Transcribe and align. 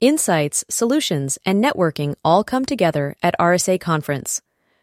Insights, 0.00 0.62
solutions, 0.68 1.38
and 1.46 1.64
networking 1.64 2.16
all 2.22 2.44
come 2.44 2.66
together 2.66 3.16
at 3.22 3.34
RSA 3.40 3.80
Conference. 3.80 4.42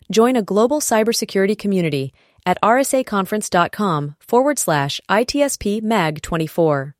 Join 0.09 0.35
a 0.35 0.41
global 0.41 0.79
cybersecurity 0.79 1.57
community 1.57 2.13
at 2.47 2.57
rsaconference.com 2.63 4.15
forward 4.19 4.57
slash 4.57 4.99
ITSP 5.07 5.83
MAG 5.83 6.21
24. 6.23 6.95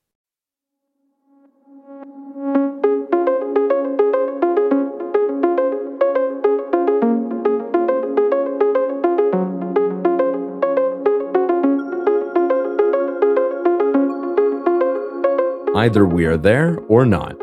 Either 15.76 16.06
we 16.06 16.26
are 16.26 16.38
there 16.38 16.78
or 16.88 17.04
not, 17.04 17.43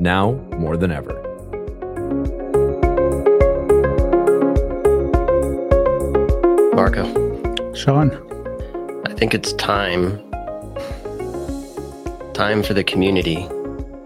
now 0.00 0.32
more 0.58 0.76
than 0.76 0.90
ever. 0.90 1.14
Marco, 6.74 7.04
Sean, 7.74 8.10
I 9.06 9.14
think 9.14 9.34
it's 9.34 9.52
time 9.54 10.22
time 12.34 12.62
for 12.62 12.72
the 12.72 12.84
community 12.84 13.48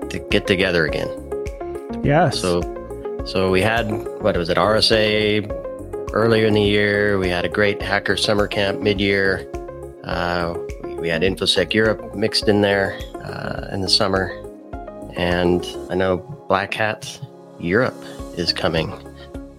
to 0.09 0.19
get 0.31 0.47
together 0.47 0.87
again. 0.87 1.09
yes. 2.03 2.41
So 2.41 2.63
so 3.27 3.51
we 3.51 3.61
had 3.61 3.91
what 4.23 4.37
was 4.37 4.49
it 4.49 4.57
RSA 4.57 5.47
earlier 6.13 6.47
in 6.47 6.55
the 6.55 6.63
year. 6.63 7.19
We 7.19 7.29
had 7.29 7.45
a 7.45 7.49
great 7.49 7.81
hacker 7.83 8.17
summer 8.17 8.47
camp 8.47 8.81
mid-year. 8.81 9.47
Uh, 10.05 10.55
we, 10.83 10.95
we 10.95 11.09
had 11.09 11.23
InfoSec 11.23 11.73
Europe 11.75 12.15
mixed 12.15 12.49
in 12.49 12.61
there 12.63 12.99
uh, 13.17 13.69
in 13.73 13.81
the 13.83 13.89
summer, 13.89 14.31
and 15.17 15.67
I 15.91 15.95
know 15.95 16.19
Black 16.49 16.75
Hat 16.75 17.21
Europe 17.59 18.03
is 18.37 18.53
coming 18.53 18.93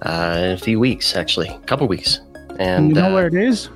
uh, 0.02 0.36
in 0.38 0.52
a 0.52 0.58
few 0.58 0.80
weeks, 0.80 1.16
actually, 1.16 1.50
a 1.50 1.60
couple 1.60 1.88
weeks. 1.88 2.20
And 2.60 2.90
you 2.90 2.96
know 2.96 3.10
uh, 3.10 3.14
where 3.14 3.28
it 3.28 3.34
is? 3.34 3.70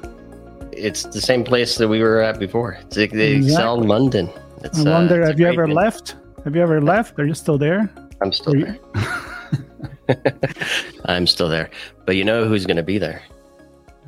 it's 0.78 1.04
the 1.04 1.22
same 1.22 1.44
place 1.44 1.78
that 1.78 1.88
we 1.88 2.02
were 2.02 2.22
at 2.22 2.40
before. 2.40 2.78
It's 2.82 2.96
the 2.96 3.36
Excel 3.38 3.82
London. 3.82 4.30
It's, 4.64 4.86
I 4.86 4.90
uh, 4.90 4.94
wonder, 4.94 5.22
it's 5.22 5.30
have 5.32 5.40
you 5.40 5.48
ever 5.48 5.68
left? 5.68 6.16
Have 6.44 6.56
you 6.56 6.62
ever 6.62 6.80
left? 6.82 7.20
Are 7.20 7.26
you 7.26 7.34
still 7.34 7.58
there? 7.58 7.90
I'm 8.22 8.32
still 8.32 8.56
Are 8.56 8.78
there. 10.06 10.34
I'm 11.06 11.28
still 11.28 11.50
there. 11.50 11.70
But 12.06 12.16
you 12.16 12.24
know 12.24 12.48
who's 12.48 12.66
going 12.66 12.78
to 12.78 12.84
be 12.84 12.98
there? 12.98 13.22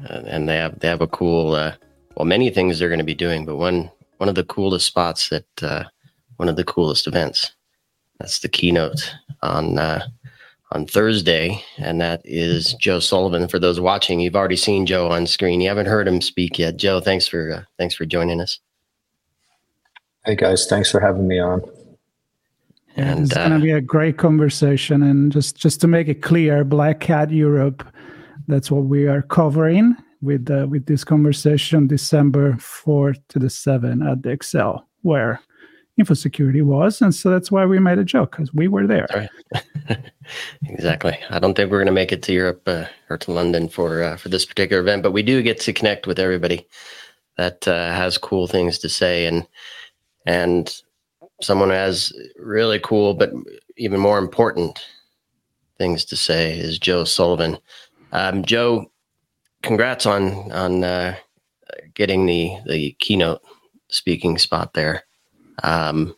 Uh, 0.09 0.21
and 0.25 0.47
they 0.47 0.55
have 0.55 0.79
they 0.79 0.87
have 0.87 1.01
a 1.01 1.07
cool. 1.07 1.55
Uh, 1.55 1.73
well, 2.15 2.25
many 2.25 2.49
things 2.49 2.79
they're 2.79 2.89
going 2.89 2.99
to 2.99 3.05
be 3.05 3.15
doing, 3.15 3.45
but 3.45 3.57
one 3.57 3.91
one 4.17 4.29
of 4.29 4.35
the 4.35 4.45
coolest 4.45 4.85
spots 4.85 5.29
that 5.29 5.63
uh, 5.63 5.83
one 6.37 6.49
of 6.49 6.55
the 6.55 6.63
coolest 6.63 7.07
events. 7.07 7.53
That's 8.19 8.39
the 8.39 8.49
keynote 8.49 9.15
on 9.41 9.79
uh, 9.79 10.05
on 10.71 10.85
Thursday, 10.85 11.63
and 11.77 11.99
that 12.01 12.21
is 12.25 12.73
Joe 12.75 12.99
Sullivan. 12.99 13.47
For 13.47 13.59
those 13.59 13.79
watching, 13.79 14.19
you've 14.19 14.35
already 14.35 14.57
seen 14.57 14.85
Joe 14.85 15.09
on 15.09 15.25
screen. 15.25 15.61
You 15.61 15.69
haven't 15.69 15.87
heard 15.87 16.07
him 16.07 16.21
speak 16.21 16.59
yet. 16.59 16.77
Joe, 16.77 16.99
thanks 16.99 17.27
for 17.27 17.51
uh, 17.51 17.61
thanks 17.77 17.95
for 17.95 18.05
joining 18.05 18.41
us. 18.41 18.59
Hey 20.25 20.35
guys, 20.35 20.67
thanks 20.67 20.91
for 20.91 20.99
having 20.99 21.27
me 21.27 21.39
on. 21.39 21.61
And 22.97 23.21
it's 23.21 23.35
uh, 23.35 23.47
going 23.47 23.59
to 23.59 23.65
be 23.65 23.71
a 23.71 23.81
great 23.81 24.17
conversation. 24.17 25.01
And 25.01 25.31
just 25.31 25.55
just 25.55 25.79
to 25.81 25.87
make 25.87 26.09
it 26.09 26.21
clear, 26.21 26.65
Black 26.65 27.01
Hat 27.03 27.31
Europe, 27.31 27.87
that's 28.47 28.69
what 28.69 28.83
we 28.83 29.07
are 29.07 29.21
covering 29.21 29.95
with 30.21 30.51
uh, 30.51 30.67
with 30.69 30.85
this 30.87 31.05
conversation, 31.05 31.87
December 31.87 32.57
fourth 32.57 33.19
to 33.29 33.39
the 33.39 33.49
seventh 33.49 34.03
at 34.03 34.23
the 34.23 34.29
Excel, 34.29 34.87
where 35.03 35.39
InfoSecurity 35.99 36.63
was, 36.63 37.01
and 37.01 37.13
so 37.13 37.29
that's 37.29 37.51
why 37.51 37.65
we 37.65 37.79
made 37.79 37.99
a 37.99 38.03
joke 38.03 38.31
because 38.31 38.53
we 38.53 38.67
were 38.67 38.87
there. 38.87 39.07
Right. 39.13 39.99
exactly. 40.65 41.17
I 41.29 41.39
don't 41.39 41.55
think 41.55 41.69
we're 41.69 41.79
going 41.79 41.87
to 41.87 41.91
make 41.91 42.11
it 42.11 42.23
to 42.23 42.33
Europe 42.33 42.61
uh, 42.67 42.85
or 43.09 43.17
to 43.17 43.31
London 43.31 43.69
for 43.69 44.01
uh, 44.03 44.17
for 44.17 44.29
this 44.29 44.45
particular 44.45 44.81
event, 44.81 45.03
but 45.03 45.11
we 45.11 45.23
do 45.23 45.41
get 45.41 45.59
to 45.61 45.73
connect 45.73 46.07
with 46.07 46.19
everybody 46.19 46.67
that 47.37 47.67
uh, 47.67 47.93
has 47.93 48.17
cool 48.17 48.47
things 48.47 48.79
to 48.79 48.89
say, 48.89 49.25
and 49.25 49.45
and 50.25 50.81
someone 51.41 51.69
who 51.69 51.75
has 51.75 52.13
really 52.37 52.79
cool, 52.79 53.13
but 53.13 53.31
even 53.77 53.99
more 53.99 54.19
important 54.19 54.85
things 55.77 56.05
to 56.05 56.15
say 56.15 56.57
is 56.57 56.79
Joe 56.79 57.03
Sullivan. 57.03 57.57
Um, 58.11 58.43
Joe, 58.43 58.91
congrats 59.63 60.05
on 60.05 60.51
on 60.51 60.83
uh, 60.83 61.15
getting 61.93 62.25
the 62.25 62.57
the 62.67 62.91
keynote 62.99 63.41
speaking 63.89 64.37
spot 64.37 64.73
there. 64.73 65.03
Um, 65.63 66.15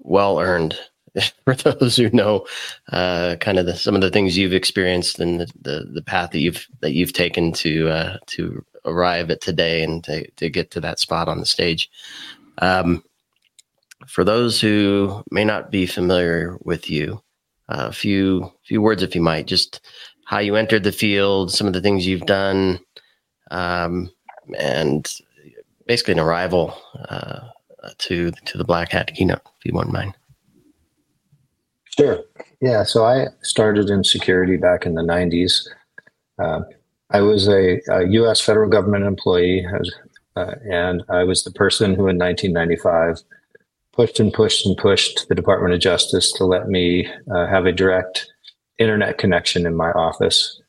well 0.00 0.40
earned 0.40 0.78
for 1.44 1.54
those 1.54 1.96
who 1.96 2.10
know 2.10 2.46
uh, 2.92 3.36
kind 3.40 3.58
of 3.58 3.66
the, 3.66 3.74
some 3.74 3.94
of 3.94 4.00
the 4.00 4.10
things 4.10 4.36
you've 4.36 4.52
experienced 4.52 5.18
and 5.18 5.40
the, 5.40 5.46
the, 5.60 5.90
the 5.94 6.02
path 6.02 6.30
that 6.30 6.40
you've 6.40 6.66
that 6.80 6.92
you've 6.92 7.12
taken 7.12 7.52
to 7.52 7.88
uh, 7.88 8.16
to 8.26 8.64
arrive 8.84 9.30
at 9.30 9.40
today 9.40 9.82
and 9.82 10.04
to, 10.04 10.30
to 10.32 10.48
get 10.48 10.70
to 10.72 10.80
that 10.80 10.98
spot 10.98 11.28
on 11.28 11.38
the 11.38 11.46
stage. 11.46 11.90
Um, 12.58 13.04
for 14.06 14.24
those 14.24 14.60
who 14.60 15.22
may 15.30 15.44
not 15.44 15.70
be 15.70 15.86
familiar 15.86 16.56
with 16.62 16.88
you, 16.88 17.22
a 17.68 17.92
few 17.92 18.52
few 18.62 18.80
words, 18.80 19.02
if 19.02 19.14
you 19.14 19.20
might, 19.20 19.46
just 19.46 19.80
how 20.24 20.38
you 20.38 20.56
entered 20.56 20.84
the 20.84 20.92
field, 20.92 21.52
some 21.52 21.66
of 21.66 21.72
the 21.72 21.80
things 21.80 22.06
you've 22.06 22.26
done, 22.26 22.80
um, 23.50 24.10
and 24.58 25.12
basically 25.86 26.12
an 26.12 26.20
arrival 26.20 26.76
uh, 27.08 27.40
to 27.98 28.30
to 28.30 28.58
the 28.58 28.64
Black 28.64 28.92
Hat 28.92 29.14
keynote, 29.14 29.42
if 29.58 29.64
you 29.64 29.72
wouldn't 29.74 29.92
mind. 29.92 30.14
Sure. 31.98 32.22
Yeah. 32.60 32.84
So 32.84 33.04
I 33.04 33.26
started 33.42 33.90
in 33.90 34.04
security 34.04 34.56
back 34.56 34.86
in 34.86 34.94
the 34.94 35.02
90s. 35.02 35.66
Uh, 36.38 36.60
I 37.10 37.20
was 37.22 37.48
a, 37.48 37.80
a 37.90 38.06
U.S. 38.06 38.40
federal 38.40 38.68
government 38.68 39.04
employee, 39.04 39.66
uh, 40.36 40.54
and 40.70 41.02
I 41.08 41.24
was 41.24 41.42
the 41.42 41.50
person 41.50 41.94
who, 41.94 42.06
in 42.06 42.18
1995, 42.18 43.22
pushed 43.92 44.20
and 44.20 44.32
pushed 44.32 44.64
and 44.64 44.76
pushed 44.76 45.28
the 45.28 45.34
Department 45.34 45.74
of 45.74 45.80
Justice 45.80 46.30
to 46.32 46.44
let 46.44 46.68
me 46.68 47.10
uh, 47.34 47.46
have 47.46 47.66
a 47.66 47.72
direct 47.72 48.30
internet 48.78 49.18
connection 49.18 49.66
in 49.66 49.74
my 49.74 49.90
office. 49.90 50.60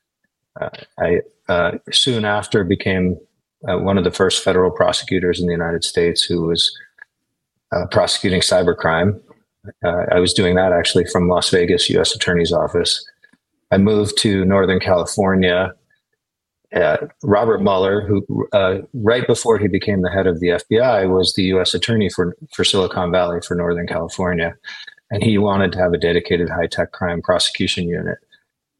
Uh, 0.59 0.69
I 0.97 1.19
uh, 1.47 1.77
soon 1.91 2.25
after 2.25 2.63
became 2.63 3.17
uh, 3.67 3.77
one 3.77 3.97
of 3.97 4.03
the 4.03 4.11
first 4.11 4.43
federal 4.43 4.71
prosecutors 4.71 5.39
in 5.39 5.45
the 5.45 5.53
United 5.53 5.83
States 5.83 6.23
who 6.23 6.43
was 6.43 6.75
uh, 7.71 7.85
prosecuting 7.87 8.41
cybercrime. 8.41 9.19
Uh, 9.83 10.05
I 10.11 10.19
was 10.19 10.33
doing 10.33 10.55
that 10.55 10.71
actually 10.71 11.05
from 11.05 11.27
Las 11.27 11.49
Vegas 11.49 11.89
U.S. 11.89 12.15
Attorney's 12.15 12.51
Office. 12.51 13.05
I 13.71 13.77
moved 13.77 14.17
to 14.19 14.45
Northern 14.45 14.79
California. 14.79 15.73
Uh, 16.75 16.97
Robert 17.23 17.61
Mueller, 17.61 18.05
who 18.05 18.47
uh, 18.53 18.79
right 18.93 19.25
before 19.25 19.57
he 19.57 19.67
became 19.67 20.01
the 20.01 20.11
head 20.11 20.27
of 20.27 20.39
the 20.39 20.47
FBI, 20.47 21.09
was 21.09 21.33
the 21.33 21.43
U.S. 21.43 21.73
Attorney 21.73 22.09
for 22.09 22.35
for 22.53 22.63
Silicon 22.63 23.11
Valley 23.11 23.39
for 23.41 23.55
Northern 23.55 23.87
California, 23.87 24.55
and 25.09 25.23
he 25.23 25.37
wanted 25.37 25.71
to 25.73 25.79
have 25.79 25.93
a 25.93 25.97
dedicated 25.97 26.49
high 26.49 26.67
tech 26.67 26.91
crime 26.91 27.21
prosecution 27.21 27.87
unit. 27.87 28.19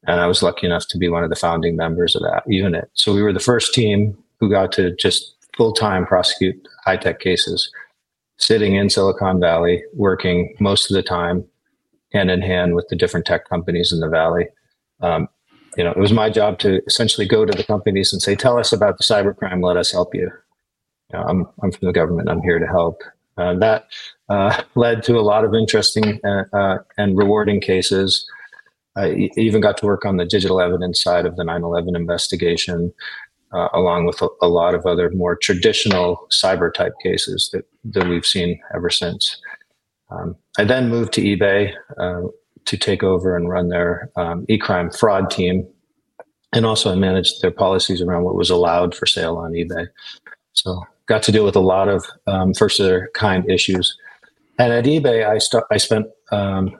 And 0.06 0.20
I 0.20 0.26
was 0.26 0.42
lucky 0.42 0.66
enough 0.66 0.86
to 0.88 0.98
be 0.98 1.08
one 1.08 1.24
of 1.24 1.30
the 1.30 1.36
founding 1.36 1.76
members 1.76 2.16
of 2.16 2.22
that 2.22 2.44
unit. 2.46 2.90
So 2.94 3.12
we 3.12 3.22
were 3.22 3.32
the 3.32 3.40
first 3.40 3.74
team 3.74 4.16
who 4.38 4.48
got 4.48 4.72
to 4.72 4.94
just 4.96 5.34
full 5.56 5.72
time 5.72 6.06
prosecute 6.06 6.56
high 6.84 6.96
tech 6.96 7.20
cases 7.20 7.70
sitting 8.40 8.74
in 8.74 8.90
Silicon 8.90 9.38
Valley, 9.38 9.82
working 9.94 10.54
most 10.58 10.90
of 10.90 10.94
the 10.94 11.02
time 11.02 11.44
hand 12.12 12.30
in 12.30 12.42
hand 12.42 12.74
with 12.74 12.88
the 12.88 12.96
different 12.96 13.24
tech 13.24 13.48
companies 13.48 13.92
in 13.92 14.00
the 14.00 14.08
valley. 14.08 14.46
Um, 15.00 15.28
you 15.76 15.84
know, 15.84 15.92
it 15.92 15.98
was 15.98 16.12
my 16.12 16.28
job 16.28 16.58
to 16.60 16.82
essentially 16.86 17.26
go 17.26 17.44
to 17.44 17.56
the 17.56 17.62
companies 17.62 18.12
and 18.12 18.20
say, 18.20 18.34
"Tell 18.34 18.58
us 18.58 18.72
about 18.72 18.98
the 18.98 19.04
cybercrime. 19.04 19.64
Let 19.64 19.76
us 19.76 19.92
help 19.92 20.14
you." 20.14 20.30
you 21.12 21.18
know, 21.18 21.24
I'm 21.24 21.46
I'm 21.62 21.72
from 21.72 21.86
the 21.86 21.92
government. 21.92 22.28
I'm 22.28 22.42
here 22.42 22.58
to 22.58 22.66
help. 22.66 23.02
Uh, 23.36 23.54
that 23.54 23.86
uh, 24.28 24.62
led 24.74 25.02
to 25.04 25.18
a 25.18 25.22
lot 25.22 25.44
of 25.44 25.54
interesting 25.54 26.20
uh, 26.24 26.44
uh, 26.52 26.78
and 26.98 27.16
rewarding 27.16 27.60
cases. 27.60 28.26
I 28.96 29.30
even 29.36 29.60
got 29.60 29.76
to 29.78 29.86
work 29.86 30.04
on 30.04 30.16
the 30.16 30.24
digital 30.24 30.60
evidence 30.60 31.00
side 31.00 31.26
of 31.26 31.36
the 31.36 31.44
9/11 31.44 31.96
investigation 31.96 32.92
uh, 33.52 33.68
along 33.72 34.06
with 34.06 34.20
a, 34.22 34.28
a, 34.42 34.48
lot 34.48 34.74
of 34.74 34.86
other 34.86 35.10
more 35.10 35.36
traditional 35.36 36.26
cyber 36.30 36.72
type 36.72 36.92
cases 37.02 37.50
that, 37.52 37.64
that 37.84 38.08
we've 38.08 38.26
seen 38.26 38.60
ever 38.74 38.90
since. 38.90 39.40
Um, 40.10 40.36
I 40.58 40.64
then 40.64 40.88
moved 40.88 41.12
to 41.14 41.22
eBay 41.22 41.72
uh, 41.98 42.28
to 42.64 42.76
take 42.76 43.02
over 43.02 43.36
and 43.36 43.48
run 43.48 43.68
their 43.68 44.10
um, 44.16 44.44
e-crime 44.48 44.90
fraud 44.90 45.30
team, 45.30 45.66
and 46.52 46.66
also 46.66 46.92
I 46.92 46.94
managed 46.96 47.42
their 47.42 47.50
policies 47.50 48.00
around 48.00 48.24
what 48.24 48.34
was 48.34 48.50
allowed 48.50 48.94
for 48.94 49.06
sale 49.06 49.36
on 49.36 49.52
eBay. 49.52 49.88
So 50.52 50.82
got 51.06 51.22
to 51.24 51.32
deal 51.32 51.44
with 51.44 51.56
a 51.56 51.60
lot 51.60 51.88
of 51.88 52.04
um, 52.26 52.54
first 52.54 52.80
of 52.80 52.86
their 52.86 53.08
kind 53.14 53.48
issues. 53.50 53.96
And 54.58 54.72
at 54.72 54.84
eBay, 54.84 55.26
I 55.26 55.38
st- 55.38 55.64
I 55.70 55.76
spent 55.76 56.06
um, 56.32 56.78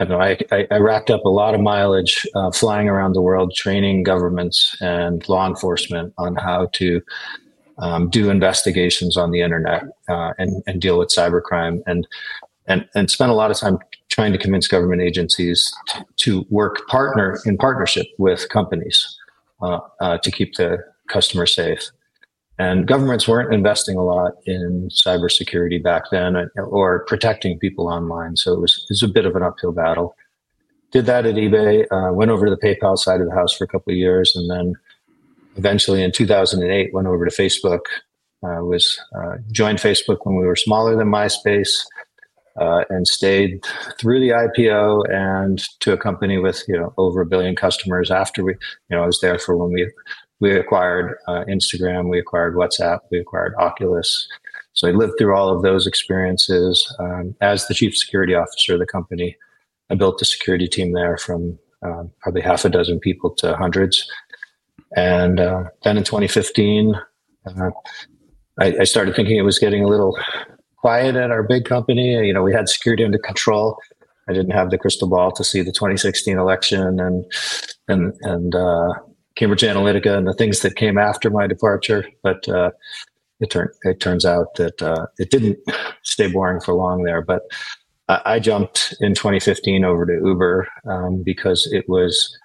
I 0.00 0.04
know 0.04 0.20
I, 0.20 0.38
I, 0.52 0.66
I, 0.70 0.78
racked 0.78 1.10
up 1.10 1.24
a 1.24 1.28
lot 1.28 1.54
of 1.54 1.60
mileage 1.60 2.24
uh, 2.36 2.52
flying 2.52 2.88
around 2.88 3.14
the 3.14 3.20
world, 3.20 3.52
training 3.54 4.04
governments 4.04 4.76
and 4.80 5.28
law 5.28 5.46
enforcement 5.48 6.14
on 6.18 6.36
how 6.36 6.66
to 6.74 7.02
um, 7.78 8.08
do 8.08 8.30
investigations 8.30 9.16
on 9.16 9.32
the 9.32 9.40
internet 9.40 9.84
uh, 10.08 10.32
and, 10.38 10.62
and 10.66 10.80
deal 10.80 10.98
with 10.98 11.08
cybercrime 11.08 11.82
and 11.86 12.06
and 12.66 12.88
and 12.94 13.10
spent 13.10 13.30
a 13.30 13.34
lot 13.34 13.50
of 13.50 13.56
time 13.56 13.78
trying 14.08 14.32
to 14.32 14.38
convince 14.38 14.68
government 14.68 15.00
agencies 15.02 15.72
to, 15.88 16.04
to 16.16 16.46
work 16.50 16.86
partner 16.88 17.38
in 17.44 17.56
partnership 17.56 18.06
with 18.18 18.48
companies 18.48 19.16
uh, 19.62 19.80
uh, 20.00 20.18
to 20.18 20.30
keep 20.30 20.54
the 20.56 20.78
customer 21.08 21.46
safe. 21.46 21.90
And 22.58 22.88
governments 22.88 23.28
weren't 23.28 23.54
investing 23.54 23.96
a 23.96 24.04
lot 24.04 24.32
in 24.44 24.88
cybersecurity 24.90 25.82
back 25.82 26.04
then 26.10 26.36
uh, 26.36 26.48
or 26.62 27.04
protecting 27.04 27.58
people 27.58 27.88
online. 27.88 28.36
So 28.36 28.52
it 28.52 28.60
was, 28.60 28.84
it 28.90 28.94
was 28.94 29.02
a 29.04 29.08
bit 29.08 29.26
of 29.26 29.36
an 29.36 29.42
uphill 29.42 29.72
battle. 29.72 30.16
Did 30.90 31.06
that 31.06 31.26
at 31.26 31.36
eBay, 31.36 31.86
uh, 31.90 32.12
went 32.12 32.30
over 32.30 32.46
to 32.46 32.50
the 32.50 32.60
PayPal 32.60 32.98
side 32.98 33.20
of 33.20 33.28
the 33.28 33.34
house 33.34 33.54
for 33.54 33.64
a 33.64 33.68
couple 33.68 33.92
of 33.92 33.96
years, 33.96 34.34
and 34.34 34.50
then 34.50 34.74
eventually 35.56 36.02
in 36.02 36.12
2008 36.12 36.92
went 36.92 37.06
over 37.06 37.26
to 37.26 37.30
Facebook. 37.30 37.80
Uh, 38.40 38.62
was 38.62 39.00
uh, 39.16 39.36
joined 39.50 39.78
Facebook 39.78 40.18
when 40.22 40.36
we 40.36 40.46
were 40.46 40.54
smaller 40.54 40.96
than 40.96 41.08
MySpace, 41.08 41.84
uh, 42.60 42.84
and 42.88 43.06
stayed 43.06 43.64
through 43.98 44.20
the 44.20 44.28
IPO 44.28 45.12
and 45.12 45.60
to 45.80 45.92
a 45.92 45.96
company 45.96 46.38
with 46.38 46.62
you 46.68 46.78
know 46.78 46.94
over 46.96 47.20
a 47.20 47.26
billion 47.26 47.56
customers. 47.56 48.10
After 48.10 48.44
we, 48.44 48.52
you 48.52 48.96
know, 48.96 49.02
I 49.02 49.06
was 49.06 49.20
there 49.20 49.38
for 49.38 49.56
when 49.56 49.72
we 49.72 49.90
we 50.40 50.52
acquired 50.56 51.16
uh, 51.26 51.44
Instagram, 51.48 52.08
we 52.08 52.18
acquired 52.18 52.54
WhatsApp, 52.54 53.00
we 53.10 53.18
acquired 53.18 53.54
Oculus. 53.58 54.28
So 54.72 54.88
I 54.88 54.92
lived 54.92 55.14
through 55.18 55.36
all 55.36 55.48
of 55.48 55.62
those 55.62 55.86
experiences 55.86 56.94
um, 57.00 57.34
as 57.40 57.66
the 57.66 57.74
chief 57.74 57.96
security 57.96 58.34
officer 58.34 58.74
of 58.74 58.78
the 58.78 58.86
company. 58.86 59.36
I 59.90 59.96
built 59.96 60.18
the 60.18 60.24
security 60.24 60.68
team 60.68 60.92
there 60.92 61.16
from 61.16 61.58
um, 61.82 62.10
probably 62.20 62.42
half 62.42 62.64
a 62.64 62.68
dozen 62.68 63.00
people 63.00 63.30
to 63.36 63.56
hundreds. 63.56 64.08
And 64.96 65.40
uh, 65.40 65.64
then 65.82 65.96
in 65.96 66.04
2015, 66.04 66.94
uh, 67.46 67.70
I, 68.60 68.74
I, 68.80 68.84
started 68.84 69.14
thinking 69.14 69.36
it 69.36 69.42
was 69.42 69.58
getting 69.58 69.84
a 69.84 69.88
little 69.88 70.18
quiet 70.76 71.16
at 71.16 71.30
our 71.30 71.42
big 71.42 71.64
company. 71.64 72.14
You 72.26 72.32
know, 72.32 72.42
we 72.42 72.52
had 72.52 72.68
security 72.68 73.04
under 73.04 73.18
control. 73.18 73.78
I 74.28 74.32
didn't 74.32 74.50
have 74.50 74.70
the 74.70 74.78
crystal 74.78 75.08
ball 75.08 75.32
to 75.32 75.44
see 75.44 75.62
the 75.62 75.72
2016 75.72 76.38
election 76.38 77.00
and 77.00 77.24
and 77.86 78.12
and 78.22 78.54
uh, 78.54 78.92
Cambridge 79.38 79.62
Analytica 79.62 80.18
and 80.18 80.26
the 80.26 80.34
things 80.34 80.60
that 80.60 80.74
came 80.74 80.98
after 80.98 81.30
my 81.30 81.46
departure. 81.46 82.04
But 82.22 82.48
uh, 82.48 82.72
it 83.40 83.54
it 83.84 84.00
turns 84.00 84.24
out 84.24 84.56
that 84.56 84.82
uh, 84.82 85.06
it 85.18 85.30
didn't 85.30 85.58
stay 86.02 86.28
boring 86.30 86.60
for 86.60 86.74
long 86.74 87.04
there. 87.04 87.22
But 87.22 87.42
I, 88.08 88.20
I 88.24 88.38
jumped 88.40 88.94
in 89.00 89.14
2015 89.14 89.84
over 89.84 90.04
to 90.06 90.26
Uber 90.26 90.68
um, 90.90 91.22
because 91.22 91.68
it 91.72 91.88
was 91.88 92.36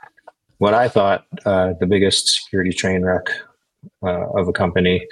what 0.60 0.76
I 0.76 0.88
thought 0.88 1.26
uh, 1.46 1.74
the 1.80 1.88
biggest 1.88 2.28
security 2.28 2.72
train 2.72 3.04
wreck 3.04 3.26
uh, 4.04 4.30
of 4.38 4.48
a 4.48 4.54
company. 4.54 5.08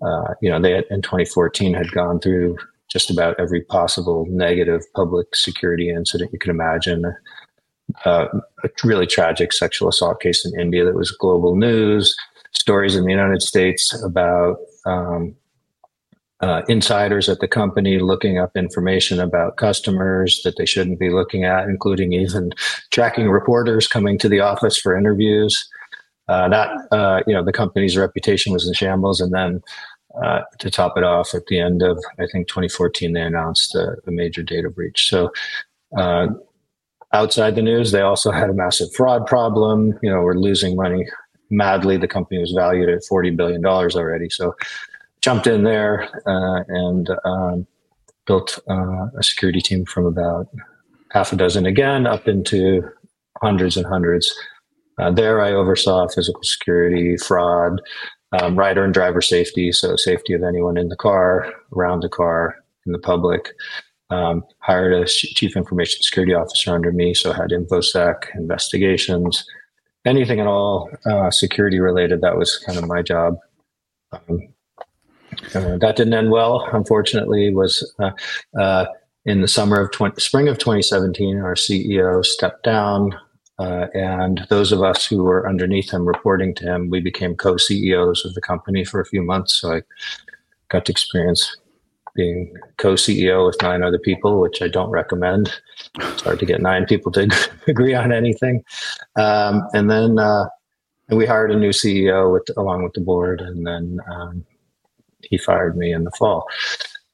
Uh, 0.00 0.34
you 0.40 0.48
know, 0.48 0.60
they 0.60 0.70
had, 0.70 0.84
in 0.90 1.02
2014 1.02 1.74
had 1.74 1.90
gone 1.90 2.20
through 2.20 2.56
just 2.88 3.10
about 3.10 3.34
every 3.40 3.62
possible 3.62 4.24
negative 4.30 4.82
public 4.94 5.34
security 5.34 5.90
incident 5.90 6.32
you 6.32 6.38
could 6.38 6.50
imagine. 6.50 7.12
Uh, 8.04 8.26
a 8.64 8.68
really 8.84 9.06
tragic 9.06 9.52
sexual 9.52 9.88
assault 9.88 10.20
case 10.20 10.44
in 10.44 10.58
India 10.60 10.84
that 10.84 10.94
was 10.94 11.10
global 11.10 11.56
news. 11.56 12.14
Stories 12.52 12.96
in 12.96 13.04
the 13.04 13.10
United 13.10 13.42
States 13.42 13.98
about 14.02 14.58
um, 14.86 15.34
uh, 16.40 16.62
insiders 16.68 17.28
at 17.28 17.40
the 17.40 17.48
company 17.48 17.98
looking 17.98 18.38
up 18.38 18.56
information 18.56 19.20
about 19.20 19.56
customers 19.56 20.40
that 20.44 20.56
they 20.56 20.66
shouldn't 20.66 21.00
be 21.00 21.10
looking 21.10 21.44
at, 21.44 21.68
including 21.68 22.12
even 22.12 22.52
tracking 22.90 23.28
reporters 23.28 23.88
coming 23.88 24.18
to 24.18 24.28
the 24.28 24.40
office 24.40 24.76
for 24.76 24.96
interviews. 24.96 25.68
Uh, 26.28 26.48
that 26.48 26.68
uh, 26.92 27.22
you 27.26 27.34
know 27.34 27.44
the 27.44 27.52
company's 27.52 27.96
reputation 27.96 28.52
was 28.52 28.68
in 28.68 28.74
shambles, 28.74 29.20
and 29.20 29.32
then 29.32 29.62
uh, 30.22 30.40
to 30.58 30.70
top 30.70 30.96
it 30.96 31.04
off, 31.04 31.34
at 31.34 31.46
the 31.46 31.58
end 31.58 31.82
of 31.82 31.98
I 32.18 32.26
think 32.30 32.48
2014, 32.48 33.14
they 33.14 33.22
announced 33.22 33.74
a, 33.74 33.96
a 34.06 34.10
major 34.10 34.42
data 34.42 34.70
breach. 34.70 35.08
So. 35.08 35.32
Outside 37.12 37.54
the 37.54 37.62
news, 37.62 37.92
they 37.92 38.02
also 38.02 38.30
had 38.30 38.50
a 38.50 38.54
massive 38.54 38.92
fraud 38.94 39.26
problem. 39.26 39.98
You 40.02 40.10
know, 40.10 40.20
we're 40.20 40.34
losing 40.34 40.76
money 40.76 41.06
madly. 41.50 41.96
The 41.96 42.08
company 42.08 42.40
was 42.40 42.52
valued 42.52 42.88
at 42.88 43.02
$40 43.10 43.36
billion 43.36 43.64
already. 43.64 44.28
So 44.28 44.54
jumped 45.20 45.46
in 45.46 45.64
there 45.64 46.08
uh, 46.26 46.64
and 46.68 47.08
um, 47.24 47.66
built 48.26 48.58
uh, 48.70 49.06
a 49.16 49.22
security 49.22 49.60
team 49.60 49.84
from 49.84 50.06
about 50.06 50.48
half 51.10 51.32
a 51.32 51.36
dozen 51.36 51.66
again 51.66 52.06
up 52.06 52.28
into 52.28 52.82
hundreds 53.42 53.76
and 53.76 53.86
hundreds. 53.86 54.34
Uh, 54.98 55.10
there, 55.10 55.40
I 55.40 55.52
oversaw 55.52 56.08
physical 56.08 56.42
security, 56.42 57.16
fraud, 57.16 57.80
um, 58.32 58.56
rider 58.56 58.84
and 58.84 58.92
driver 58.92 59.22
safety, 59.22 59.72
so 59.72 59.96
safety 59.96 60.34
of 60.34 60.42
anyone 60.42 60.76
in 60.76 60.88
the 60.88 60.96
car, 60.96 61.52
around 61.74 62.02
the 62.02 62.08
car, 62.08 62.56
in 62.84 62.92
the 62.92 62.98
public. 62.98 63.54
Um, 64.10 64.42
hired 64.60 64.94
a 64.94 65.04
chief 65.04 65.54
information 65.54 66.02
security 66.02 66.32
officer 66.32 66.74
under 66.74 66.92
me, 66.92 67.12
so 67.12 67.30
I 67.30 67.36
had 67.36 67.50
infosec 67.50 68.34
investigations, 68.34 69.44
anything 70.06 70.40
at 70.40 70.46
all 70.46 70.90
uh, 71.04 71.30
security 71.30 71.78
related. 71.78 72.22
That 72.22 72.38
was 72.38 72.58
kind 72.58 72.78
of 72.78 72.88
my 72.88 73.02
job. 73.02 73.36
Um, 74.12 74.48
uh, 75.54 75.76
that 75.76 75.96
didn't 75.96 76.14
end 76.14 76.30
well, 76.30 76.66
unfortunately. 76.72 77.52
Was 77.52 77.94
uh, 77.98 78.12
uh 78.58 78.86
in 79.26 79.42
the 79.42 79.48
summer 79.48 79.78
of 79.78 79.90
20, 79.90 80.18
spring 80.20 80.48
of 80.48 80.56
2017, 80.56 81.38
our 81.40 81.54
CEO 81.54 82.24
stepped 82.24 82.62
down, 82.62 83.14
uh, 83.58 83.88
and 83.92 84.46
those 84.48 84.72
of 84.72 84.82
us 84.82 85.04
who 85.04 85.22
were 85.22 85.46
underneath 85.46 85.90
him, 85.90 86.06
reporting 86.06 86.54
to 86.54 86.64
him, 86.64 86.88
we 86.88 87.00
became 87.00 87.34
co-CEOs 87.34 88.24
of 88.24 88.32
the 88.32 88.40
company 88.40 88.84
for 88.84 89.00
a 89.00 89.06
few 89.06 89.22
months. 89.22 89.52
So 89.54 89.74
I 89.74 89.82
got 90.70 90.86
to 90.86 90.92
experience 90.92 91.58
being 92.18 92.52
co-CEO 92.78 93.46
with 93.46 93.62
nine 93.62 93.84
other 93.84 93.98
people, 93.98 94.40
which 94.40 94.60
I 94.60 94.66
don't 94.66 94.90
recommend. 94.90 95.52
It's 96.00 96.22
hard 96.22 96.40
to 96.40 96.46
get 96.46 96.60
nine 96.60 96.84
people 96.84 97.12
to 97.12 97.30
agree 97.68 97.94
on 97.94 98.12
anything. 98.12 98.64
Um, 99.16 99.62
and 99.72 99.88
then 99.88 100.18
uh, 100.18 100.46
we 101.10 101.24
hired 101.26 101.52
a 101.52 101.56
new 101.56 101.70
CEO 101.70 102.30
with 102.32 102.50
along 102.58 102.82
with 102.82 102.92
the 102.92 103.00
board, 103.00 103.40
and 103.40 103.64
then 103.64 104.00
um, 104.10 104.44
he 105.22 105.38
fired 105.38 105.76
me 105.76 105.92
in 105.92 106.02
the 106.02 106.10
fall 106.10 106.44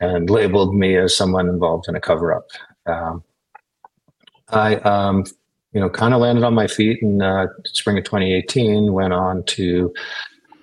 and 0.00 0.30
labeled 0.30 0.74
me 0.74 0.96
as 0.96 1.16
someone 1.16 1.48
involved 1.48 1.86
in 1.86 1.94
a 1.94 2.00
cover 2.00 2.34
up. 2.34 2.46
Um, 2.86 3.22
I, 4.48 4.76
um, 4.76 5.24
you 5.72 5.80
know, 5.80 5.90
kind 5.90 6.14
of 6.14 6.20
landed 6.20 6.44
on 6.44 6.54
my 6.54 6.66
feet 6.66 7.02
in 7.02 7.20
uh, 7.20 7.46
spring 7.66 7.98
of 7.98 8.04
2018. 8.04 8.92
Went 8.92 9.12
on 9.12 9.44
to 9.44 9.92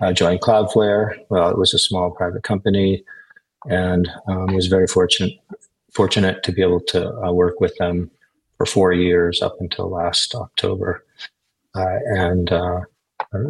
uh, 0.01 0.13
join 0.13 0.39
Cloudflare. 0.39 1.15
Well, 1.29 1.49
it 1.49 1.57
was 1.57 1.73
a 1.75 1.79
small 1.79 2.09
private 2.09 2.43
company, 2.43 3.03
and 3.65 4.09
um, 4.27 4.53
was 4.53 4.67
very 4.67 4.87
fortunate 4.87 5.33
fortunate 5.93 6.41
to 6.43 6.51
be 6.51 6.61
able 6.61 6.79
to 6.79 7.13
uh, 7.21 7.31
work 7.31 7.59
with 7.59 7.75
them 7.77 8.09
for 8.57 8.65
four 8.65 8.93
years 8.93 9.41
up 9.41 9.57
until 9.59 9.89
last 9.89 10.33
October, 10.35 11.05
uh, 11.75 11.97
and 12.05 12.51
uh, 12.51 12.81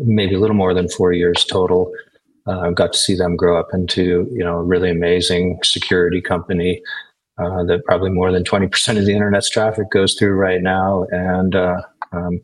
maybe 0.04 0.36
a 0.36 0.40
little 0.40 0.56
more 0.56 0.74
than 0.74 0.90
four 0.90 1.14
years 1.14 1.46
total 1.46 1.94
uh, 2.48 2.72
got 2.72 2.94
to 2.94 3.00
see 3.00 3.16
them 3.16 3.36
grow 3.36 3.60
up 3.60 3.70
into 3.74 4.28
you 4.32 4.44
know 4.44 4.58
a 4.58 4.64
really 4.64 4.90
amazing 4.90 5.60
security 5.64 6.22
company 6.22 6.82
uh, 7.38 7.64
that 7.64 7.86
probably 7.86 8.10
more 8.10 8.32
than 8.32 8.44
20% 8.44 8.98
of 8.98 9.06
the 9.06 9.14
internet's 9.14 9.50
traffic 9.50 9.90
goes 9.90 10.16
through 10.16 10.34
right 10.34 10.62
now. 10.62 11.06
And 11.12 11.56
uh, 11.56 11.82
um, 12.12 12.42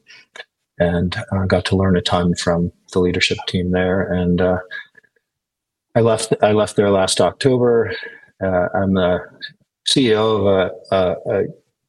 and 0.80 1.16
got 1.48 1.66
to 1.66 1.76
learn 1.76 1.98
a 1.98 2.02
ton 2.02 2.36
from 2.36 2.72
the 2.94 3.00
leadership 3.00 3.40
team 3.48 3.72
there. 3.72 4.02
And 4.14 4.40
I 5.98 6.02
left 6.02 6.32
I 6.44 6.52
left 6.52 6.76
there 6.76 6.92
last 6.92 7.20
October 7.20 7.92
uh, 8.44 8.68
I'm 8.76 8.94
the 8.94 9.20
CEO 9.90 10.24
of 10.38 10.46
a, 10.46 10.96
a, 10.96 11.44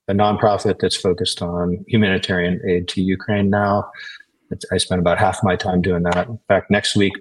a 0.08 0.14
nonprofit 0.14 0.78
that's 0.78 0.96
focused 0.96 1.42
on 1.42 1.84
humanitarian 1.86 2.58
aid 2.66 2.88
to 2.88 3.02
Ukraine 3.02 3.50
now 3.50 3.90
I 4.72 4.78
spend 4.78 5.00
about 5.02 5.18
half 5.18 5.44
my 5.44 5.56
time 5.56 5.82
doing 5.82 6.04
that. 6.04 6.26
In 6.26 6.40
fact, 6.48 6.70
next 6.70 6.96
week 6.96 7.12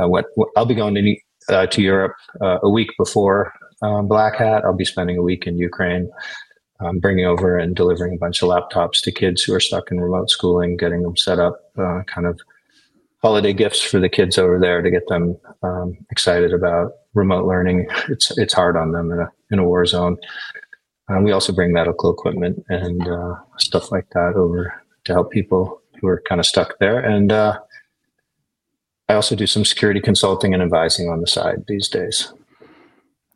uh, 0.00 0.08
what, 0.08 0.26
what, 0.34 0.48
I'll 0.56 0.66
be 0.66 0.74
going 0.74 0.96
to 0.96 1.16
uh, 1.54 1.66
to 1.66 1.82
Europe 1.82 2.16
uh, 2.40 2.58
a 2.64 2.68
week 2.68 2.90
before 2.98 3.52
um, 3.82 4.08
Black 4.08 4.34
Hat. 4.34 4.64
I'll 4.64 4.74
be 4.74 4.84
spending 4.84 5.18
a 5.18 5.22
week 5.22 5.46
in 5.46 5.56
Ukraine, 5.56 6.10
um, 6.80 6.98
bringing 6.98 7.26
over 7.26 7.56
and 7.56 7.76
delivering 7.76 8.14
a 8.14 8.18
bunch 8.18 8.42
of 8.42 8.48
laptops 8.48 9.00
to 9.02 9.12
kids 9.12 9.44
who 9.44 9.54
are 9.54 9.60
stuck 9.60 9.92
in 9.92 10.00
remote 10.00 10.30
schooling, 10.30 10.76
getting 10.76 11.02
them 11.04 11.16
set 11.16 11.38
up, 11.38 11.60
uh, 11.78 12.02
kind 12.12 12.26
of 12.26 12.40
holiday 13.22 13.52
gifts 13.52 13.82
for 13.82 13.98
the 13.98 14.08
kids 14.08 14.38
over 14.38 14.58
there 14.58 14.82
to 14.82 14.90
get 14.90 15.06
them 15.08 15.36
um, 15.62 15.96
excited 16.10 16.52
about 16.52 16.92
remote 17.14 17.46
learning. 17.46 17.86
It's 18.08 18.36
it's 18.38 18.54
hard 18.54 18.76
on 18.76 18.92
them 18.92 19.10
in 19.12 19.20
a 19.20 19.30
in 19.50 19.58
a 19.58 19.64
war 19.64 19.84
zone. 19.86 20.16
Um, 21.08 21.24
we 21.24 21.32
also 21.32 21.52
bring 21.52 21.72
medical 21.72 22.12
equipment 22.12 22.64
and 22.68 23.06
uh, 23.08 23.34
stuff 23.58 23.90
like 23.90 24.08
that 24.12 24.34
over 24.36 24.74
to 25.04 25.12
help 25.12 25.30
people 25.30 25.80
who 26.00 26.06
are 26.06 26.22
kind 26.28 26.38
of 26.38 26.46
stuck 26.46 26.78
there. 26.80 27.00
And 27.00 27.32
uh, 27.32 27.58
I 29.08 29.14
also 29.14 29.34
do 29.34 29.46
some 29.46 29.64
security 29.64 30.00
consulting 30.00 30.52
and 30.52 30.62
advising 30.62 31.08
on 31.08 31.20
the 31.20 31.26
side 31.26 31.64
these 31.66 31.88
days. 31.88 32.32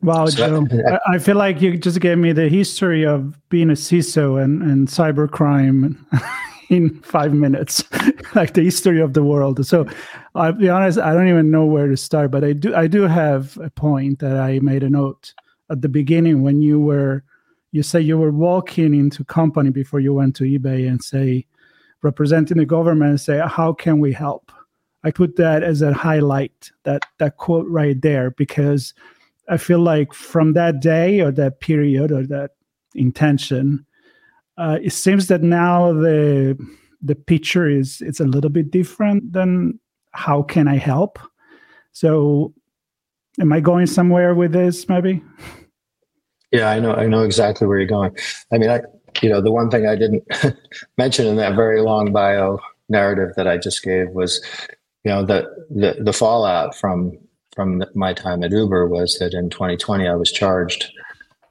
Wow, 0.03 0.27
so 0.27 0.37
Joe, 0.37 0.67
I, 1.07 1.15
I, 1.15 1.17
feel 1.17 1.37
like 1.37 1.61
you 1.61 1.77
just 1.77 1.99
gave 1.99 2.17
me 2.17 2.33
the 2.33 2.49
history 2.49 3.05
of 3.05 3.39
being 3.49 3.69
a 3.69 3.73
CISO 3.73 4.41
and, 4.41 4.61
and 4.61 4.87
cybercrime 4.87 5.97
in 6.73 7.01
five 7.01 7.33
minutes, 7.33 7.83
like 8.35 8.53
the 8.53 8.63
history 8.63 8.99
of 8.99 9.13
the 9.13 9.23
world. 9.23 9.65
So 9.65 9.85
I'll 10.35 10.53
be 10.53 10.69
honest, 10.69 10.97
I 10.99 11.13
don't 11.13 11.27
even 11.29 11.51
know 11.51 11.65
where 11.65 11.87
to 11.87 11.97
start, 11.97 12.31
but 12.31 12.43
I 12.43 12.53
do 12.53 12.75
I 12.75 12.87
do 12.87 13.03
have 13.03 13.57
a 13.57 13.69
point 13.69 14.19
that 14.19 14.37
I 14.37 14.59
made 14.59 14.83
a 14.83 14.89
note 14.89 15.33
at 15.69 15.81
the 15.81 15.89
beginning 15.89 16.41
when 16.41 16.61
you 16.61 16.79
were 16.79 17.23
you 17.71 17.83
say 17.83 17.99
you 18.01 18.17
were 18.17 18.31
walking 18.31 18.93
into 18.93 19.23
company 19.23 19.69
before 19.69 19.99
you 19.99 20.13
went 20.13 20.35
to 20.35 20.43
eBay 20.43 20.87
and 20.87 21.03
say 21.03 21.45
representing 22.01 22.57
the 22.57 22.65
government 22.65 23.11
and 23.11 23.21
say 23.21 23.41
how 23.47 23.71
can 23.71 23.99
we 23.99 24.11
help 24.11 24.51
i 25.05 25.09
put 25.09 25.37
that 25.37 25.63
as 25.63 25.81
a 25.81 25.93
highlight 25.93 26.69
that 26.83 27.01
that 27.17 27.37
quote 27.37 27.65
right 27.69 28.01
there 28.01 28.29
because 28.31 28.93
I 29.49 29.57
feel 29.57 29.79
like 29.79 30.13
from 30.13 30.53
that 30.53 30.79
day 30.79 31.19
or 31.19 31.31
that 31.31 31.59
period 31.59 32.11
or 32.11 32.25
that 32.27 32.51
intention, 32.95 33.85
uh, 34.57 34.79
it 34.81 34.91
seems 34.91 35.27
that 35.27 35.41
now 35.41 35.93
the 35.93 36.57
the 37.01 37.15
picture 37.15 37.67
is 37.67 38.01
it's 38.01 38.19
a 38.19 38.25
little 38.25 38.49
bit 38.49 38.71
different 38.71 39.33
than 39.33 39.79
how 40.11 40.41
can 40.43 40.67
I 40.67 40.77
help. 40.77 41.19
So, 41.91 42.53
am 43.39 43.51
I 43.51 43.59
going 43.59 43.87
somewhere 43.87 44.33
with 44.33 44.53
this? 44.53 44.87
Maybe. 44.87 45.21
Yeah, 46.51 46.69
I 46.69 46.79
know. 46.79 46.93
I 46.93 47.07
know 47.07 47.23
exactly 47.23 47.67
where 47.67 47.79
you're 47.79 47.87
going. 47.87 48.15
I 48.51 48.57
mean, 48.57 48.69
I 48.69 48.81
you 49.21 49.29
know 49.29 49.41
the 49.41 49.51
one 49.51 49.69
thing 49.69 49.87
I 49.87 49.95
didn't 49.95 50.23
mention 50.97 51.27
in 51.27 51.35
that 51.37 51.55
very 51.55 51.81
long 51.81 52.13
bio 52.13 52.59
narrative 52.89 53.35
that 53.35 53.47
I 53.47 53.57
just 53.57 53.83
gave 53.83 54.09
was, 54.09 54.41
you 55.03 55.11
know, 55.11 55.25
the 55.25 55.49
the 55.69 55.97
the 55.99 56.13
fallout 56.13 56.75
from 56.75 57.17
from 57.55 57.83
my 57.93 58.13
time 58.13 58.43
at 58.43 58.51
Uber 58.51 58.87
was 58.87 59.17
that 59.19 59.33
in 59.33 59.49
2020 59.49 60.07
I 60.07 60.15
was 60.15 60.31
charged 60.31 60.91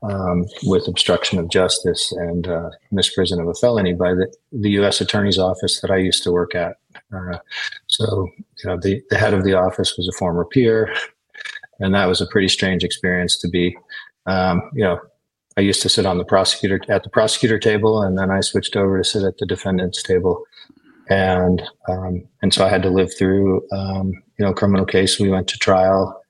um, 0.02 0.44
with 0.64 0.88
obstruction 0.88 1.38
of 1.38 1.48
justice 1.48 2.12
and 2.12 2.48
uh, 2.48 2.70
misprision 2.92 3.40
of 3.40 3.48
a 3.48 3.54
felony 3.54 3.92
by 3.92 4.14
the, 4.14 4.32
the 4.52 4.70
U.S. 4.70 5.00
Attorney's 5.00 5.38
Office 5.38 5.80
that 5.80 5.90
I 5.90 5.96
used 5.96 6.22
to 6.24 6.32
work 6.32 6.54
at. 6.54 6.76
Uh, 7.14 7.38
so, 7.86 8.28
you 8.62 8.70
know, 8.70 8.78
the, 8.80 9.02
the 9.10 9.18
head 9.18 9.34
of 9.34 9.44
the 9.44 9.54
office 9.54 9.96
was 9.96 10.08
a 10.08 10.18
former 10.18 10.44
peer, 10.44 10.92
and 11.80 11.94
that 11.94 12.06
was 12.06 12.20
a 12.20 12.26
pretty 12.26 12.48
strange 12.48 12.84
experience 12.84 13.36
to 13.38 13.48
be. 13.48 13.76
Um, 14.26 14.62
you 14.74 14.84
know, 14.84 14.98
I 15.56 15.60
used 15.60 15.82
to 15.82 15.88
sit 15.88 16.06
on 16.06 16.18
the 16.18 16.24
prosecutor 16.24 16.80
at 16.88 17.02
the 17.04 17.10
prosecutor 17.10 17.58
table, 17.58 18.02
and 18.02 18.18
then 18.18 18.30
I 18.30 18.40
switched 18.40 18.76
over 18.76 18.98
to 18.98 19.04
sit 19.04 19.22
at 19.22 19.38
the 19.38 19.46
defendant's 19.46 20.02
table 20.02 20.44
and 21.12 21.62
um, 21.88 22.24
and 22.42 22.54
so 22.54 22.64
I 22.64 22.68
had 22.68 22.82
to 22.82 22.90
live 22.90 23.10
through 23.16 23.66
um, 23.72 24.12
you 24.38 24.44
know 24.44 24.50
a 24.50 24.54
criminal 24.54 24.86
case. 24.86 25.18
We 25.18 25.30
went 25.30 25.48
to 25.48 25.58
trial. 25.58 26.20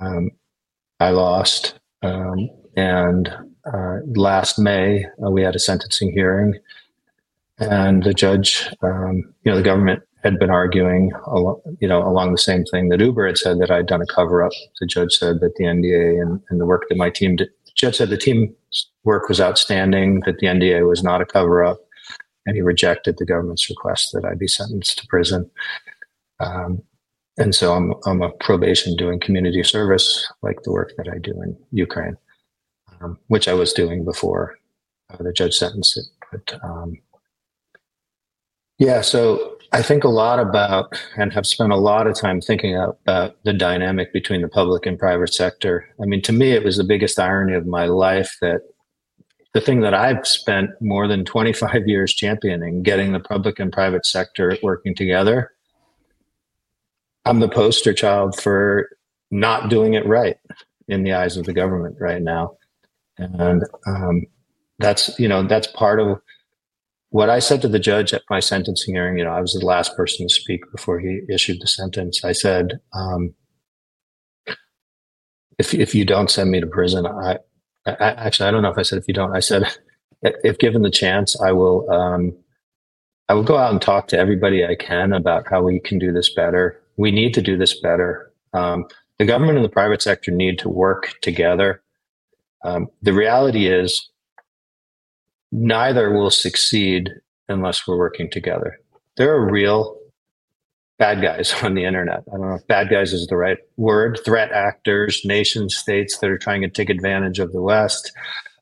Um, 0.00 0.30
I 1.00 1.10
lost, 1.10 1.78
um, 2.02 2.48
and 2.76 3.28
uh, 3.72 3.98
last 4.14 4.58
May 4.58 5.04
uh, 5.24 5.30
we 5.30 5.42
had 5.42 5.56
a 5.56 5.58
sentencing 5.58 6.12
hearing, 6.12 6.54
and 7.58 8.02
the 8.02 8.14
judge, 8.14 8.68
um, 8.82 9.34
you 9.42 9.50
know, 9.50 9.56
the 9.56 9.62
government 9.62 10.02
had 10.22 10.38
been 10.38 10.50
arguing, 10.50 11.12
you 11.80 11.88
know, 11.88 12.02
along 12.02 12.32
the 12.32 12.38
same 12.38 12.64
thing 12.64 12.88
that 12.88 13.00
Uber 13.00 13.26
had 13.26 13.38
said 13.38 13.60
that 13.60 13.70
I'd 13.70 13.86
done 13.86 14.02
a 14.02 14.06
cover 14.06 14.42
up. 14.42 14.52
The 14.80 14.86
judge 14.86 15.14
said 15.14 15.40
that 15.40 15.54
the 15.56 15.64
NDA 15.64 16.20
and, 16.20 16.40
and 16.50 16.60
the 16.60 16.66
work 16.66 16.84
that 16.88 16.98
my 16.98 17.10
team 17.10 17.36
did. 17.36 17.48
The 17.66 17.72
judge 17.76 17.96
said 17.96 18.10
the 18.10 18.16
team's 18.16 18.50
work 19.04 19.28
was 19.28 19.40
outstanding, 19.40 20.22
that 20.26 20.38
the 20.38 20.48
NDA 20.48 20.88
was 20.88 21.02
not 21.02 21.20
a 21.20 21.26
cover 21.26 21.64
up 21.64 21.78
and 22.46 22.54
he 22.54 22.62
rejected 22.62 23.16
the 23.18 23.26
government's 23.26 23.68
request 23.68 24.12
that 24.12 24.24
I 24.24 24.34
be 24.34 24.48
sentenced 24.48 24.98
to 24.98 25.06
prison. 25.08 25.50
Um, 26.40 26.82
and 27.36 27.54
so 27.54 27.74
I'm 27.74 27.92
I'm 28.06 28.22
a 28.22 28.30
probation 28.30 28.96
doing 28.96 29.20
community 29.20 29.62
service, 29.62 30.26
like 30.42 30.62
the 30.62 30.72
work 30.72 30.92
that 30.96 31.08
I 31.08 31.18
do 31.18 31.32
in 31.42 31.56
Ukraine, 31.72 32.16
um, 33.00 33.18
which 33.28 33.48
I 33.48 33.54
was 33.54 33.72
doing 33.72 34.04
before 34.04 34.56
uh, 35.10 35.22
the 35.22 35.32
judge 35.32 35.54
sentenced 35.54 35.98
it. 35.98 36.04
But 36.32 36.64
um, 36.64 36.98
yeah, 38.78 39.00
so 39.00 39.56
I 39.72 39.82
think 39.82 40.04
a 40.04 40.08
lot 40.08 40.38
about 40.38 40.98
and 41.16 41.32
have 41.32 41.46
spent 41.46 41.72
a 41.72 41.76
lot 41.76 42.06
of 42.06 42.14
time 42.14 42.40
thinking 42.40 42.76
about 42.76 43.36
the 43.44 43.52
dynamic 43.52 44.12
between 44.12 44.42
the 44.42 44.48
public 44.48 44.86
and 44.86 44.98
private 44.98 45.32
sector. 45.32 45.88
I 46.00 46.06
mean, 46.06 46.22
to 46.22 46.32
me, 46.32 46.52
it 46.52 46.64
was 46.64 46.76
the 46.76 46.84
biggest 46.84 47.18
irony 47.18 47.54
of 47.54 47.66
my 47.66 47.86
life 47.86 48.36
that 48.40 48.60
the 49.54 49.60
thing 49.60 49.80
that 49.80 49.94
I've 49.94 50.26
spent 50.26 50.70
more 50.80 51.08
than 51.08 51.24
25 51.24 51.86
years 51.88 52.14
championing, 52.14 52.82
getting 52.82 53.12
the 53.12 53.20
public 53.20 53.58
and 53.58 53.72
private 53.72 54.04
sector 54.04 54.56
working 54.62 54.94
together. 54.94 55.52
I'm 57.24 57.40
the 57.40 57.48
poster 57.48 57.92
child 57.92 58.40
for 58.40 58.88
not 59.30 59.68
doing 59.68 59.94
it 59.94 60.06
right 60.06 60.36
in 60.88 61.02
the 61.02 61.14
eyes 61.14 61.36
of 61.36 61.46
the 61.46 61.52
government 61.52 61.96
right 61.98 62.22
now. 62.22 62.56
And 63.18 63.64
um, 63.86 64.22
that's, 64.78 65.18
you 65.18 65.28
know, 65.28 65.42
that's 65.42 65.66
part 65.68 66.00
of 66.00 66.20
what 67.10 67.30
I 67.30 67.38
said 67.38 67.62
to 67.62 67.68
the 67.68 67.78
judge 67.78 68.12
at 68.12 68.22
my 68.28 68.40
sentencing 68.40 68.94
hearing. 68.94 69.18
You 69.18 69.24
know, 69.24 69.30
I 69.30 69.40
was 69.40 69.54
the 69.54 69.64
last 69.64 69.96
person 69.96 70.28
to 70.28 70.34
speak 70.34 70.60
before 70.70 70.98
he 70.98 71.20
issued 71.28 71.60
the 71.60 71.66
sentence. 71.66 72.24
I 72.24 72.32
said, 72.32 72.80
um, 72.92 73.34
if, 75.58 75.72
if 75.72 75.94
you 75.94 76.04
don't 76.04 76.30
send 76.30 76.50
me 76.50 76.60
to 76.60 76.66
prison, 76.66 77.06
I, 77.06 77.38
I, 77.86 77.94
actually, 78.00 78.48
I 78.48 78.50
don't 78.50 78.62
know 78.62 78.70
if 78.70 78.78
I 78.78 78.82
said 78.82 78.98
if 78.98 79.08
you 79.08 79.14
don't. 79.14 79.34
I 79.34 79.40
said 79.40 79.64
if 80.22 80.58
given 80.58 80.82
the 80.82 80.90
chance, 80.90 81.40
I 81.40 81.52
will. 81.52 81.90
Um, 81.90 82.36
I 83.28 83.34
will 83.34 83.42
go 83.42 83.56
out 83.56 83.72
and 83.72 83.82
talk 83.82 84.06
to 84.08 84.18
everybody 84.18 84.64
I 84.64 84.76
can 84.76 85.12
about 85.12 85.48
how 85.48 85.62
we 85.62 85.80
can 85.80 85.98
do 85.98 86.12
this 86.12 86.32
better. 86.32 86.80
We 86.96 87.10
need 87.10 87.34
to 87.34 87.42
do 87.42 87.56
this 87.56 87.80
better. 87.80 88.32
Um, 88.52 88.84
the 89.18 89.24
government 89.24 89.58
and 89.58 89.64
the 89.64 89.70
private 89.70 90.00
sector 90.00 90.30
need 90.30 90.60
to 90.60 90.68
work 90.68 91.14
together. 91.22 91.82
Um, 92.66 92.88
the 93.00 93.12
reality 93.12 93.68
is, 93.68 94.10
neither 95.52 96.12
will 96.12 96.30
succeed 96.30 97.10
unless 97.48 97.86
we're 97.86 97.96
working 97.96 98.28
together. 98.28 98.78
There 99.16 99.32
are 99.32 99.50
real 99.50 99.96
bad 100.98 101.22
guys 101.22 101.54
on 101.62 101.74
the 101.74 101.84
internet. 101.84 102.24
I 102.28 102.36
don't 102.36 102.48
know 102.48 102.54
if 102.56 102.66
bad 102.66 102.90
guys 102.90 103.12
is 103.12 103.28
the 103.28 103.36
right 103.36 103.58
word. 103.76 104.18
Threat 104.24 104.50
actors, 104.50 105.22
nation 105.24 105.68
states 105.68 106.18
that 106.18 106.28
are 106.28 106.38
trying 106.38 106.62
to 106.62 106.68
take 106.68 106.90
advantage 106.90 107.38
of 107.38 107.52
the 107.52 107.62
West, 107.62 108.12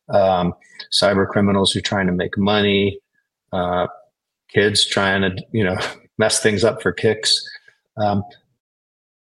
um, 0.09 0.53
cyber 0.91 1.27
criminals 1.27 1.71
who 1.71 1.79
are 1.79 1.81
trying 1.81 2.05
to 2.05 2.13
make 2.13 2.37
money, 2.37 2.99
uh, 3.51 3.87
kids 4.53 4.85
trying 4.85 5.21
to 5.21 5.43
you 5.51 5.63
know 5.63 5.77
mess 6.19 6.41
things 6.41 6.63
up 6.63 6.81
for 6.81 6.91
kicks. 6.91 7.43
Um, 7.97 8.23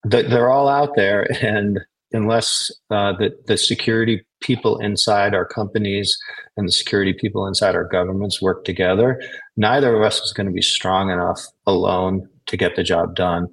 they're 0.03 0.51
all 0.51 0.69
out 0.69 0.95
there, 0.95 1.27
and 1.43 1.79
unless 2.11 2.71
uh, 2.89 3.13
the 3.13 3.37
the 3.47 3.57
security 3.57 4.25
people 4.41 4.77
inside 4.77 5.33
our 5.33 5.45
companies 5.45 6.17
and 6.55 6.67
the 6.67 6.71
security 6.71 7.13
people 7.13 7.47
inside 7.47 7.75
our 7.75 7.87
governments 7.87 8.41
work 8.41 8.63
together, 8.65 9.21
neither 9.55 9.95
of 9.95 10.01
us 10.03 10.21
is 10.21 10.33
going 10.33 10.47
to 10.47 10.53
be 10.53 10.61
strong 10.61 11.09
enough 11.09 11.41
alone 11.65 12.27
to 12.45 12.57
get 12.57 12.75
the 12.75 12.83
job 12.83 13.15
done 13.15 13.47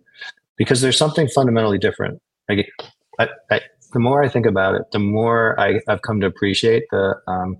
because 0.57 0.81
there's 0.81 0.99
something 0.99 1.29
fundamentally 1.29 1.79
different. 1.79 2.21
Like, 2.49 2.71
I, 3.19 3.29
I, 3.51 3.61
the 3.93 3.99
more 3.99 4.23
I 4.23 4.29
think 4.29 4.47
about 4.47 4.75
it, 4.75 4.83
the 4.93 4.99
more 4.99 5.59
I, 5.59 5.81
have 5.89 6.03
come 6.03 6.21
to 6.21 6.27
appreciate 6.27 6.85
the 6.91 7.15
um, 7.27 7.59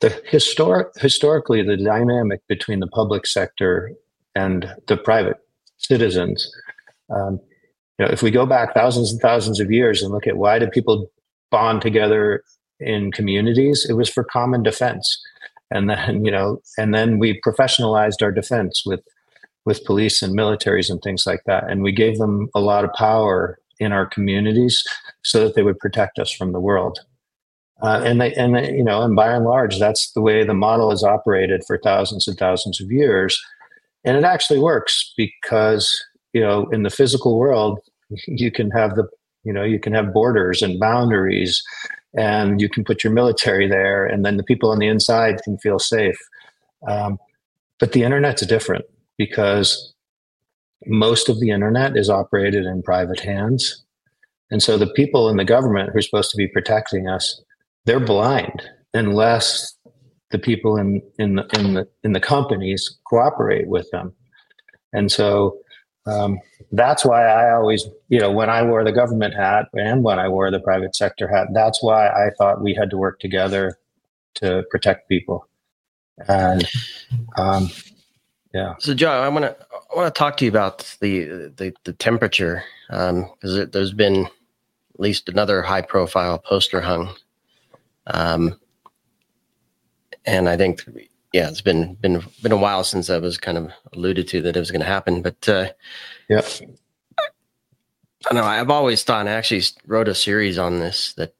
the 0.00 0.10
historic 0.26 0.88
historically 0.96 1.62
the 1.62 1.76
dynamic 1.76 2.40
between 2.48 2.80
the 2.80 2.86
public 2.86 3.26
sector 3.26 3.92
and 4.34 4.72
the 4.86 4.96
private 4.96 5.36
citizens. 5.76 6.50
Um, 7.10 7.40
know, 8.00 8.10
if 8.10 8.22
we 8.22 8.30
go 8.30 8.46
back 8.46 8.74
thousands 8.74 9.12
and 9.12 9.20
thousands 9.20 9.60
of 9.60 9.70
years 9.70 10.02
and 10.02 10.12
look 10.12 10.26
at 10.26 10.36
why 10.36 10.58
did 10.58 10.70
people 10.72 11.10
bond 11.50 11.82
together 11.82 12.42
in 12.78 13.12
communities, 13.12 13.86
it 13.88 13.94
was 13.94 14.08
for 14.08 14.24
common 14.24 14.62
defense. 14.62 15.20
And 15.70 15.88
then, 15.88 16.24
you 16.24 16.30
know, 16.30 16.60
and 16.78 16.94
then 16.94 17.18
we 17.18 17.40
professionalized 17.40 18.22
our 18.22 18.32
defense 18.32 18.82
with 18.84 19.00
with 19.66 19.84
police 19.84 20.22
and 20.22 20.36
militaries 20.36 20.90
and 20.90 21.02
things 21.02 21.26
like 21.26 21.42
that. 21.44 21.68
And 21.68 21.82
we 21.82 21.92
gave 21.92 22.18
them 22.18 22.48
a 22.54 22.60
lot 22.60 22.84
of 22.84 22.92
power 22.94 23.58
in 23.78 23.92
our 23.92 24.06
communities 24.06 24.82
so 25.22 25.44
that 25.44 25.54
they 25.54 25.62
would 25.62 25.78
protect 25.78 26.18
us 26.18 26.32
from 26.32 26.52
the 26.52 26.60
world. 26.60 27.00
Uh, 27.82 28.02
and 28.04 28.20
they, 28.20 28.32
and 28.34 28.54
they, 28.54 28.72
you 28.72 28.84
know, 28.84 29.02
and 29.02 29.16
by 29.16 29.28
and 29.28 29.44
large, 29.44 29.78
that's 29.78 30.12
the 30.12 30.20
way 30.20 30.44
the 30.44 30.54
model 30.54 30.90
has 30.90 31.02
operated 31.02 31.62
for 31.66 31.78
thousands 31.78 32.28
and 32.28 32.38
thousands 32.38 32.80
of 32.80 32.90
years. 32.90 33.42
And 34.04 34.16
it 34.16 34.24
actually 34.24 34.58
works 34.58 35.12
because, 35.16 36.02
you 36.32 36.40
know, 36.40 36.68
in 36.70 36.82
the 36.82 36.90
physical 36.90 37.38
world, 37.38 37.80
you 38.26 38.50
can 38.50 38.70
have 38.70 38.94
the, 38.94 39.06
you 39.44 39.52
know, 39.52 39.64
you 39.64 39.78
can 39.78 39.94
have 39.94 40.12
borders 40.12 40.62
and 40.62 40.80
boundaries 40.80 41.62
and 42.16 42.60
you 42.60 42.68
can 42.68 42.84
put 42.84 43.04
your 43.04 43.12
military 43.12 43.68
there 43.68 44.04
and 44.04 44.24
then 44.24 44.36
the 44.36 44.42
people 44.42 44.70
on 44.70 44.78
the 44.78 44.88
inside 44.88 45.42
can 45.42 45.58
feel 45.58 45.78
safe. 45.78 46.18
Um, 46.88 47.18
but 47.78 47.92
the 47.92 48.02
internet's 48.02 48.44
different 48.46 48.84
because 49.16 49.94
most 50.86 51.28
of 51.28 51.40
the 51.40 51.50
internet 51.50 51.96
is 51.96 52.10
operated 52.10 52.64
in 52.64 52.82
private 52.82 53.20
hands. 53.20 53.84
And 54.50 54.62
so 54.62 54.76
the 54.76 54.90
people 54.94 55.28
in 55.28 55.36
the 55.36 55.44
government 55.44 55.90
who 55.92 55.98
are 55.98 56.02
supposed 56.02 56.30
to 56.30 56.36
be 56.36 56.48
protecting 56.48 57.08
us, 57.08 57.40
they're 57.84 58.00
blind 58.00 58.62
unless 58.92 59.76
the 60.30 60.38
people 60.38 60.76
in 60.76 61.02
in 61.18 61.36
the 61.36 61.46
in 61.58 61.74
the 61.74 61.88
in 62.04 62.12
the 62.12 62.20
companies 62.20 62.98
cooperate 63.04 63.68
with 63.68 63.90
them. 63.90 64.12
And 64.92 65.10
so 65.10 65.58
um, 66.06 66.38
that's 66.72 67.04
why 67.04 67.26
I 67.26 67.54
always, 67.54 67.86
you 68.08 68.20
know, 68.20 68.30
when 68.30 68.48
I 68.48 68.62
wore 68.62 68.84
the 68.84 68.92
government 68.92 69.34
hat 69.34 69.66
and 69.74 70.02
when 70.02 70.18
I 70.18 70.28
wore 70.28 70.50
the 70.50 70.60
private 70.60 70.96
sector 70.96 71.28
hat, 71.28 71.48
that's 71.52 71.82
why 71.82 72.08
I 72.08 72.30
thought 72.38 72.62
we 72.62 72.74
had 72.74 72.90
to 72.90 72.96
work 72.96 73.20
together 73.20 73.78
to 74.34 74.64
protect 74.70 75.08
people. 75.08 75.46
And 76.28 76.68
um, 77.36 77.70
yeah. 78.52 78.74
So, 78.78 78.94
Joe, 78.94 79.10
I 79.10 79.28
want 79.28 79.44
to 79.44 79.56
I 79.72 79.96
want 79.96 80.12
to 80.12 80.18
talk 80.18 80.36
to 80.38 80.44
you 80.44 80.50
about 80.50 80.96
the 81.00 81.52
the, 81.56 81.72
the 81.84 81.92
temperature 81.94 82.64
because 82.88 83.58
um, 83.58 83.70
there's 83.70 83.92
been 83.92 84.26
at 84.26 85.00
least 85.00 85.28
another 85.28 85.62
high 85.62 85.82
profile 85.82 86.38
poster 86.38 86.80
hung, 86.80 87.14
um, 88.08 88.58
and 90.26 90.48
I 90.48 90.56
think 90.56 90.84
yeah, 91.32 91.48
it's 91.48 91.60
been 91.60 91.94
been 91.94 92.22
been 92.42 92.52
a 92.52 92.56
while 92.56 92.82
since 92.84 93.08
I 93.08 93.18
was 93.18 93.38
kind 93.38 93.56
of 93.56 93.70
alluded 93.92 94.26
to 94.28 94.42
that 94.42 94.56
it 94.56 94.60
was 94.60 94.70
going 94.70 94.80
to 94.80 94.86
happen, 94.86 95.22
but 95.22 95.48
uh, 95.48 95.68
yeah. 96.28 96.42
I 98.30 98.34
know 98.34 98.44
I've 98.44 98.70
always 98.70 99.02
thought. 99.02 99.26
I 99.26 99.32
actually 99.32 99.62
wrote 99.86 100.08
a 100.08 100.14
series 100.14 100.58
on 100.58 100.78
this. 100.78 101.14
That 101.14 101.32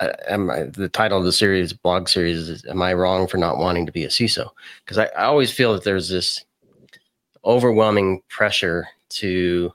uh, 0.00 0.12
am 0.28 0.50
I, 0.50 0.64
the 0.64 0.88
title 0.88 1.18
of 1.18 1.24
the 1.24 1.32
series, 1.32 1.72
blog 1.72 2.08
series, 2.08 2.48
is 2.48 2.64
"Am 2.66 2.80
I 2.80 2.94
wrong 2.94 3.26
for 3.26 3.36
not 3.38 3.58
wanting 3.58 3.86
to 3.86 3.92
be 3.92 4.04
a 4.04 4.08
CISO?" 4.08 4.48
Because 4.84 4.98
I, 4.98 5.06
I 5.16 5.24
always 5.24 5.52
feel 5.52 5.72
that 5.74 5.84
there's 5.84 6.08
this 6.08 6.44
overwhelming 7.44 8.22
pressure 8.28 8.88
to 9.10 9.72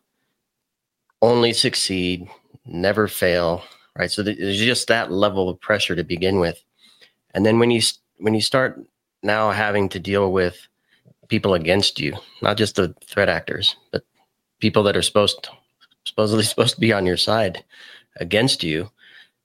only 1.22 1.51
succeed, 1.51 2.27
never 2.65 3.07
fail, 3.07 3.62
right? 3.98 4.10
So 4.10 4.24
there's 4.24 4.57
just 4.57 4.88
that 4.88 5.12
level 5.12 5.50
of 5.50 5.60
pressure 5.60 5.96
to 5.96 6.03
begin 6.03 6.39
with, 6.39 6.63
and 7.34 7.46
then 7.46 7.60
when 7.60 7.72
you 7.72 7.81
when 8.19 8.34
you 8.34 8.41
start 8.41 8.81
now 9.24 9.51
having 9.51 9.89
to 9.89 10.00
deal 10.00 10.31
with 10.31 10.67
people 11.27 11.53
against 11.53 12.00
you, 12.00 12.15
not 12.41 12.57
just 12.57 12.75
the 12.75 12.93
threat 13.05 13.29
actors, 13.29 13.75
but 13.91 14.03
people 14.59 14.83
that 14.83 14.97
are 14.97 15.01
supposed 15.01 15.43
to, 15.43 15.51
supposedly 16.05 16.43
supposed 16.45 16.75
to 16.75 16.81
be 16.81 16.93
on 16.93 17.05
your 17.05 17.17
side 17.17 17.63
against 18.17 18.63
you, 18.63 18.89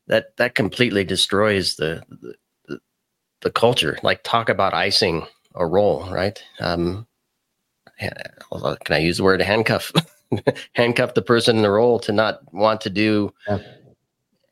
that 0.07 0.37
that 0.37 0.55
completely 0.55 1.05
destroys 1.05 1.77
the 1.77 2.03
the, 2.69 2.79
the 3.41 3.51
culture. 3.51 3.99
Like 4.03 4.23
talk 4.23 4.49
about 4.49 4.75
icing 4.75 5.27
a 5.55 5.67
role, 5.67 6.09
right? 6.11 6.43
Um, 6.61 7.07
can 7.99 8.97
I 8.97 8.99
use 8.99 9.19
the 9.19 9.25
word 9.25 9.43
handcuff? 9.43 9.93
handcuff 10.73 11.15
the 11.15 11.23
person 11.23 11.57
in 11.57 11.63
the 11.63 11.71
role 11.71 11.99
to 12.01 12.13
not 12.13 12.41
want 12.53 12.81
to 12.81 12.91
do 12.91 13.33
yeah. 13.47 13.59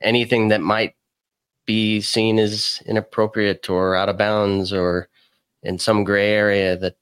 anything 0.03 0.49
that 0.49 0.61
might 0.61 0.95
be 1.71 2.01
seen 2.01 2.41
as 2.41 2.83
inappropriate 2.85 3.71
or 3.71 3.95
out 3.95 4.09
of 4.09 4.19
bounds 4.19 4.73
or 4.73 5.09
in 5.63 5.79
some 5.79 6.03
gray 6.03 6.33
area 6.33 6.77
that 6.77 6.97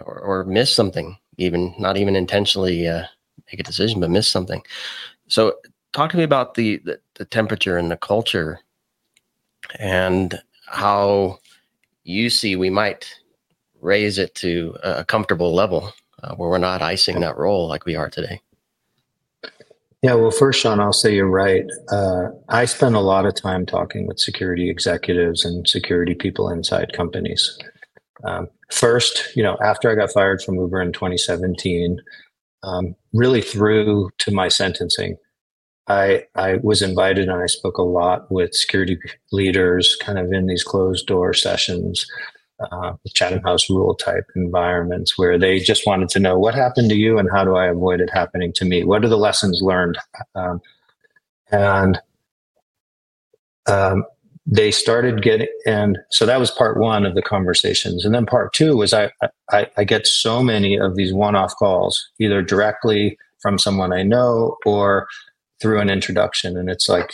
or, 0.00 0.18
or 0.18 0.44
miss 0.44 0.74
something 0.74 1.18
even 1.36 1.74
not 1.78 1.98
even 1.98 2.16
intentionally 2.16 2.88
uh, 2.88 3.04
make 3.48 3.60
a 3.60 3.62
decision 3.62 4.00
but 4.00 4.08
miss 4.08 4.26
something. 4.26 4.62
So 5.26 5.56
talk 5.92 6.10
to 6.12 6.16
me 6.16 6.22
about 6.22 6.54
the, 6.54 6.78
the, 6.86 6.98
the 7.16 7.26
temperature 7.26 7.76
and 7.76 7.90
the 7.90 7.98
culture 7.98 8.60
and 9.78 10.40
how 10.64 11.38
you 12.04 12.30
see 12.30 12.56
we 12.56 12.70
might 12.70 13.14
raise 13.82 14.16
it 14.16 14.34
to 14.36 14.74
a 14.82 15.04
comfortable 15.04 15.54
level 15.54 15.92
uh, 16.22 16.34
where 16.36 16.48
we're 16.48 16.56
not 16.56 16.80
icing 16.80 17.20
that 17.20 17.36
role 17.36 17.68
like 17.68 17.84
we 17.84 17.94
are 17.94 18.08
today 18.08 18.40
yeah, 20.02 20.14
well, 20.14 20.30
first, 20.30 20.60
Sean, 20.60 20.78
I'll 20.78 20.92
say 20.92 21.14
you're 21.14 21.28
right. 21.28 21.66
Uh, 21.90 22.28
I 22.48 22.66
spend 22.66 22.94
a 22.94 23.00
lot 23.00 23.26
of 23.26 23.34
time 23.34 23.66
talking 23.66 24.06
with 24.06 24.20
security 24.20 24.70
executives 24.70 25.44
and 25.44 25.68
security 25.68 26.14
people 26.14 26.48
inside 26.50 26.92
companies. 26.92 27.58
Um, 28.24 28.48
first, 28.70 29.34
you 29.34 29.42
know, 29.42 29.56
after 29.62 29.90
I 29.90 29.96
got 29.96 30.12
fired 30.12 30.40
from 30.40 30.56
Uber 30.56 30.80
in 30.82 30.92
2017, 30.92 31.98
um, 32.62 32.94
really 33.12 33.40
through 33.40 34.10
to 34.18 34.30
my 34.30 34.46
sentencing, 34.48 35.16
I, 35.88 36.26
I 36.36 36.56
was 36.62 36.80
invited 36.80 37.28
and 37.28 37.42
I 37.42 37.46
spoke 37.46 37.78
a 37.78 37.82
lot 37.82 38.30
with 38.30 38.54
security 38.54 38.98
leaders 39.32 39.96
kind 40.00 40.18
of 40.18 40.32
in 40.32 40.46
these 40.46 40.62
closed 40.62 41.06
door 41.06 41.34
sessions, 41.34 42.06
uh, 42.60 42.94
Chatham 43.14 43.42
House 43.42 43.68
rule 43.70 43.94
type 43.94 44.26
environments 44.34 45.16
where 45.16 45.38
they 45.38 45.58
just 45.58 45.86
wanted 45.86 46.08
to 46.10 46.20
know 46.20 46.38
what 46.38 46.54
happened 46.54 46.90
to 46.90 46.96
you 46.96 47.18
and 47.18 47.28
how 47.30 47.44
do 47.44 47.56
I 47.56 47.66
avoid 47.66 48.00
it 48.00 48.10
happening 48.12 48.52
to 48.54 48.64
me? 48.64 48.84
What 48.84 49.04
are 49.04 49.08
the 49.08 49.16
lessons 49.16 49.60
learned? 49.62 49.98
Um, 50.34 50.60
and 51.50 52.00
um, 53.66 54.04
they 54.50 54.70
started 54.70 55.22
getting 55.22 55.48
and 55.66 55.98
so 56.10 56.24
that 56.24 56.40
was 56.40 56.50
part 56.50 56.78
one 56.80 57.04
of 57.04 57.14
the 57.14 57.22
conversations 57.22 58.04
and 58.04 58.14
then 58.14 58.24
part 58.24 58.52
two 58.54 58.76
was 58.76 58.94
i 58.94 59.10
i, 59.50 59.66
I 59.76 59.84
get 59.84 60.06
so 60.06 60.42
many 60.42 60.76
of 60.78 60.96
these 60.96 61.12
one-off 61.12 61.54
calls 61.56 62.08
either 62.18 62.40
directly 62.40 63.18
from 63.40 63.58
someone 63.58 63.92
i 63.92 64.02
know 64.02 64.56
or 64.64 65.06
through 65.60 65.80
an 65.80 65.90
introduction 65.90 66.56
and 66.56 66.70
it's 66.70 66.88
like 66.88 67.10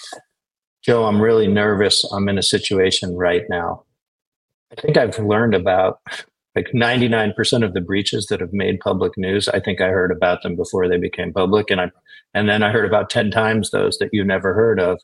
joe 0.85 1.07
i'm 1.07 1.21
really 1.21 1.49
nervous 1.49 2.05
i'm 2.13 2.29
in 2.29 2.39
a 2.39 2.43
situation 2.43 3.17
right 3.17 3.43
now 3.49 3.83
i 4.77 4.81
think 4.81 4.97
i've 4.97 5.19
learned 5.19 5.55
about 5.55 6.01
like 6.57 6.69
99% 6.73 7.65
of 7.65 7.75
the 7.75 7.81
breaches 7.81 8.27
that 8.27 8.39
have 8.41 8.53
made 8.53 8.79
public 8.81 9.13
news 9.17 9.49
i 9.49 9.61
think 9.61 9.81
i 9.81 9.89
heard 9.89 10.13
about 10.13 10.43
them 10.43 10.55
before 10.57 10.89
they 10.89 10.99
became 10.99 11.33
public 11.33 11.71
and 11.71 11.81
i 11.81 11.91
and 12.35 12.49
then 12.49 12.63
i 12.63 12.71
heard 12.71 12.87
about 12.87 13.11
10 13.11 13.31
times 13.31 13.71
those 13.71 13.99
that 13.99 14.11
you 14.13 14.25
never 14.25 14.55
heard 14.55 14.79
of 14.79 15.01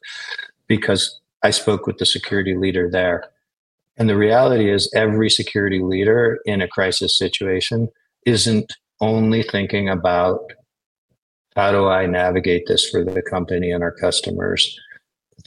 because 0.68 1.20
I 1.42 1.50
spoke 1.50 1.86
with 1.86 1.98
the 1.98 2.06
security 2.06 2.56
leader 2.56 2.90
there. 2.90 3.24
And 3.96 4.08
the 4.08 4.16
reality 4.16 4.70
is, 4.70 4.90
every 4.94 5.30
security 5.30 5.80
leader 5.80 6.38
in 6.44 6.60
a 6.60 6.68
crisis 6.68 7.16
situation 7.16 7.88
isn't 8.26 8.72
only 9.00 9.42
thinking 9.42 9.88
about 9.88 10.40
how 11.56 11.72
do 11.72 11.88
I 11.88 12.06
navigate 12.06 12.64
this 12.66 12.88
for 12.88 13.04
the 13.04 13.22
company 13.22 13.70
and 13.70 13.82
our 13.82 13.92
customers. 13.92 14.78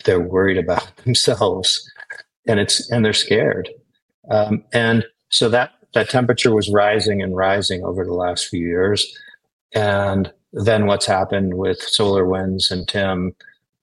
They're 0.06 0.20
worried 0.20 0.58
about 0.58 0.96
themselves, 1.04 1.90
and 2.48 2.60
it's 2.60 2.90
and 2.92 3.06
they're 3.06 3.14
scared. 3.14 3.70
Um, 4.30 4.64
and 4.74 5.06
so 5.30 5.50
that 5.50 5.72
that 5.94 6.10
temperature 6.10 6.54
was 6.54 6.70
rising 6.70 7.22
and 7.22 7.36
rising 7.36 7.84
over 7.84 8.04
the 8.04 8.14
last 8.14 8.48
few 8.48 8.66
years. 8.66 9.16
And 9.74 10.32
then 10.52 10.86
what's 10.86 11.06
happened 11.06 11.56
with 11.56 11.80
SolarWinds 11.80 12.72
and 12.72 12.88
Tim 12.88 13.36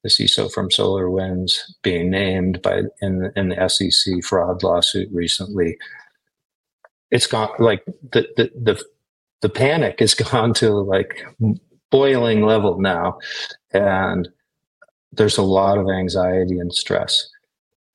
the 0.03 0.09
CISO 0.09 0.51
from 0.51 0.69
SolarWinds, 0.69 1.59
being 1.83 2.09
named 2.09 2.61
by 2.61 2.83
in 3.01 3.31
in 3.35 3.49
the 3.49 3.69
SEC 3.69 4.23
fraud 4.23 4.63
lawsuit 4.63 5.09
recently. 5.11 5.77
It's 7.11 7.27
gone 7.27 7.49
like 7.59 7.83
the 7.85 8.27
the 8.35 8.51
the, 8.55 8.83
the 9.41 9.49
panic 9.49 9.99
has 9.99 10.13
gone 10.31 10.53
to 10.55 10.71
like 10.71 11.25
boiling 11.91 12.43
level 12.43 12.79
now, 12.79 13.19
and 13.73 14.27
there's 15.11 15.37
a 15.37 15.43
lot 15.43 15.77
of 15.77 15.87
anxiety 15.89 16.57
and 16.57 16.73
stress, 16.73 17.29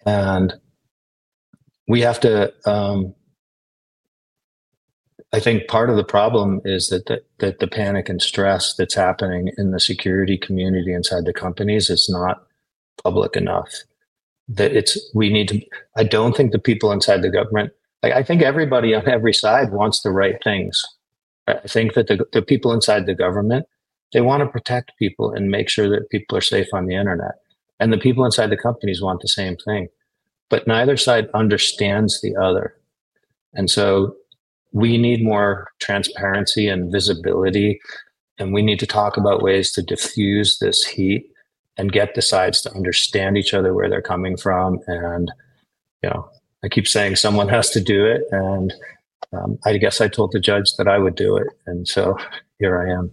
and 0.04 0.54
we 1.88 2.00
have 2.00 2.20
to 2.20 2.52
um, 2.68 3.14
I 5.32 5.40
think 5.40 5.68
part 5.68 5.90
of 5.90 5.96
the 5.96 6.04
problem 6.04 6.60
is 6.64 6.88
that 6.88 7.06
the, 7.06 7.22
that 7.38 7.58
the 7.58 7.66
panic 7.66 8.08
and 8.08 8.22
stress 8.22 8.74
that's 8.74 8.94
happening 8.94 9.50
in 9.58 9.70
the 9.70 9.80
security 9.80 10.38
community 10.38 10.92
inside 10.92 11.24
the 11.24 11.32
companies 11.32 11.90
is 11.90 12.08
not 12.08 12.46
public 13.02 13.36
enough. 13.36 13.72
That 14.48 14.72
it's 14.72 14.98
we 15.14 15.30
need 15.30 15.48
to. 15.48 15.60
I 15.96 16.04
don't 16.04 16.36
think 16.36 16.52
the 16.52 16.58
people 16.58 16.92
inside 16.92 17.22
the 17.22 17.30
government. 17.30 17.72
I 18.02 18.22
think 18.22 18.42
everybody 18.42 18.94
on 18.94 19.08
every 19.08 19.32
side 19.32 19.72
wants 19.72 20.02
the 20.02 20.10
right 20.10 20.36
things. 20.44 20.80
I 21.48 21.66
think 21.66 21.94
that 21.94 22.06
the, 22.06 22.24
the 22.32 22.42
people 22.42 22.72
inside 22.72 23.06
the 23.06 23.14
government 23.14 23.66
they 24.12 24.20
want 24.20 24.40
to 24.40 24.46
protect 24.46 24.96
people 24.98 25.32
and 25.32 25.50
make 25.50 25.68
sure 25.68 25.88
that 25.88 26.10
people 26.10 26.38
are 26.38 26.42
safe 26.42 26.68
on 26.72 26.86
the 26.86 26.94
internet. 26.94 27.34
And 27.80 27.92
the 27.92 27.98
people 27.98 28.24
inside 28.24 28.48
the 28.48 28.56
companies 28.56 29.02
want 29.02 29.20
the 29.20 29.28
same 29.28 29.56
thing. 29.56 29.88
But 30.48 30.66
neither 30.66 30.96
side 30.96 31.28
understands 31.34 32.20
the 32.20 32.36
other. 32.36 32.76
And 33.54 33.70
so 33.70 34.16
we 34.72 34.98
need 34.98 35.24
more 35.24 35.68
transparency 35.80 36.68
and 36.68 36.92
visibility 36.92 37.80
and 38.38 38.52
we 38.52 38.60
need 38.60 38.78
to 38.80 38.86
talk 38.86 39.16
about 39.16 39.42
ways 39.42 39.72
to 39.72 39.82
diffuse 39.82 40.58
this 40.58 40.84
heat 40.84 41.30
and 41.78 41.92
get 41.92 42.14
the 42.14 42.22
sides 42.22 42.60
to 42.62 42.72
understand 42.74 43.38
each 43.38 43.54
other 43.54 43.72
where 43.72 43.88
they're 43.88 44.02
coming 44.02 44.36
from. 44.36 44.78
And 44.86 45.30
you 46.02 46.10
know 46.10 46.28
i 46.62 46.68
keep 46.68 46.86
saying 46.86 47.16
someone 47.16 47.48
has 47.48 47.70
to 47.70 47.80
do 47.80 48.06
it 48.06 48.22
and 48.30 48.72
um, 49.32 49.58
i 49.64 49.76
guess 49.76 50.00
i 50.00 50.08
told 50.08 50.32
the 50.32 50.40
judge 50.40 50.76
that 50.76 50.88
i 50.88 50.98
would 50.98 51.14
do 51.14 51.36
it. 51.36 51.48
And 51.66 51.86
so 51.88 52.16
here 52.58 52.80
i 52.80 52.92
am 52.92 53.10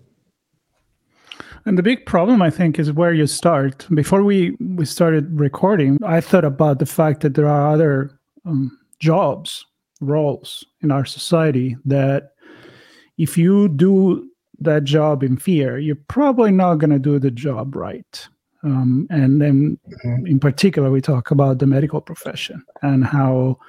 and 1.65 1.77
the 1.77 1.83
big 1.83 2.05
problem 2.05 2.41
i 2.41 2.49
think 2.49 2.79
is 2.79 2.91
where 2.91 3.13
you 3.13 3.27
start 3.27 3.85
before 3.93 4.23
we 4.23 4.55
we 4.75 4.85
started 4.85 5.39
recording 5.39 5.97
i 6.05 6.19
thought 6.21 6.45
about 6.45 6.79
the 6.79 6.85
fact 6.85 7.21
that 7.21 7.35
there 7.35 7.47
are 7.47 7.73
other 7.73 8.11
um, 8.45 8.77
jobs 8.99 9.65
roles 10.01 10.65
in 10.81 10.91
our 10.91 11.05
society 11.05 11.77
that 11.85 12.31
if 13.17 13.37
you 13.37 13.69
do 13.69 14.29
that 14.59 14.83
job 14.83 15.23
in 15.23 15.37
fear, 15.37 15.77
you're 15.77 15.97
probably 16.07 16.51
not 16.51 16.75
going 16.75 16.89
to 16.89 16.99
do 16.99 17.19
the 17.19 17.31
job 17.31 17.75
right. 17.75 18.27
Um, 18.63 19.07
and 19.09 19.41
then, 19.41 19.77
mm-hmm. 20.05 20.25
in 20.25 20.39
particular, 20.39 20.89
we 20.89 21.01
talk 21.01 21.31
about 21.31 21.59
the 21.59 21.67
medical 21.67 22.01
profession 22.01 22.63
and 22.81 23.03
how 23.03 23.59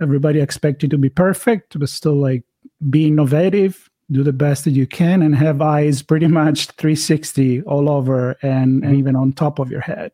everybody 0.00 0.40
expects 0.40 0.82
you 0.82 0.88
to 0.88 0.98
be 0.98 1.08
perfect, 1.08 1.78
but 1.78 1.88
still 1.88 2.14
like 2.14 2.44
be 2.90 3.08
innovative, 3.08 3.90
do 4.10 4.22
the 4.22 4.32
best 4.32 4.64
that 4.64 4.70
you 4.72 4.86
can, 4.86 5.22
and 5.22 5.34
have 5.34 5.60
eyes 5.60 6.02
pretty 6.02 6.26
much 6.26 6.66
360 6.72 7.62
all 7.62 7.90
over 7.90 8.36
and, 8.42 8.82
mm-hmm. 8.82 8.88
and 8.88 8.96
even 8.96 9.16
on 9.16 9.32
top 9.32 9.58
of 9.58 9.70
your 9.70 9.80
head. 9.80 10.12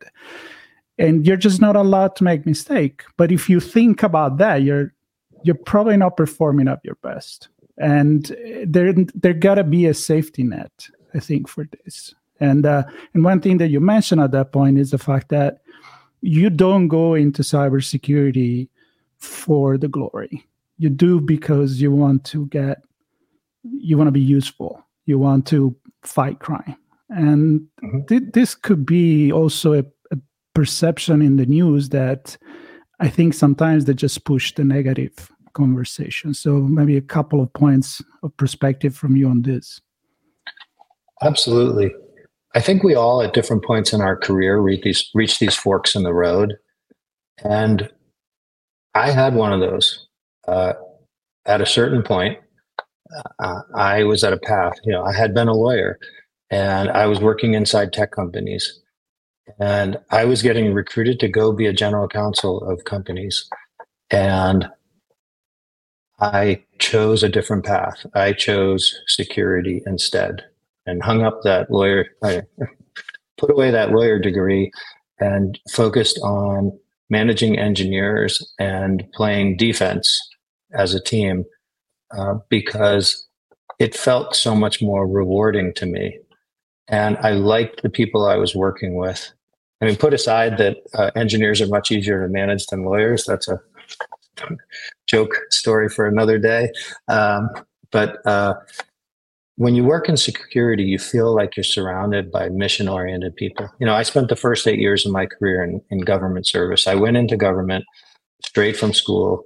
And 0.97 1.25
you're 1.25 1.37
just 1.37 1.61
not 1.61 1.75
allowed 1.75 2.15
to 2.17 2.23
make 2.23 2.45
mistake. 2.45 3.03
But 3.17 3.31
if 3.31 3.49
you 3.49 3.59
think 3.59 4.03
about 4.03 4.37
that, 4.37 4.63
you're 4.63 4.93
you're 5.43 5.55
probably 5.55 5.97
not 5.97 6.15
performing 6.15 6.67
at 6.69 6.79
your 6.83 6.95
best. 7.01 7.49
And 7.77 8.25
there 8.65 8.93
there 8.93 9.33
gotta 9.33 9.63
be 9.63 9.87
a 9.87 9.93
safety 9.93 10.43
net, 10.43 10.71
I 11.13 11.19
think, 11.19 11.47
for 11.47 11.67
this. 11.83 12.13
And 12.39 12.65
uh, 12.65 12.83
and 13.13 13.23
one 13.23 13.41
thing 13.41 13.57
that 13.57 13.69
you 13.69 13.79
mentioned 13.79 14.21
at 14.21 14.31
that 14.31 14.51
point 14.51 14.77
is 14.77 14.91
the 14.91 14.97
fact 14.97 15.29
that 15.29 15.61
you 16.21 16.49
don't 16.49 16.87
go 16.87 17.15
into 17.15 17.41
cybersecurity 17.41 18.69
for 19.17 19.77
the 19.77 19.87
glory. 19.87 20.45
You 20.77 20.89
do 20.89 21.19
because 21.19 21.81
you 21.81 21.91
want 21.91 22.23
to 22.25 22.45
get, 22.47 22.81
you 23.63 23.97
want 23.97 24.07
to 24.07 24.11
be 24.11 24.21
useful. 24.21 24.83
You 25.05 25.19
want 25.19 25.45
to 25.47 25.75
fight 26.03 26.39
crime, 26.39 26.77
and 27.09 27.61
mm-hmm. 27.83 28.05
th- 28.07 28.31
this 28.33 28.55
could 28.55 28.85
be 28.85 29.31
also 29.31 29.73
a, 29.73 29.83
a 30.11 30.17
perception 30.53 31.21
in 31.21 31.37
the 31.37 31.45
news 31.45 31.89
that 31.89 32.37
I 32.99 33.09
think 33.09 33.33
sometimes 33.33 33.85
they 33.85 33.93
just 33.93 34.23
push 34.25 34.53
the 34.53 34.63
negative 34.63 35.31
conversation. 35.53 36.33
So 36.33 36.59
maybe 36.61 36.97
a 36.97 37.01
couple 37.01 37.41
of 37.41 37.51
points 37.53 38.01
of 38.23 38.35
perspective 38.37 38.95
from 38.95 39.15
you 39.15 39.27
on 39.27 39.43
this. 39.43 39.81
Absolutely. 41.21 41.93
I 42.55 42.59
think 42.59 42.83
we 42.83 42.95
all 42.95 43.21
at 43.21 43.33
different 43.33 43.63
points 43.63 43.93
in 43.93 44.01
our 44.01 44.15
career 44.15 44.59
reach 44.59 44.83
these 44.83 45.09
reach 45.13 45.39
these 45.39 45.55
forks 45.55 45.95
in 45.95 46.03
the 46.03 46.13
road, 46.13 46.55
and 47.43 47.89
I 48.93 49.11
had 49.11 49.35
one 49.35 49.53
of 49.53 49.59
those. 49.59 50.07
Uh, 50.47 50.73
at 51.45 51.61
a 51.61 51.65
certain 51.65 52.03
point, 52.03 52.39
uh, 53.39 53.61
I 53.75 54.03
was 54.03 54.23
at 54.23 54.33
a 54.33 54.37
path. 54.37 54.73
You 54.83 54.93
know, 54.93 55.03
I 55.03 55.13
had 55.13 55.33
been 55.33 55.47
a 55.47 55.53
lawyer, 55.53 55.99
and 56.49 56.89
I 56.89 57.05
was 57.05 57.19
working 57.19 57.53
inside 57.53 57.93
tech 57.93 58.11
companies, 58.11 58.79
and 59.59 59.97
I 60.11 60.25
was 60.25 60.41
getting 60.41 60.73
recruited 60.73 61.19
to 61.19 61.27
go 61.27 61.51
be 61.51 61.65
a 61.65 61.73
general 61.73 62.07
counsel 62.07 62.63
of 62.69 62.83
companies, 62.85 63.47
and 64.09 64.67
I 66.19 66.63
chose 66.79 67.23
a 67.23 67.29
different 67.29 67.65
path. 67.65 68.05
I 68.13 68.33
chose 68.33 69.01
security 69.07 69.81
instead 69.85 70.43
and 70.85 71.03
hung 71.03 71.23
up 71.23 71.41
that 71.43 71.71
lawyer, 71.71 72.07
I 72.23 72.43
put 73.37 73.51
away 73.51 73.71
that 73.71 73.91
lawyer 73.91 74.19
degree 74.19 74.71
and 75.19 75.59
focused 75.71 76.19
on 76.19 76.77
managing 77.09 77.57
engineers 77.57 78.53
and 78.59 79.03
playing 79.13 79.57
defense 79.57 80.19
as 80.73 80.93
a 80.93 81.03
team 81.03 81.45
uh, 82.17 82.35
because 82.49 83.27
it 83.79 83.95
felt 83.95 84.35
so 84.35 84.55
much 84.55 84.81
more 84.81 85.07
rewarding 85.07 85.73
to 85.73 85.85
me. 85.85 86.17
And 86.87 87.17
I 87.17 87.31
liked 87.31 87.81
the 87.81 87.89
people 87.89 88.25
I 88.25 88.35
was 88.35 88.55
working 88.55 88.95
with. 88.95 89.31
I 89.81 89.85
mean, 89.85 89.95
put 89.95 90.13
aside 90.13 90.57
that 90.57 90.77
uh, 90.93 91.11
engineers 91.15 91.61
are 91.61 91.67
much 91.67 91.91
easier 91.91 92.25
to 92.25 92.31
manage 92.31 92.65
than 92.67 92.85
lawyers. 92.85 93.25
That's 93.25 93.47
a 93.47 93.59
joke 95.07 95.35
story 95.49 95.89
for 95.89 96.07
another 96.07 96.37
day. 96.37 96.71
Um, 97.07 97.49
but 97.91 98.25
uh, 98.25 98.55
when 99.55 99.75
you 99.75 99.83
work 99.83 100.09
in 100.09 100.17
security, 100.17 100.83
you 100.83 100.97
feel 100.97 101.33
like 101.33 101.55
you're 101.55 101.63
surrounded 101.63 102.31
by 102.31 102.49
mission 102.49 102.87
oriented 102.87 103.35
people. 103.35 103.69
You 103.79 103.85
know, 103.85 103.93
I 103.93 104.03
spent 104.03 104.29
the 104.29 104.35
first 104.35 104.67
eight 104.67 104.79
years 104.79 105.05
of 105.05 105.11
my 105.11 105.25
career 105.25 105.63
in, 105.63 105.81
in 105.89 105.99
government 105.99 106.47
service. 106.47 106.87
I 106.87 106.95
went 106.95 107.17
into 107.17 107.37
government 107.37 107.85
straight 108.43 108.75
from 108.75 108.93
school. 108.93 109.43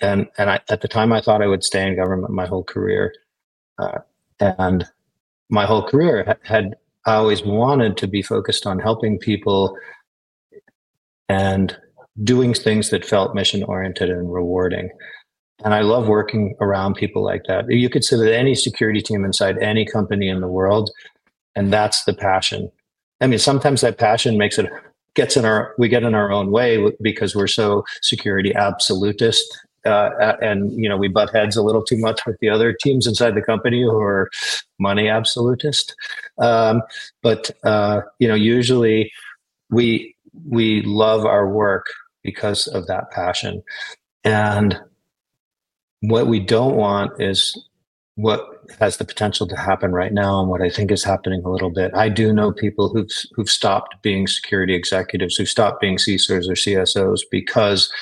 And, 0.00 0.28
and 0.38 0.50
I, 0.50 0.60
at 0.68 0.80
the 0.82 0.88
time, 0.88 1.12
I 1.12 1.20
thought 1.20 1.42
I 1.42 1.46
would 1.46 1.64
stay 1.64 1.86
in 1.86 1.96
government 1.96 2.32
my 2.32 2.46
whole 2.46 2.64
career. 2.64 3.14
Uh, 3.78 3.98
and 4.40 4.84
my 5.48 5.64
whole 5.64 5.82
career 5.82 6.24
had, 6.24 6.38
had 6.42 6.76
I 7.06 7.14
always 7.14 7.44
wanted 7.44 7.96
to 7.98 8.06
be 8.06 8.22
focused 8.22 8.66
on 8.66 8.78
helping 8.78 9.18
people 9.18 9.78
and 11.28 11.76
doing 12.22 12.54
things 12.54 12.90
that 12.90 13.04
felt 13.04 13.34
mission 13.34 13.62
oriented 13.62 14.10
and 14.10 14.32
rewarding. 14.32 14.90
And 15.64 15.72
I 15.72 15.80
love 15.80 16.08
working 16.08 16.54
around 16.60 16.94
people 16.94 17.22
like 17.22 17.42
that. 17.48 17.64
You 17.68 17.88
could 17.88 18.04
sit 18.04 18.18
with 18.18 18.28
any 18.28 18.54
security 18.54 19.00
team 19.00 19.24
inside 19.24 19.58
any 19.58 19.86
company 19.86 20.28
in 20.28 20.40
the 20.40 20.48
world, 20.48 20.90
and 21.54 21.72
that's 21.72 22.04
the 22.04 22.14
passion. 22.14 22.70
I 23.20 23.26
mean, 23.26 23.38
sometimes 23.38 23.80
that 23.80 23.98
passion 23.98 24.36
makes 24.36 24.58
it 24.58 24.70
gets 25.14 25.36
in 25.36 25.46
our 25.46 25.74
we 25.78 25.88
get 25.88 26.02
in 26.02 26.14
our 26.14 26.30
own 26.30 26.50
way 26.50 26.92
because 27.00 27.34
we're 27.34 27.46
so 27.46 27.84
security 28.02 28.54
absolutist 28.54 29.46
uh, 29.86 30.36
and 30.40 30.72
you 30.72 30.88
know 30.88 30.96
we 30.96 31.08
butt 31.08 31.30
heads 31.30 31.56
a 31.56 31.62
little 31.62 31.82
too 31.82 31.98
much 31.98 32.20
with 32.26 32.36
the 32.40 32.48
other 32.48 32.72
teams 32.72 33.06
inside 33.06 33.34
the 33.34 33.42
company 33.42 33.82
who 33.82 33.98
are 33.98 34.30
money 34.78 35.08
absolutist 35.08 35.94
um, 36.38 36.82
but 37.22 37.50
uh, 37.64 38.00
you 38.18 38.28
know 38.28 38.34
usually 38.34 39.10
we 39.70 40.14
we 40.48 40.82
love 40.82 41.24
our 41.24 41.48
work 41.48 41.86
because 42.22 42.66
of 42.68 42.86
that 42.86 43.10
passion 43.10 43.62
and 44.24 44.78
what 46.00 46.26
we 46.26 46.40
don't 46.40 46.76
want 46.76 47.20
is 47.20 47.56
what 48.16 48.56
has 48.80 48.96
the 48.96 49.04
potential 49.04 49.46
to 49.46 49.56
happen 49.56 49.92
right 49.92 50.12
now 50.12 50.40
and 50.40 50.48
what 50.48 50.62
I 50.62 50.70
think 50.70 50.90
is 50.90 51.04
happening 51.04 51.42
a 51.44 51.50
little 51.50 51.70
bit. 51.70 51.94
I 51.94 52.08
do 52.08 52.32
know 52.32 52.50
people 52.50 52.88
who've 52.88 53.10
who've 53.32 53.48
stopped 53.48 53.96
being 54.02 54.26
security 54.26 54.74
executives, 54.74 55.36
who've 55.36 55.48
stopped 55.48 55.80
being 55.80 55.96
CISOs 55.96 56.48
or 56.48 56.54
CSOs 56.54 57.20
because 57.30 57.92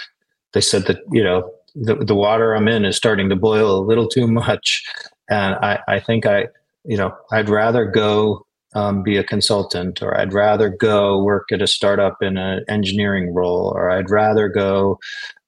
they 0.53 0.61
said 0.61 0.87
that, 0.87 0.99
you 1.11 1.23
know, 1.23 1.51
the, 1.75 1.97
the 1.97 2.15
water 2.15 2.55
I'm 2.55 2.69
in 2.69 2.85
is 2.85 2.97
starting 2.97 3.29
to 3.29 3.37
boil 3.37 3.79
a 3.79 3.85
little 3.85 4.09
too 4.09 4.27
much. 4.27 4.85
And 5.31 5.55
I, 5.57 5.81
I 5.89 6.01
think 6.01 6.27
I, 6.27 6.47
you 6.85 6.97
know, 6.97 7.15
I'd 7.33 7.49
rather 7.49 7.85
go 7.85 8.47
um, 8.75 9.03
be 9.03 9.17
a 9.17 9.25
consultant 9.25 10.03
or 10.03 10.19
I'd 10.19 10.33
rather 10.33 10.69
go 10.69 11.23
work 11.23 11.51
at 11.53 11.63
a 11.63 11.67
startup 11.67 12.19
in 12.23 12.37
an 12.37 12.65
engineering 12.69 13.33
role 13.33 13.73
or 13.75 13.91
I'd 13.91 14.11
rather 14.11 14.49
go 14.49 14.99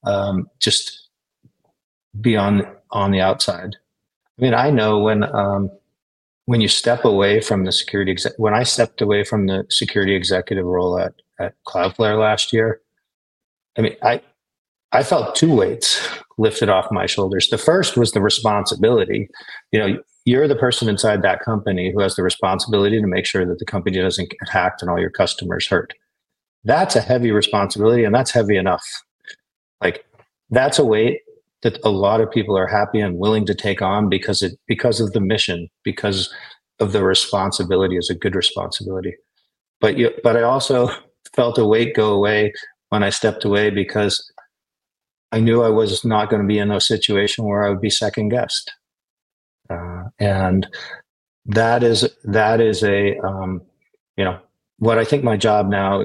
um, 0.04 0.48
just 0.60 1.08
be 2.20 2.36
on 2.36 2.62
on 2.92 3.10
the 3.10 3.20
outside. 3.20 3.76
I 4.38 4.42
mean, 4.42 4.54
I 4.54 4.70
know 4.70 5.00
when 5.00 5.24
um, 5.34 5.70
when 6.44 6.60
you 6.60 6.68
step 6.68 7.04
away 7.04 7.40
from 7.40 7.64
the 7.64 7.72
security 7.72 8.12
exec- 8.12 8.38
when 8.38 8.54
I 8.54 8.62
stepped 8.62 9.00
away 9.00 9.24
from 9.24 9.46
the 9.46 9.66
security 9.68 10.14
executive 10.14 10.64
role 10.64 10.98
at 10.98 11.14
at 11.40 11.54
Cloudflare 11.66 12.18
last 12.18 12.52
year, 12.52 12.80
I 13.76 13.82
mean, 13.82 13.96
I 14.02 14.22
I 14.92 15.02
felt 15.02 15.34
two 15.34 15.54
weights 15.54 16.08
lifted 16.38 16.68
off 16.68 16.90
my 16.90 17.06
shoulders. 17.06 17.48
The 17.48 17.58
first 17.58 17.96
was 17.96 18.12
the 18.12 18.20
responsibility. 18.20 19.28
You 19.72 19.78
know, 19.78 19.98
you're 20.24 20.48
the 20.48 20.56
person 20.56 20.88
inside 20.88 21.22
that 21.22 21.40
company 21.40 21.92
who 21.92 22.00
has 22.00 22.16
the 22.16 22.22
responsibility 22.22 23.00
to 23.00 23.06
make 23.06 23.26
sure 23.26 23.46
that 23.46 23.58
the 23.58 23.64
company 23.64 24.00
doesn't 24.00 24.30
get 24.30 24.48
hacked 24.48 24.82
and 24.82 24.90
all 24.90 25.00
your 25.00 25.10
customers 25.10 25.66
hurt. 25.66 25.94
That's 26.64 26.96
a 26.96 27.00
heavy 27.00 27.30
responsibility, 27.30 28.04
and 28.04 28.14
that's 28.14 28.32
heavy 28.32 28.56
enough. 28.56 28.84
Like 29.80 30.04
that's 30.50 30.78
a 30.78 30.84
weight 30.84 31.20
that 31.62 31.78
a 31.84 31.90
lot 31.90 32.20
of 32.20 32.30
people 32.30 32.56
are 32.58 32.66
happy 32.66 33.00
and 33.00 33.18
willing 33.18 33.46
to 33.46 33.54
take 33.54 33.82
on 33.82 34.08
because 34.08 34.42
it 34.42 34.58
because 34.66 35.00
of 35.00 35.12
the 35.12 35.20
mission, 35.20 35.68
because 35.84 36.32
of 36.80 36.92
the 36.92 37.04
responsibility 37.04 37.96
is 37.96 38.10
a 38.10 38.14
good 38.14 38.34
responsibility. 38.34 39.14
But 39.80 39.96
you, 39.96 40.10
but 40.22 40.36
I 40.36 40.42
also 40.42 40.90
felt 41.34 41.58
a 41.58 41.66
weight 41.66 41.94
go 41.94 42.12
away 42.12 42.52
when 42.88 43.02
I 43.02 43.10
stepped 43.10 43.44
away 43.44 43.70
because 43.70 44.32
I 45.32 45.40
knew 45.40 45.62
I 45.62 45.68
was 45.68 46.04
not 46.04 46.30
going 46.30 46.42
to 46.42 46.48
be 46.48 46.58
in 46.58 46.70
a 46.70 46.80
situation 46.80 47.44
where 47.44 47.64
I 47.64 47.70
would 47.70 47.80
be 47.80 47.90
second 47.90 48.28
guessed, 48.30 48.72
uh, 49.68 50.04
and 50.18 50.66
that 51.46 51.82
is 51.82 52.08
that 52.24 52.60
is 52.60 52.82
a 52.82 53.18
um, 53.18 53.62
you 54.16 54.24
know 54.24 54.38
what 54.78 54.98
I 54.98 55.04
think 55.04 55.24
my 55.24 55.36
job 55.36 55.68
now 55.68 56.04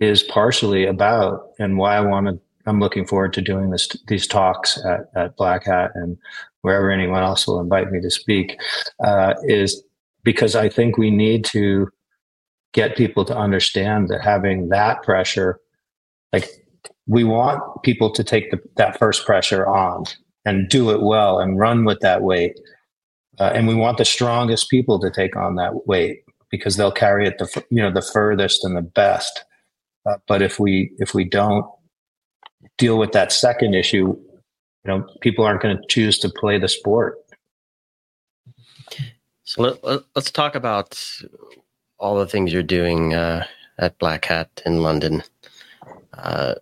is 0.00 0.22
partially 0.22 0.86
about, 0.86 1.50
and 1.58 1.76
why 1.76 1.96
I 1.96 2.00
wanted 2.00 2.40
I'm 2.68 2.80
looking 2.80 3.06
forward 3.06 3.32
to 3.34 3.42
doing 3.42 3.70
this 3.70 3.88
these 4.06 4.26
talks 4.26 4.78
at, 4.84 5.08
at 5.16 5.36
Black 5.36 5.64
Hat 5.64 5.92
and 5.94 6.16
wherever 6.62 6.90
anyone 6.90 7.22
else 7.22 7.46
will 7.46 7.60
invite 7.60 7.90
me 7.90 8.00
to 8.00 8.10
speak. 8.10 8.60
Uh, 9.02 9.34
is 9.44 9.82
because 10.22 10.54
I 10.54 10.68
think 10.68 10.98
we 10.98 11.10
need 11.10 11.44
to 11.46 11.88
get 12.74 12.96
people 12.96 13.24
to 13.24 13.36
understand 13.36 14.08
that 14.08 14.20
having 14.20 14.68
that 14.68 15.02
pressure, 15.02 15.58
like 16.32 16.48
we 17.08 17.24
want 17.24 17.62
people 17.82 18.10
to 18.12 18.22
take 18.22 18.50
the, 18.50 18.60
that 18.76 18.98
first 18.98 19.26
pressure 19.26 19.66
on 19.66 20.04
and 20.44 20.68
do 20.68 20.90
it 20.90 21.02
well 21.02 21.40
and 21.40 21.58
run 21.58 21.84
with 21.84 22.00
that 22.00 22.22
weight. 22.22 22.58
Uh, 23.40 23.50
and 23.54 23.66
we 23.66 23.74
want 23.74 23.98
the 23.98 24.04
strongest 24.04 24.70
people 24.70 25.00
to 25.00 25.10
take 25.10 25.34
on 25.36 25.56
that 25.56 25.86
weight 25.86 26.22
because 26.50 26.76
they'll 26.76 26.92
carry 26.92 27.26
it 27.26 27.38
the 27.38 27.64
you 27.70 27.82
know 27.82 27.90
the 27.90 28.02
furthest 28.02 28.64
and 28.64 28.76
the 28.76 28.82
best. 28.82 29.44
Uh, 30.06 30.16
but 30.26 30.42
if 30.42 30.60
we 30.60 30.92
if 30.98 31.14
we 31.14 31.24
don't 31.24 31.66
deal 32.76 32.98
with 32.98 33.12
that 33.12 33.32
second 33.32 33.74
issue, 33.74 34.06
you 34.06 34.18
know, 34.86 35.06
people 35.20 35.44
aren't 35.44 35.62
going 35.62 35.76
to 35.76 35.82
choose 35.88 36.18
to 36.20 36.28
play 36.28 36.58
the 36.58 36.68
sport. 36.68 37.16
So 39.44 39.78
let, 39.82 40.02
us 40.14 40.30
talk 40.30 40.54
about 40.54 41.00
all 41.98 42.18
the 42.18 42.26
things 42.26 42.52
you're 42.52 42.62
doing 42.62 43.14
uh, 43.14 43.46
at 43.78 43.98
Black 43.98 44.26
Hat 44.26 44.62
in 44.66 44.82
London. 44.82 45.22
Uh, 46.12 46.54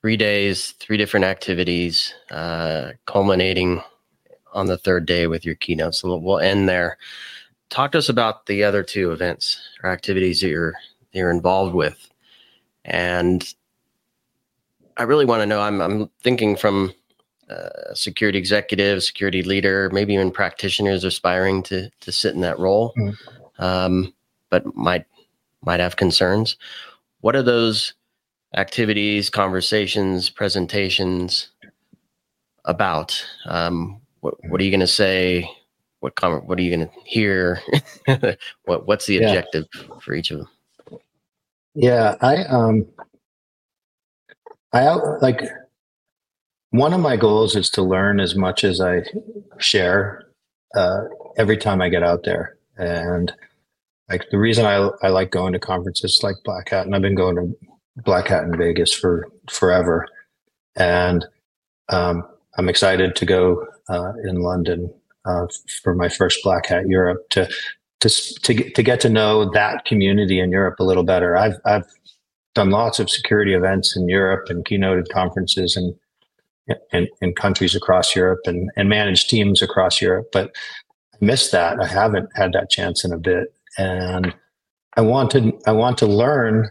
three 0.00 0.16
days, 0.16 0.72
three 0.72 0.96
different 0.96 1.24
activities, 1.24 2.14
uh, 2.30 2.92
culminating 3.06 3.82
on 4.52 4.66
the 4.66 4.78
third 4.78 5.06
day 5.06 5.26
with 5.26 5.44
your 5.44 5.54
keynote. 5.56 5.94
So 5.94 6.16
we'll 6.16 6.38
end 6.38 6.68
there. 6.68 6.98
Talk 7.70 7.92
to 7.92 7.98
us 7.98 8.08
about 8.08 8.46
the 8.46 8.64
other 8.64 8.82
two 8.82 9.12
events 9.12 9.60
or 9.82 9.90
activities 9.90 10.40
that 10.40 10.48
you're 10.48 10.74
you're 11.12 11.30
involved 11.30 11.74
with, 11.74 12.10
and 12.84 13.54
I 14.96 15.02
really 15.02 15.26
want 15.26 15.42
to 15.42 15.46
know. 15.46 15.60
I'm 15.60 15.80
I'm 15.80 16.10
thinking 16.22 16.56
from 16.56 16.92
uh, 17.50 17.94
security 17.94 18.38
executive, 18.38 19.02
security 19.02 19.42
leader, 19.42 19.90
maybe 19.92 20.14
even 20.14 20.30
practitioners 20.30 21.04
aspiring 21.04 21.62
to 21.64 21.90
to 22.00 22.12
sit 22.12 22.34
in 22.34 22.40
that 22.40 22.58
role, 22.58 22.94
mm. 22.96 23.14
um, 23.58 24.14
but 24.48 24.64
might 24.74 25.04
might 25.62 25.80
have 25.80 25.96
concerns. 25.96 26.56
What 27.20 27.36
are 27.36 27.42
those 27.42 27.92
activities, 28.56 29.30
conversations, 29.30 30.30
presentations 30.30 31.48
about? 32.64 33.24
Um, 33.46 34.00
what 34.20 34.34
What 34.48 34.60
are 34.60 34.64
you 34.64 34.70
going 34.70 34.80
to 34.80 34.86
say? 34.86 35.50
What 36.00 36.14
com- 36.14 36.46
What 36.46 36.58
are 36.58 36.62
you 36.62 36.76
going 36.76 36.88
to 36.88 36.94
hear? 37.04 37.60
what 38.64 38.86
What's 38.86 39.06
the 39.06 39.18
objective 39.18 39.66
yeah. 39.74 39.98
for 40.00 40.14
each 40.14 40.30
of 40.30 40.38
them? 40.38 40.48
Yeah, 41.74 42.16
I 42.20 42.44
um, 42.44 42.86
I 44.72 44.88
like 45.20 45.42
one 46.70 46.92
of 46.92 47.00
my 47.00 47.16
goals 47.16 47.56
is 47.56 47.70
to 47.70 47.82
learn 47.82 48.20
as 48.20 48.34
much 48.34 48.64
as 48.64 48.80
I 48.80 49.02
share 49.58 50.26
uh, 50.74 51.04
every 51.36 51.56
time 51.56 51.80
I 51.80 51.88
get 51.88 52.02
out 52.02 52.24
there, 52.24 52.56
and 52.76 53.32
like 54.08 54.28
the 54.30 54.38
reason 54.38 54.66
I 54.66 54.90
I 55.02 55.08
like 55.08 55.30
going 55.30 55.52
to 55.52 55.58
conferences 55.58 56.20
like 56.22 56.36
Black 56.44 56.68
Hat, 56.70 56.86
and 56.86 56.94
I've 56.94 57.02
been 57.02 57.14
going 57.14 57.36
to 57.36 57.56
Black 58.04 58.28
Hat 58.28 58.44
in 58.44 58.56
Vegas 58.56 58.92
for 58.92 59.28
forever, 59.50 60.06
and 60.76 61.26
um, 61.88 62.22
I'm 62.56 62.68
excited 62.68 63.16
to 63.16 63.26
go 63.26 63.66
uh, 63.88 64.12
in 64.24 64.42
London 64.42 64.92
uh, 65.24 65.46
for 65.82 65.94
my 65.94 66.08
first 66.08 66.40
Black 66.42 66.66
Hat 66.66 66.86
Europe 66.88 67.28
to 67.30 67.48
to 68.00 68.08
to 68.42 68.54
get, 68.54 68.74
to 68.74 68.82
get 68.82 69.00
to 69.00 69.08
know 69.08 69.50
that 69.52 69.84
community 69.84 70.40
in 70.40 70.50
Europe 70.50 70.78
a 70.78 70.84
little 70.84 71.04
better. 71.04 71.36
I've 71.36 71.58
I've 71.64 71.86
done 72.54 72.70
lots 72.70 72.98
of 72.98 73.10
security 73.10 73.54
events 73.54 73.96
in 73.96 74.08
Europe 74.08 74.48
and 74.48 74.64
keynoted 74.64 75.08
conferences 75.10 75.76
and 75.76 75.94
in, 76.92 77.08
in 77.20 77.34
countries 77.34 77.74
across 77.74 78.14
Europe 78.14 78.40
and, 78.44 78.70
and 78.76 78.88
managed 78.88 79.30
teams 79.30 79.62
across 79.62 80.00
Europe, 80.00 80.28
but 80.32 80.54
I 81.14 81.24
missed 81.24 81.52
that. 81.52 81.80
I 81.80 81.86
haven't 81.86 82.28
had 82.34 82.52
that 82.52 82.70
chance 82.70 83.04
in 83.04 83.12
a 83.12 83.18
bit, 83.18 83.54
and 83.76 84.34
I 84.96 85.00
want 85.00 85.30
to 85.32 85.58
I 85.66 85.72
want 85.72 85.98
to 85.98 86.06
learn 86.06 86.70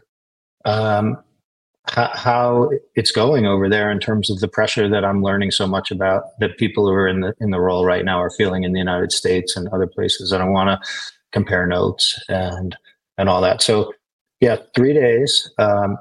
um, 0.67 1.17
how, 1.89 2.11
how 2.13 2.69
it's 2.95 3.11
going 3.11 3.45
over 3.45 3.69
there 3.69 3.89
in 3.89 3.99
terms 3.99 4.29
of 4.29 4.39
the 4.39 4.47
pressure 4.47 4.89
that 4.89 5.05
I'm 5.05 5.23
learning 5.23 5.51
so 5.51 5.65
much 5.65 5.89
about 5.89 6.37
that 6.39 6.57
people 6.57 6.85
who 6.85 6.93
are 6.93 7.07
in 7.07 7.21
the 7.21 7.33
in 7.39 7.49
the 7.51 7.61
role 7.61 7.85
right 7.85 8.03
now 8.03 8.21
are 8.21 8.29
feeling 8.29 8.63
in 8.63 8.73
the 8.73 8.79
United 8.79 9.11
States 9.11 9.55
and 9.55 9.69
other 9.69 9.87
places. 9.87 10.31
And 10.31 10.43
I 10.43 10.47
want 10.47 10.69
to 10.69 10.89
compare 11.31 11.65
notes 11.65 12.21
and 12.27 12.75
and 13.17 13.29
all 13.29 13.41
that. 13.41 13.61
So 13.61 13.93
yeah, 14.41 14.57
three 14.75 14.93
days. 14.93 15.49
Um, 15.57 15.97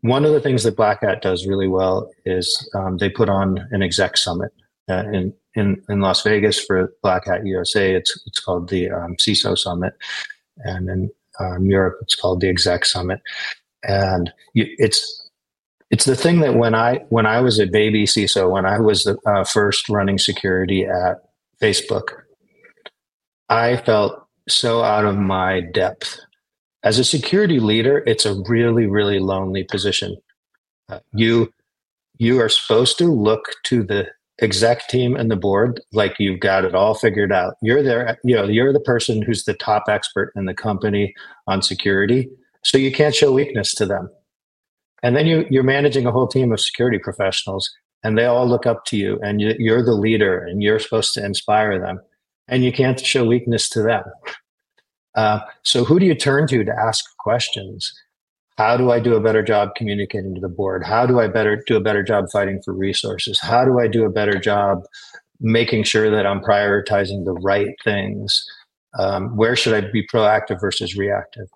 one 0.00 0.24
of 0.24 0.32
the 0.32 0.40
things 0.40 0.62
that 0.62 0.76
Black 0.76 1.02
Hat 1.02 1.20
does 1.22 1.46
really 1.46 1.68
well 1.68 2.10
is 2.24 2.68
um, 2.74 2.96
they 2.98 3.10
put 3.10 3.28
on 3.28 3.66
an 3.70 3.82
exec 3.82 4.16
summit 4.16 4.52
uh, 4.88 5.04
in, 5.12 5.34
in 5.54 5.82
in 5.88 6.00
Las 6.00 6.22
Vegas 6.22 6.64
for 6.64 6.92
Black 7.02 7.26
Hat 7.26 7.44
USA. 7.44 7.94
It's 7.94 8.18
it's 8.26 8.40
called 8.40 8.70
the 8.70 8.90
um, 8.90 9.16
CISO 9.16 9.58
Summit, 9.58 9.94
and 10.58 10.88
in 10.88 11.10
um, 11.40 11.66
Europe 11.66 11.98
it's 12.00 12.14
called 12.14 12.40
the 12.40 12.48
Exec 12.48 12.86
Summit. 12.86 13.20
And 13.86 14.32
you, 14.54 14.66
it's 14.78 15.30
it's 15.90 16.04
the 16.04 16.16
thing 16.16 16.40
that 16.40 16.56
when 16.56 16.74
I 16.74 17.04
when 17.10 17.26
I 17.26 17.40
was 17.40 17.58
a 17.58 17.66
baby 17.66 18.04
CISO, 18.04 18.50
when 18.50 18.66
I 18.66 18.80
was 18.80 19.04
the 19.04 19.16
uh, 19.26 19.44
first 19.44 19.88
running 19.88 20.18
security 20.18 20.84
at 20.84 21.22
Facebook, 21.60 22.22
I 23.48 23.76
felt 23.76 24.26
so 24.48 24.82
out 24.82 25.04
of 25.04 25.16
my 25.16 25.60
depth. 25.60 26.18
As 26.82 26.98
a 26.98 27.04
security 27.04 27.60
leader, 27.60 28.02
it's 28.06 28.26
a 28.26 28.42
really 28.48 28.86
really 28.86 29.18
lonely 29.18 29.64
position. 29.64 30.16
Uh, 30.88 31.00
you 31.12 31.52
you 32.18 32.40
are 32.40 32.48
supposed 32.48 32.98
to 32.98 33.06
look 33.06 33.44
to 33.64 33.82
the 33.82 34.08
exec 34.42 34.86
team 34.88 35.16
and 35.16 35.30
the 35.30 35.36
board 35.36 35.80
like 35.92 36.14
you've 36.18 36.40
got 36.40 36.64
it 36.64 36.74
all 36.74 36.94
figured 36.94 37.32
out. 37.32 37.54
You're 37.62 37.82
there, 37.82 38.18
you 38.22 38.36
know, 38.36 38.44
you're 38.44 38.72
the 38.72 38.80
person 38.80 39.22
who's 39.22 39.44
the 39.44 39.54
top 39.54 39.84
expert 39.88 40.32
in 40.36 40.44
the 40.44 40.54
company 40.54 41.14
on 41.46 41.62
security, 41.62 42.28
so 42.66 42.78
you 42.78 42.90
can't 42.90 43.14
show 43.14 43.30
weakness 43.30 43.72
to 43.76 43.86
them. 43.86 44.10
And 45.04 45.14
then 45.14 45.26
you, 45.26 45.46
you're 45.48 45.62
managing 45.62 46.04
a 46.04 46.10
whole 46.10 46.26
team 46.26 46.50
of 46.50 46.60
security 46.60 46.98
professionals 46.98 47.70
and 48.02 48.18
they 48.18 48.24
all 48.24 48.48
look 48.48 48.66
up 48.66 48.84
to 48.86 48.96
you 48.96 49.20
and 49.22 49.40
you, 49.40 49.72
are 49.72 49.84
the 49.84 49.92
leader 49.92 50.44
and 50.44 50.64
you're 50.64 50.80
supposed 50.80 51.14
to 51.14 51.24
inspire 51.24 51.80
them 51.80 52.00
and 52.48 52.64
you 52.64 52.72
can't 52.72 52.98
show 52.98 53.24
weakness 53.24 53.68
to 53.68 53.82
them. 53.82 54.02
Uh, 55.14 55.40
so 55.62 55.84
who 55.84 56.00
do 56.00 56.06
you 56.06 56.14
turn 56.16 56.48
to 56.48 56.64
to 56.64 56.72
ask 56.76 57.04
questions? 57.18 57.92
How 58.58 58.76
do 58.76 58.90
i 58.90 58.98
do 58.98 59.14
a 59.14 59.20
better 59.20 59.44
job 59.44 59.76
communicating 59.76 60.34
to 60.34 60.40
the 60.40 60.48
board? 60.48 60.82
How 60.82 61.06
do 61.06 61.20
i 61.20 61.28
better 61.28 61.62
do 61.68 61.76
a 61.76 61.80
better 61.80 62.02
job 62.02 62.24
fighting 62.32 62.60
for 62.64 62.74
resources? 62.74 63.38
How 63.40 63.64
do 63.64 63.78
i 63.78 63.86
do 63.86 64.04
a 64.04 64.10
better 64.10 64.40
job 64.40 64.82
making 65.38 65.84
sure 65.84 66.10
that 66.10 66.26
i'm 66.26 66.40
prioritizing 66.40 67.24
the 67.24 67.34
right 67.34 67.76
things? 67.84 68.44
Um, 68.98 69.36
where 69.36 69.54
should 69.54 69.74
i 69.74 69.88
be 69.88 70.04
proactive 70.04 70.60
versus 70.60 70.96
reactive 70.96 71.46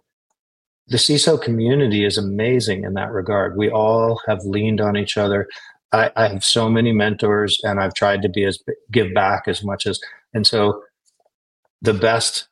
the 0.91 0.97
CISO 0.97 1.41
community 1.41 2.05
is 2.05 2.19
amazing 2.19 2.85
in 2.85 2.95
that 2.95 3.13
regard. 3.13 3.57
We 3.57 3.71
all 3.71 4.21
have 4.27 4.45
leaned 4.45 4.81
on 4.81 4.97
each 4.97 5.17
other. 5.17 5.49
I, 5.93 6.11
I, 6.17 6.29
have 6.29 6.45
so 6.45 6.69
many 6.69 6.93
mentors, 6.93 7.61
and 7.63 7.81
I've 7.81 7.95
tried 7.95 8.23
to 8.23 8.29
be 8.29 8.45
as 8.45 8.59
give 8.91 9.15
back 9.15 9.45
as 9.47 9.65
much 9.65 9.87
as. 9.87 10.01
And 10.35 10.47
so, 10.47 10.83
the 11.81 11.95
best 11.95 12.49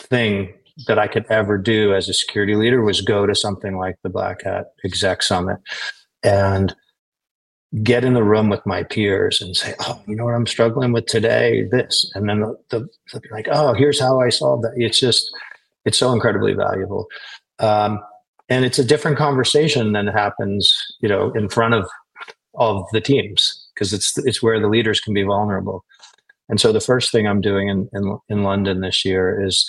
thing 0.00 0.52
that 0.86 0.98
I 0.98 1.06
could 1.06 1.24
ever 1.30 1.56
do 1.56 1.94
as 1.94 2.08
a 2.08 2.14
security 2.14 2.54
leader 2.54 2.82
was 2.82 3.00
go 3.00 3.26
to 3.26 3.34
something 3.34 3.76
like 3.76 3.96
the 4.02 4.10
Black 4.10 4.42
Hat 4.42 4.72
Exec 4.84 5.22
Summit 5.22 5.58
and 6.22 6.74
get 7.82 8.04
in 8.04 8.14
the 8.14 8.24
room 8.24 8.48
with 8.48 8.64
my 8.66 8.82
peers 8.82 9.40
and 9.42 9.56
say, 9.56 9.74
"Oh, 9.80 10.02
you 10.06 10.16
know 10.16 10.24
what 10.24 10.34
I'm 10.34 10.46
struggling 10.46 10.92
with 10.92 11.06
today? 11.06 11.66
This," 11.70 12.10
and 12.14 12.28
then 12.28 12.40
the, 12.40 12.88
the 13.10 13.20
like, 13.30 13.48
"Oh, 13.50 13.74
here's 13.74 14.00
how 14.00 14.20
I 14.20 14.30
solved 14.30 14.64
that." 14.64 14.72
It's 14.76 15.00
just 15.00 15.30
it's 15.86 15.98
so 15.98 16.12
incredibly 16.12 16.52
valuable. 16.52 17.06
Um, 17.58 18.00
and 18.48 18.64
it's 18.64 18.78
a 18.78 18.84
different 18.84 19.16
conversation 19.16 19.92
than 19.92 20.06
happens, 20.06 20.74
you 21.00 21.08
know, 21.08 21.32
in 21.32 21.48
front 21.48 21.74
of 21.74 21.88
of 22.58 22.84
the 22.92 23.00
teams 23.00 23.68
because 23.74 23.92
it's 23.92 24.18
it's 24.18 24.42
where 24.42 24.60
the 24.60 24.68
leaders 24.68 25.00
can 25.00 25.14
be 25.14 25.22
vulnerable. 25.22 25.84
And 26.48 26.60
so 26.60 26.72
the 26.72 26.80
first 26.80 27.10
thing 27.10 27.26
I'm 27.26 27.40
doing 27.40 27.68
in 27.68 27.88
in, 27.92 28.18
in 28.28 28.42
London 28.42 28.80
this 28.80 29.04
year 29.04 29.42
is 29.42 29.68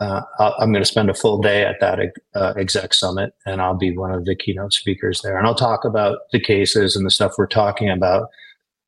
uh, 0.00 0.22
I'm 0.38 0.72
going 0.72 0.82
to 0.82 0.88
spend 0.88 1.10
a 1.10 1.14
full 1.14 1.40
day 1.40 1.64
at 1.64 1.78
that 1.80 1.98
uh, 2.34 2.54
exec 2.56 2.92
summit, 2.92 3.34
and 3.46 3.60
I'll 3.60 3.76
be 3.76 3.96
one 3.96 4.12
of 4.12 4.24
the 4.24 4.34
keynote 4.34 4.72
speakers 4.72 5.20
there. 5.22 5.38
And 5.38 5.46
I'll 5.46 5.54
talk 5.54 5.84
about 5.84 6.18
the 6.32 6.40
cases 6.40 6.96
and 6.96 7.06
the 7.06 7.10
stuff 7.10 7.34
we're 7.38 7.46
talking 7.46 7.88
about, 7.88 8.28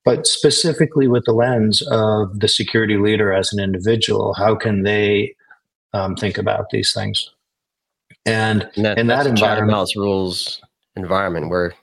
but 0.05 0.27
specifically 0.27 1.07
with 1.07 1.25
the 1.25 1.33
lens 1.33 1.83
of 1.91 2.41
the 2.41 2.49
security 2.49 2.97
leader 2.97 3.33
as 3.33 3.53
an 3.53 3.63
individual. 3.63 4.35
How 4.35 4.57
can 4.57 4.83
they 4.83 5.37
um, 5.95 6.17
think 6.17 6.37
about 6.37 6.69
these 6.71 6.93
things. 6.93 7.31
And, 8.27 8.69
and 8.77 8.85
that, 8.85 8.99
in 8.99 9.07
that 9.07 9.27
environment, 9.27 9.89
rules 9.97 10.61
environment 10.97 11.49
where 11.49 11.75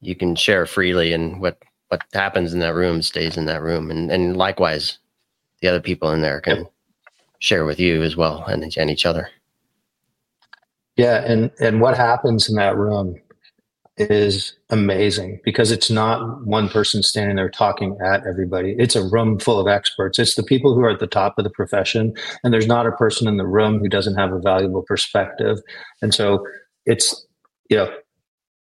you 0.00 0.14
can 0.14 0.34
share 0.34 0.66
freely, 0.66 1.12
and 1.12 1.40
what 1.40 1.58
what 1.88 2.02
happens 2.12 2.52
in 2.54 2.60
that 2.60 2.74
room 2.74 3.02
stays 3.02 3.36
in 3.36 3.46
that 3.46 3.62
room, 3.62 3.90
and 3.90 4.10
and 4.10 4.36
likewise, 4.36 4.98
the 5.60 5.68
other 5.68 5.80
people 5.80 6.10
in 6.12 6.22
there 6.22 6.40
can 6.40 6.58
yep. 6.58 6.72
share 7.40 7.64
with 7.64 7.78
you 7.78 8.02
as 8.02 8.16
well 8.16 8.44
and 8.44 8.72
and 8.76 8.90
each 8.90 9.06
other. 9.06 9.28
Yeah, 10.96 11.24
and 11.24 11.50
and 11.60 11.80
what 11.80 11.96
happens 11.96 12.48
in 12.48 12.56
that 12.56 12.76
room 12.76 13.20
is 14.00 14.54
amazing 14.70 15.40
because 15.44 15.70
it's 15.70 15.90
not 15.90 16.44
one 16.46 16.68
person 16.68 17.02
standing 17.02 17.36
there 17.36 17.50
talking 17.50 17.96
at 18.04 18.26
everybody. 18.26 18.74
It's 18.78 18.96
a 18.96 19.08
room 19.08 19.38
full 19.38 19.58
of 19.58 19.68
experts. 19.68 20.18
It's 20.18 20.34
the 20.34 20.42
people 20.42 20.74
who 20.74 20.80
are 20.80 20.90
at 20.90 21.00
the 21.00 21.06
top 21.06 21.34
of 21.38 21.44
the 21.44 21.50
profession, 21.50 22.14
and 22.42 22.52
there's 22.52 22.66
not 22.66 22.86
a 22.86 22.92
person 22.92 23.28
in 23.28 23.36
the 23.36 23.46
room 23.46 23.78
who 23.78 23.88
doesn't 23.88 24.16
have 24.16 24.32
a 24.32 24.40
valuable 24.40 24.82
perspective. 24.82 25.58
And 26.00 26.14
so 26.14 26.44
it's, 26.86 27.26
you 27.68 27.76
know, 27.76 27.90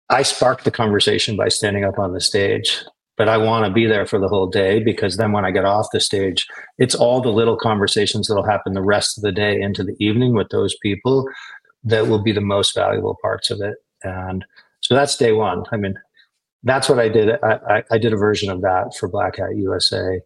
I 0.10 0.24
sparked 0.24 0.66
the 0.66 0.72
conversation 0.72 1.38
by 1.38 1.48
standing 1.48 1.86
up 1.86 1.98
on 1.98 2.14
the 2.14 2.22
stage, 2.22 2.84
but 3.18 3.30
I 3.30 3.38
want 3.38 3.66
to 3.66 3.72
be 3.72 3.88
there 3.88 4.06
for 4.06 4.20
the 4.20 4.28
whole 4.28 4.48
day 4.48 4.84
because 4.84 5.18
then 5.18 5.32
when 5.32 5.46
I 5.46 5.52
get 5.52 5.64
off 5.64 5.88
the 5.94 6.02
stage, 6.02 6.46
it's 6.78 6.96
all 6.96 7.22
the 7.22 7.30
little 7.30 7.56
conversations 7.56 8.28
that'll 8.28 8.46
happen 8.46 8.74
the 8.74 8.82
rest 8.82 9.18
of 9.18 9.22
the 9.22 9.32
day 9.32 9.62
into 9.62 9.84
the 9.84 9.96
evening 10.00 10.34
with 10.34 10.50
those 10.50 10.76
people 10.82 11.30
that 11.84 12.08
will 12.08 12.22
be 12.22 12.32
the 12.32 12.42
most 12.42 12.76
valuable 12.76 13.18
parts 13.22 13.50
of 13.50 13.62
it. 13.62 13.76
And 14.04 14.46
so 14.92 14.96
that's 14.96 15.16
day 15.16 15.32
one. 15.32 15.64
I 15.72 15.78
mean, 15.78 15.96
that's 16.64 16.90
what 16.90 17.00
I 17.00 17.08
did. 17.08 17.30
I, 17.42 17.60
I, 17.70 17.84
I 17.92 17.98
did 17.98 18.12
a 18.12 18.18
version 18.18 18.52
of 18.52 18.60
that 18.60 18.94
for 19.00 19.08
Black 19.08 19.38
Hat 19.38 19.56
USA. 19.56 20.20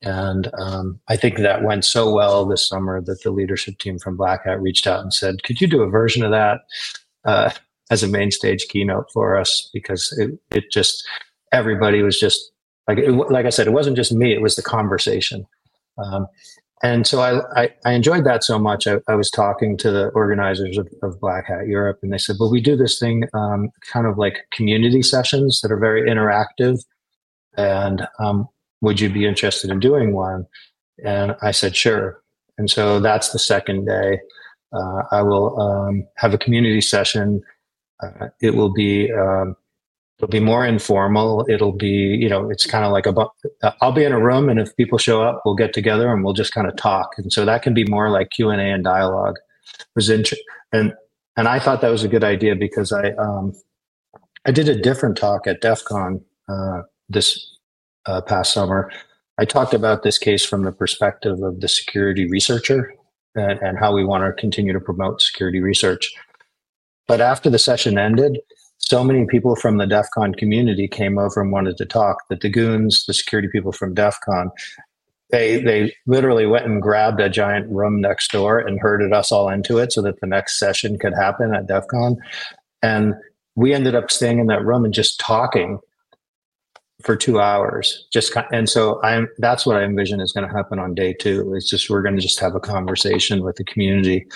And 0.00 0.50
um, 0.58 1.00
I 1.08 1.16
think 1.18 1.36
that 1.36 1.64
went 1.64 1.84
so 1.84 2.14
well 2.14 2.46
this 2.46 2.66
summer 2.66 3.02
that 3.02 3.22
the 3.22 3.30
leadership 3.30 3.76
team 3.78 3.98
from 3.98 4.16
Black 4.16 4.46
Hat 4.46 4.62
reached 4.62 4.86
out 4.86 5.02
and 5.02 5.12
said, 5.12 5.42
"Could 5.42 5.60
you 5.60 5.66
do 5.66 5.82
a 5.82 5.90
version 5.90 6.24
of 6.24 6.30
that 6.30 6.60
uh, 7.26 7.50
as 7.90 8.02
a 8.02 8.08
main 8.08 8.30
stage 8.30 8.66
keynote 8.68 9.06
for 9.12 9.36
us?" 9.36 9.68
Because 9.74 10.16
it, 10.18 10.38
it 10.56 10.64
just 10.72 11.06
everybody 11.52 12.02
was 12.02 12.18
just 12.18 12.40
like 12.88 12.98
it, 12.98 13.10
like 13.12 13.44
I 13.46 13.50
said, 13.50 13.66
it 13.66 13.72
wasn't 13.74 13.96
just 13.96 14.12
me; 14.12 14.32
it 14.32 14.42
was 14.42 14.56
the 14.56 14.62
conversation. 14.62 15.46
Um, 15.98 16.26
and 16.82 17.06
so 17.06 17.20
I, 17.20 17.62
I, 17.62 17.68
I, 17.86 17.92
enjoyed 17.92 18.24
that 18.24 18.44
so 18.44 18.58
much. 18.58 18.86
I, 18.86 18.98
I, 19.08 19.14
was 19.14 19.30
talking 19.30 19.78
to 19.78 19.90
the 19.90 20.08
organizers 20.08 20.76
of, 20.76 20.88
of, 21.02 21.18
Black 21.20 21.46
Hat 21.46 21.66
Europe, 21.66 21.98
and 22.02 22.12
they 22.12 22.18
said, 22.18 22.36
"Well, 22.38 22.50
we 22.50 22.60
do 22.60 22.76
this 22.76 22.98
thing, 22.98 23.24
um, 23.32 23.70
kind 23.92 24.06
of 24.06 24.18
like 24.18 24.46
community 24.52 25.02
sessions 25.02 25.60
that 25.62 25.72
are 25.72 25.78
very 25.78 26.02
interactive, 26.02 26.78
and 27.56 28.06
um, 28.18 28.48
would 28.82 29.00
you 29.00 29.08
be 29.08 29.26
interested 29.26 29.70
in 29.70 29.80
doing 29.80 30.14
one?" 30.14 30.46
And 31.02 31.34
I 31.40 31.50
said, 31.50 31.74
"Sure." 31.74 32.20
And 32.58 32.70
so 32.70 33.00
that's 33.00 33.30
the 33.30 33.38
second 33.38 33.86
day. 33.86 34.20
Uh, 34.72 35.02
I 35.12 35.22
will 35.22 35.58
um, 35.60 36.06
have 36.16 36.34
a 36.34 36.38
community 36.38 36.82
session. 36.82 37.40
Uh, 38.02 38.28
it 38.42 38.54
will 38.54 38.72
be 38.72 39.10
um, 39.12 39.56
it'll 40.18 40.28
be 40.28 40.40
more 40.40 40.66
informal. 40.66 41.46
It'll 41.48 41.72
be 41.72 41.88
you 41.88 42.28
know 42.28 42.50
it's 42.50 42.66
kind 42.66 42.84
of 42.84 42.92
like 42.92 43.06
a 43.06 43.14
i'll 43.80 43.92
be 43.92 44.04
in 44.04 44.12
a 44.12 44.20
room 44.20 44.48
and 44.48 44.58
if 44.60 44.74
people 44.76 44.98
show 44.98 45.22
up 45.22 45.42
we'll 45.44 45.54
get 45.54 45.72
together 45.72 46.12
and 46.12 46.24
we'll 46.24 46.34
just 46.34 46.52
kind 46.52 46.66
of 46.66 46.76
talk. 46.76 47.14
And 47.18 47.32
so 47.32 47.44
that 47.44 47.62
can 47.62 47.74
be 47.74 47.84
more 47.84 48.10
like 48.10 48.30
q&a 48.30 48.54
and 48.54 48.84
dialogue. 48.84 49.36
And 50.72 50.94
and 51.36 51.48
i 51.48 51.58
thought 51.58 51.80
that 51.80 51.90
was 51.90 52.04
a 52.04 52.08
good 52.08 52.24
idea 52.24 52.54
because 52.54 52.92
i 52.92 53.10
um 53.12 53.52
i 54.46 54.50
did 54.50 54.68
a 54.68 54.80
different 54.80 55.16
talk 55.16 55.46
at 55.46 55.60
def 55.60 55.84
con 55.84 56.20
uh, 56.48 56.82
this 57.08 57.56
uh, 58.06 58.20
past 58.20 58.52
summer. 58.52 58.90
I 59.38 59.44
talked 59.44 59.74
about 59.74 60.02
this 60.02 60.18
case 60.18 60.44
from 60.44 60.62
the 60.62 60.72
perspective 60.72 61.42
of 61.42 61.60
the 61.60 61.68
security 61.68 62.28
researcher 62.28 62.94
and, 63.34 63.60
and 63.60 63.78
how 63.78 63.92
we 63.92 64.04
want 64.04 64.24
to 64.24 64.40
continue 64.40 64.72
to 64.72 64.80
promote 64.80 65.20
security 65.20 65.60
research. 65.60 66.14
But 67.06 67.20
after 67.20 67.50
the 67.50 67.58
session 67.58 67.98
ended 67.98 68.38
so 68.88 69.02
many 69.02 69.26
people 69.26 69.56
from 69.56 69.78
the 69.78 69.86
DEF 69.86 70.06
CON 70.14 70.34
community 70.34 70.86
came 70.86 71.18
over 71.18 71.40
and 71.40 71.50
wanted 71.50 71.76
to 71.78 71.84
talk 71.84 72.18
that 72.28 72.40
the 72.40 72.48
goons, 72.48 73.04
the 73.06 73.14
security 73.14 73.48
people 73.50 73.72
from 73.72 73.94
DEF 73.94 74.16
CON, 74.24 74.50
they 75.30 75.60
they 75.60 75.92
literally 76.06 76.46
went 76.46 76.66
and 76.66 76.80
grabbed 76.80 77.20
a 77.20 77.28
giant 77.28 77.68
room 77.68 78.00
next 78.00 78.30
door 78.30 78.60
and 78.60 78.78
herded 78.80 79.12
us 79.12 79.32
all 79.32 79.48
into 79.48 79.78
it 79.78 79.92
so 79.92 80.02
that 80.02 80.20
the 80.20 80.26
next 80.26 80.58
session 80.58 80.98
could 80.98 81.14
happen 81.14 81.52
at 81.52 81.66
DEF 81.66 81.88
CON. 81.88 82.16
And 82.80 83.14
we 83.56 83.74
ended 83.74 83.96
up 83.96 84.10
staying 84.10 84.38
in 84.38 84.46
that 84.46 84.64
room 84.64 84.84
and 84.84 84.94
just 84.94 85.18
talking 85.18 85.80
for 87.02 87.16
two 87.16 87.40
hours. 87.40 88.06
Just 88.12 88.32
and 88.52 88.68
so 88.68 89.02
I'm 89.02 89.28
that's 89.38 89.66
what 89.66 89.76
I 89.76 89.82
envision 89.82 90.20
is 90.20 90.32
going 90.32 90.48
to 90.48 90.54
happen 90.54 90.78
on 90.78 90.94
day 90.94 91.12
two. 91.12 91.54
It's 91.56 91.68
just 91.68 91.90
we're 91.90 92.02
going 92.02 92.16
to 92.16 92.22
just 92.22 92.38
have 92.38 92.54
a 92.54 92.60
conversation 92.60 93.42
with 93.42 93.56
the 93.56 93.64
community, 93.64 94.26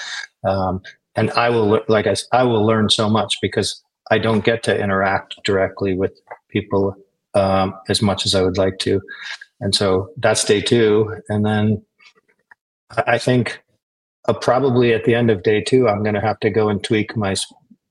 um, 0.42 0.82
and 1.14 1.30
I 1.32 1.50
will 1.50 1.80
like 1.86 2.08
I 2.08 2.16
I 2.32 2.42
will 2.42 2.66
learn 2.66 2.90
so 2.90 3.08
much 3.08 3.36
because 3.40 3.80
I 4.11 4.18
don't 4.18 4.44
get 4.44 4.62
to 4.64 4.79
interact 4.79 5.37
directly 5.44 5.94
with 5.94 6.12
people 6.49 6.94
um, 7.35 7.75
as 7.88 8.03
much 8.03 8.27
as 8.27 8.35
I 8.35 8.42
would 8.42 8.59
like 8.59 8.79
to. 8.81 9.01
And 9.61 9.75
so 9.75 10.09
that's 10.16 10.44
day 10.44 10.61
two. 10.61 11.20
And 11.29 11.44
then 11.44 11.83
I 13.07 13.18
think 13.18 13.62
uh, 14.27 14.33
probably 14.33 14.92
at 14.92 15.05
the 15.05 15.14
end 15.14 15.31
of 15.31 15.42
day 15.42 15.61
two, 15.61 15.88
I'm 15.88 16.03
going 16.03 16.14
to 16.14 16.20
have 16.20 16.40
to 16.40 16.51
go 16.51 16.68
and 16.68 16.83
tweak 16.83 17.16
my 17.16 17.35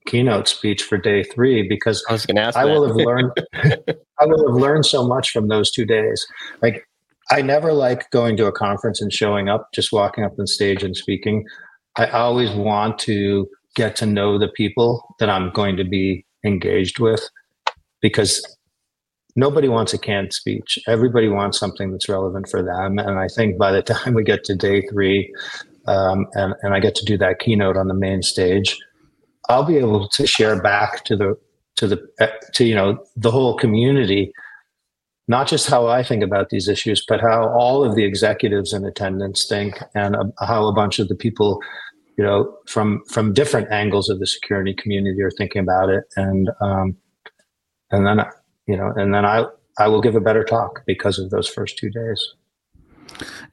keynote 0.06 0.48
speech 0.48 0.82
for 0.82 0.98
day 0.98 1.22
three 1.22 1.66
because 1.66 2.04
I 2.08 2.12
was 2.12 2.26
to 2.26 2.38
ask. 2.38 2.56
I 2.56 2.64
will 2.64 2.86
have 2.86 2.96
learned. 2.96 3.32
I 3.54 4.26
will 4.26 4.52
have 4.52 4.60
learned 4.60 4.86
so 4.86 5.06
much 5.06 5.30
from 5.30 5.48
those 5.48 5.70
two 5.70 5.86
days. 5.86 6.26
Like 6.60 6.86
I 7.30 7.42
never 7.42 7.72
like 7.72 8.10
going 8.10 8.36
to 8.38 8.46
a 8.46 8.52
conference 8.52 9.00
and 9.00 9.12
showing 9.12 9.48
up, 9.48 9.68
just 9.72 9.92
walking 9.92 10.24
up 10.24 10.32
on 10.38 10.46
stage 10.46 10.82
and 10.82 10.96
speaking. 10.96 11.44
I 11.96 12.06
always 12.06 12.50
want 12.50 12.98
to 13.00 13.48
get 13.76 13.96
to 13.96 14.06
know 14.06 14.38
the 14.38 14.48
people 14.48 15.14
that 15.18 15.30
I'm 15.30 15.50
going 15.50 15.76
to 15.76 15.84
be 15.84 16.24
engaged 16.44 16.98
with 16.98 17.28
because 18.00 18.44
nobody 19.36 19.68
wants 19.68 19.94
a 19.94 19.98
canned 19.98 20.32
speech. 20.32 20.78
Everybody 20.88 21.28
wants 21.28 21.58
something 21.58 21.92
that's 21.92 22.08
relevant 22.08 22.48
for 22.48 22.62
them. 22.62 22.98
And 22.98 23.18
I 23.18 23.28
think 23.28 23.58
by 23.58 23.72
the 23.72 23.82
time 23.94 24.14
we 24.14 24.24
get 24.24 24.44
to 24.44 24.54
day 24.54 24.86
three 24.88 25.32
um, 25.86 26.26
and, 26.34 26.54
and 26.62 26.74
I 26.74 26.80
get 26.80 26.94
to 26.96 27.04
do 27.04 27.16
that 27.18 27.38
keynote 27.38 27.76
on 27.76 27.88
the 27.88 27.94
main 27.94 28.22
stage, 28.22 28.76
I'll 29.48 29.64
be 29.64 29.78
able 29.78 30.08
to 30.08 30.26
share 30.26 30.60
back 30.60 31.04
to 31.04 31.16
the 31.16 31.36
to 31.76 31.86
the 31.86 31.98
to 32.54 32.64
you 32.64 32.74
know 32.74 33.02
the 33.16 33.30
whole 33.30 33.56
community 33.56 34.32
not 35.30 35.46
just 35.46 35.70
how 35.70 35.86
I 35.86 36.02
think 36.02 36.24
about 36.24 36.50
these 36.50 36.66
issues, 36.66 37.04
but 37.06 37.20
how 37.20 37.50
all 37.50 37.84
of 37.84 37.94
the 37.94 38.04
executives 38.04 38.72
in 38.72 38.84
attendance 38.84 39.46
think, 39.46 39.80
and 39.94 40.16
uh, 40.16 40.24
how 40.40 40.66
a 40.66 40.72
bunch 40.72 40.98
of 40.98 41.06
the 41.06 41.14
people 41.14 41.60
you 42.16 42.24
know, 42.24 42.54
from 42.66 43.02
from 43.08 43.32
different 43.32 43.70
angles 43.70 44.08
of 44.08 44.18
the 44.18 44.26
security 44.26 44.74
community 44.74 45.20
are 45.22 45.30
thinking 45.30 45.62
about 45.62 45.88
it, 45.88 46.04
and 46.16 46.50
um, 46.60 46.96
and 47.90 48.06
then 48.06 48.24
you 48.66 48.76
know, 48.76 48.92
and 48.96 49.14
then 49.14 49.24
I 49.24 49.44
I 49.78 49.88
will 49.88 50.00
give 50.00 50.16
a 50.16 50.20
better 50.20 50.44
talk 50.44 50.82
because 50.86 51.18
of 51.18 51.30
those 51.30 51.48
first 51.48 51.78
two 51.78 51.90
days. 51.90 52.34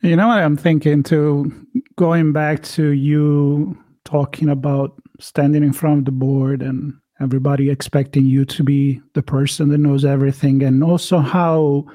You 0.01 0.15
know 0.15 0.27
what 0.27 0.39
I'm 0.39 0.57
thinking 0.57 1.03
too, 1.03 1.51
going 1.95 2.33
back 2.33 2.63
to 2.63 2.89
you 2.89 3.77
talking 4.05 4.49
about 4.49 4.93
standing 5.19 5.63
in 5.63 5.73
front 5.73 5.99
of 5.99 6.05
the 6.05 6.11
board 6.11 6.61
and 6.61 6.93
everybody 7.19 7.69
expecting 7.69 8.25
you 8.25 8.45
to 8.45 8.63
be 8.63 9.01
the 9.13 9.23
person 9.23 9.69
that 9.69 9.79
knows 9.79 10.05
everything, 10.05 10.63
and 10.63 10.83
also 10.83 11.19
how 11.19 11.85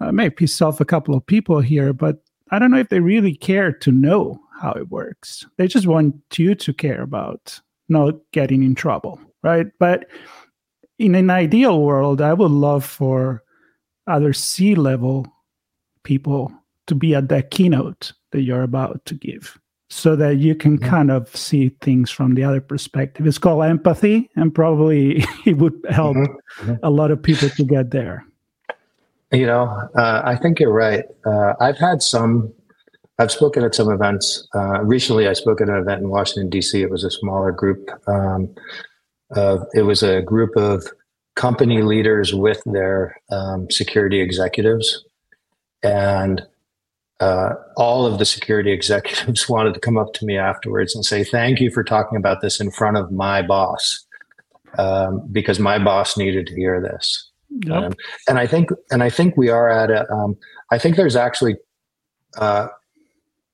I 0.00 0.10
may 0.10 0.30
piss 0.30 0.60
off 0.62 0.80
a 0.80 0.84
couple 0.84 1.14
of 1.14 1.26
people 1.26 1.60
here, 1.60 1.92
but 1.92 2.18
I 2.50 2.58
don't 2.58 2.70
know 2.70 2.78
if 2.78 2.88
they 2.88 3.00
really 3.00 3.34
care 3.34 3.72
to 3.72 3.92
know 3.92 4.40
how 4.60 4.72
it 4.72 4.90
works. 4.90 5.46
They 5.56 5.68
just 5.68 5.86
want 5.86 6.16
you 6.36 6.54
to 6.54 6.72
care 6.72 7.02
about 7.02 7.60
not 7.88 8.14
getting 8.32 8.62
in 8.62 8.74
trouble, 8.74 9.20
right? 9.42 9.66
But 9.78 10.06
in 10.98 11.14
an 11.14 11.30
ideal 11.30 11.82
world, 11.82 12.20
I 12.20 12.34
would 12.34 12.50
love 12.50 12.84
for 12.84 13.42
other 14.06 14.32
C 14.32 14.74
level 14.74 15.26
people 16.02 16.52
to 16.86 16.94
be 16.94 17.14
at 17.14 17.28
that 17.28 17.50
keynote 17.50 18.12
that 18.32 18.42
you're 18.42 18.62
about 18.62 19.04
to 19.06 19.14
give 19.14 19.58
so 19.90 20.16
that 20.16 20.36
you 20.36 20.54
can 20.54 20.78
mm-hmm. 20.78 20.88
kind 20.88 21.10
of 21.10 21.34
see 21.34 21.70
things 21.80 22.10
from 22.10 22.34
the 22.34 22.44
other 22.44 22.60
perspective. 22.60 23.26
It's 23.26 23.38
called 23.38 23.64
empathy, 23.64 24.28
and 24.36 24.54
probably 24.54 25.24
it 25.46 25.56
would 25.56 25.78
help 25.90 26.16
mm-hmm. 26.16 26.70
mm-hmm. 26.70 26.84
a 26.84 26.90
lot 26.90 27.10
of 27.10 27.22
people 27.22 27.48
to 27.48 27.64
get 27.64 27.90
there. 27.90 28.24
You 29.32 29.46
know, 29.46 29.88
uh, 29.96 30.22
I 30.24 30.36
think 30.36 30.58
you're 30.58 30.72
right. 30.72 31.04
Uh, 31.26 31.52
I've 31.60 31.76
had 31.76 32.02
some 32.02 32.52
I've 33.18 33.32
spoken 33.32 33.64
at 33.64 33.74
some 33.74 33.90
events. 33.90 34.46
Uh, 34.54 34.82
recently, 34.82 35.26
I 35.26 35.32
spoke 35.32 35.60
at 35.60 35.68
an 35.68 35.76
event 35.76 36.02
in 36.02 36.08
Washington, 36.08 36.48
D.C. 36.50 36.82
It 36.82 36.90
was 36.90 37.04
a 37.04 37.10
smaller 37.10 37.50
group. 37.50 37.90
Um, 38.06 38.54
uh, 39.34 39.58
it 39.74 39.82
was 39.82 40.02
a 40.02 40.22
group 40.22 40.56
of 40.56 40.84
company 41.34 41.82
leaders 41.82 42.34
with 42.34 42.62
their 42.66 43.16
um, 43.30 43.70
security 43.70 44.20
executives. 44.20 45.04
And 45.82 46.46
uh, 47.20 47.54
all 47.76 48.06
of 48.06 48.18
the 48.18 48.24
security 48.24 48.72
executives 48.78 49.48
wanted 49.48 49.74
to 49.74 49.80
come 49.80 49.98
up 49.98 50.12
to 50.14 50.24
me 50.24 50.36
afterwards 50.36 50.94
and 50.94 51.04
say, 51.04 51.24
Thank 51.24 51.60
you 51.60 51.70
for 51.70 51.82
talking 51.82 52.16
about 52.18 52.40
this 52.40 52.60
in 52.60 52.70
front 52.70 52.96
of 52.96 53.10
my 53.10 53.42
boss, 53.42 54.04
um, 54.78 55.26
because 55.32 55.58
my 55.58 55.78
boss 55.78 56.16
needed 56.16 56.46
to 56.46 56.54
hear 56.54 56.80
this. 56.80 57.30
Yep. 57.64 57.82
Um, 57.82 57.92
and 58.28 58.38
I 58.38 58.46
think, 58.46 58.70
and 58.90 59.02
I 59.02 59.10
think 59.10 59.36
we 59.36 59.48
are 59.48 59.68
at 59.68 59.90
a. 59.90 60.10
Um, 60.12 60.36
I 60.70 60.78
think 60.78 60.96
there's 60.96 61.16
actually 61.16 61.56
uh, 62.36 62.68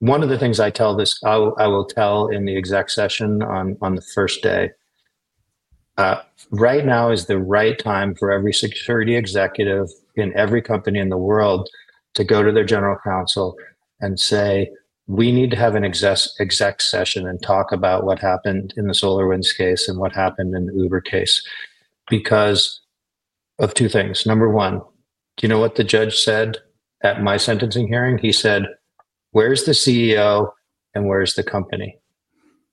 one 0.04 0.22
of 0.22 0.28
the 0.28 0.38
things 0.38 0.60
I 0.60 0.68
tell 0.68 0.94
this, 0.94 1.18
I 1.24 1.38
will, 1.38 1.54
I 1.58 1.66
will 1.66 1.86
tell 1.86 2.28
in 2.28 2.44
the 2.44 2.58
exec 2.58 2.90
session 2.90 3.42
on, 3.42 3.78
on 3.80 3.94
the 3.94 4.02
first 4.02 4.42
day. 4.42 4.70
Uh, 5.96 6.20
right 6.50 6.84
now 6.84 7.10
is 7.10 7.24
the 7.24 7.38
right 7.38 7.78
time 7.78 8.14
for 8.14 8.30
every 8.30 8.52
security 8.52 9.16
executive 9.16 9.88
in 10.14 10.36
every 10.36 10.60
company 10.60 10.98
in 10.98 11.08
the 11.08 11.16
world 11.16 11.70
to 12.12 12.22
go 12.22 12.42
to 12.42 12.52
their 12.52 12.66
general 12.66 12.98
counsel 13.02 13.56
and 13.98 14.20
say, 14.20 14.70
we 15.06 15.32
need 15.32 15.50
to 15.52 15.56
have 15.56 15.74
an 15.74 15.86
exec, 15.86 16.18
exec 16.38 16.82
session 16.82 17.26
and 17.26 17.42
talk 17.42 17.72
about 17.72 18.04
what 18.04 18.18
happened 18.18 18.74
in 18.76 18.86
the 18.86 18.92
SolarWinds 18.92 19.56
case 19.56 19.88
and 19.88 19.98
what 19.98 20.12
happened 20.12 20.54
in 20.54 20.66
the 20.66 20.74
Uber 20.74 21.00
case 21.00 21.42
because 22.10 22.82
of 23.58 23.72
two 23.72 23.88
things. 23.88 24.26
Number 24.26 24.50
one, 24.50 24.80
do 25.38 25.46
you 25.46 25.48
know 25.48 25.60
what 25.60 25.76
the 25.76 25.84
judge 25.84 26.18
said 26.18 26.58
at 27.02 27.22
my 27.22 27.38
sentencing 27.38 27.88
hearing? 27.88 28.18
He 28.18 28.32
said, 28.32 28.66
where's 29.34 29.64
the 29.64 29.72
CEO 29.72 30.52
and 30.94 31.08
where's 31.08 31.34
the 31.34 31.42
company? 31.42 31.98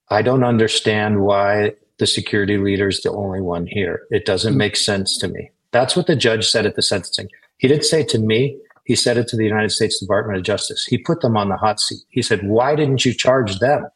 I 0.09 0.22
don't 0.22 0.43
understand 0.43 1.22
why 1.22 1.74
the 1.97 2.05
security 2.05 2.57
leader 2.57 2.88
is 2.88 3.01
the 3.01 3.12
only 3.12 3.41
one 3.41 3.66
here. 3.66 4.03
It 4.12 4.26
doesn't 4.26 4.55
make 4.55 4.76
sense 4.76 5.18
to 5.18 5.28
me. 5.28 5.49
That's 5.72 5.95
what 5.95 6.07
the 6.07 6.16
judge 6.16 6.47
said 6.47 6.66
at 6.66 6.76
the 6.76 6.82
sentencing. 6.84 7.30
He 7.57 7.68
didn't 7.68 7.86
say 7.86 8.03
to 8.03 8.20
me. 8.20 8.57
He 8.86 8.95
said 8.95 9.18
it 9.18 9.28
to 9.30 9.38
the 9.38 9.43
United 9.43 9.72
States 9.72 9.99
Department 9.99 10.38
of 10.38 10.43
Justice. 10.43 10.86
He 10.86 10.97
put 10.97 11.22
them 11.22 11.36
on 11.36 11.49
the 11.49 11.57
hot 11.57 11.80
seat. 11.80 12.01
He 12.09 12.22
said, 12.22 12.47
Why 12.47 12.76
didn't 12.76 13.05
you 13.05 13.14
charge 13.14 13.59
them? 13.59 13.88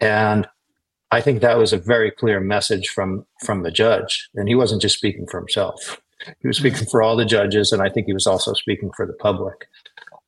And 0.00 0.48
I 1.12 1.20
think 1.20 1.40
that 1.40 1.58
was 1.58 1.72
a 1.72 1.78
very 1.78 2.10
clear 2.10 2.40
message 2.40 2.88
from, 2.88 3.24
from 3.44 3.62
the 3.62 3.70
judge. 3.70 4.28
And 4.34 4.48
he 4.48 4.54
wasn't 4.54 4.82
just 4.82 4.96
speaking 4.96 5.26
for 5.26 5.38
himself. 5.38 6.00
he 6.40 6.48
was 6.48 6.58
speaking 6.58 6.86
for 6.86 7.02
all 7.02 7.16
the 7.16 7.24
judges, 7.24 7.70
and 7.70 7.82
I 7.82 7.88
think 7.88 8.06
he 8.06 8.12
was 8.12 8.26
also 8.26 8.52
speaking 8.52 8.90
for 8.96 9.06
the 9.06 9.12
public. 9.12 9.68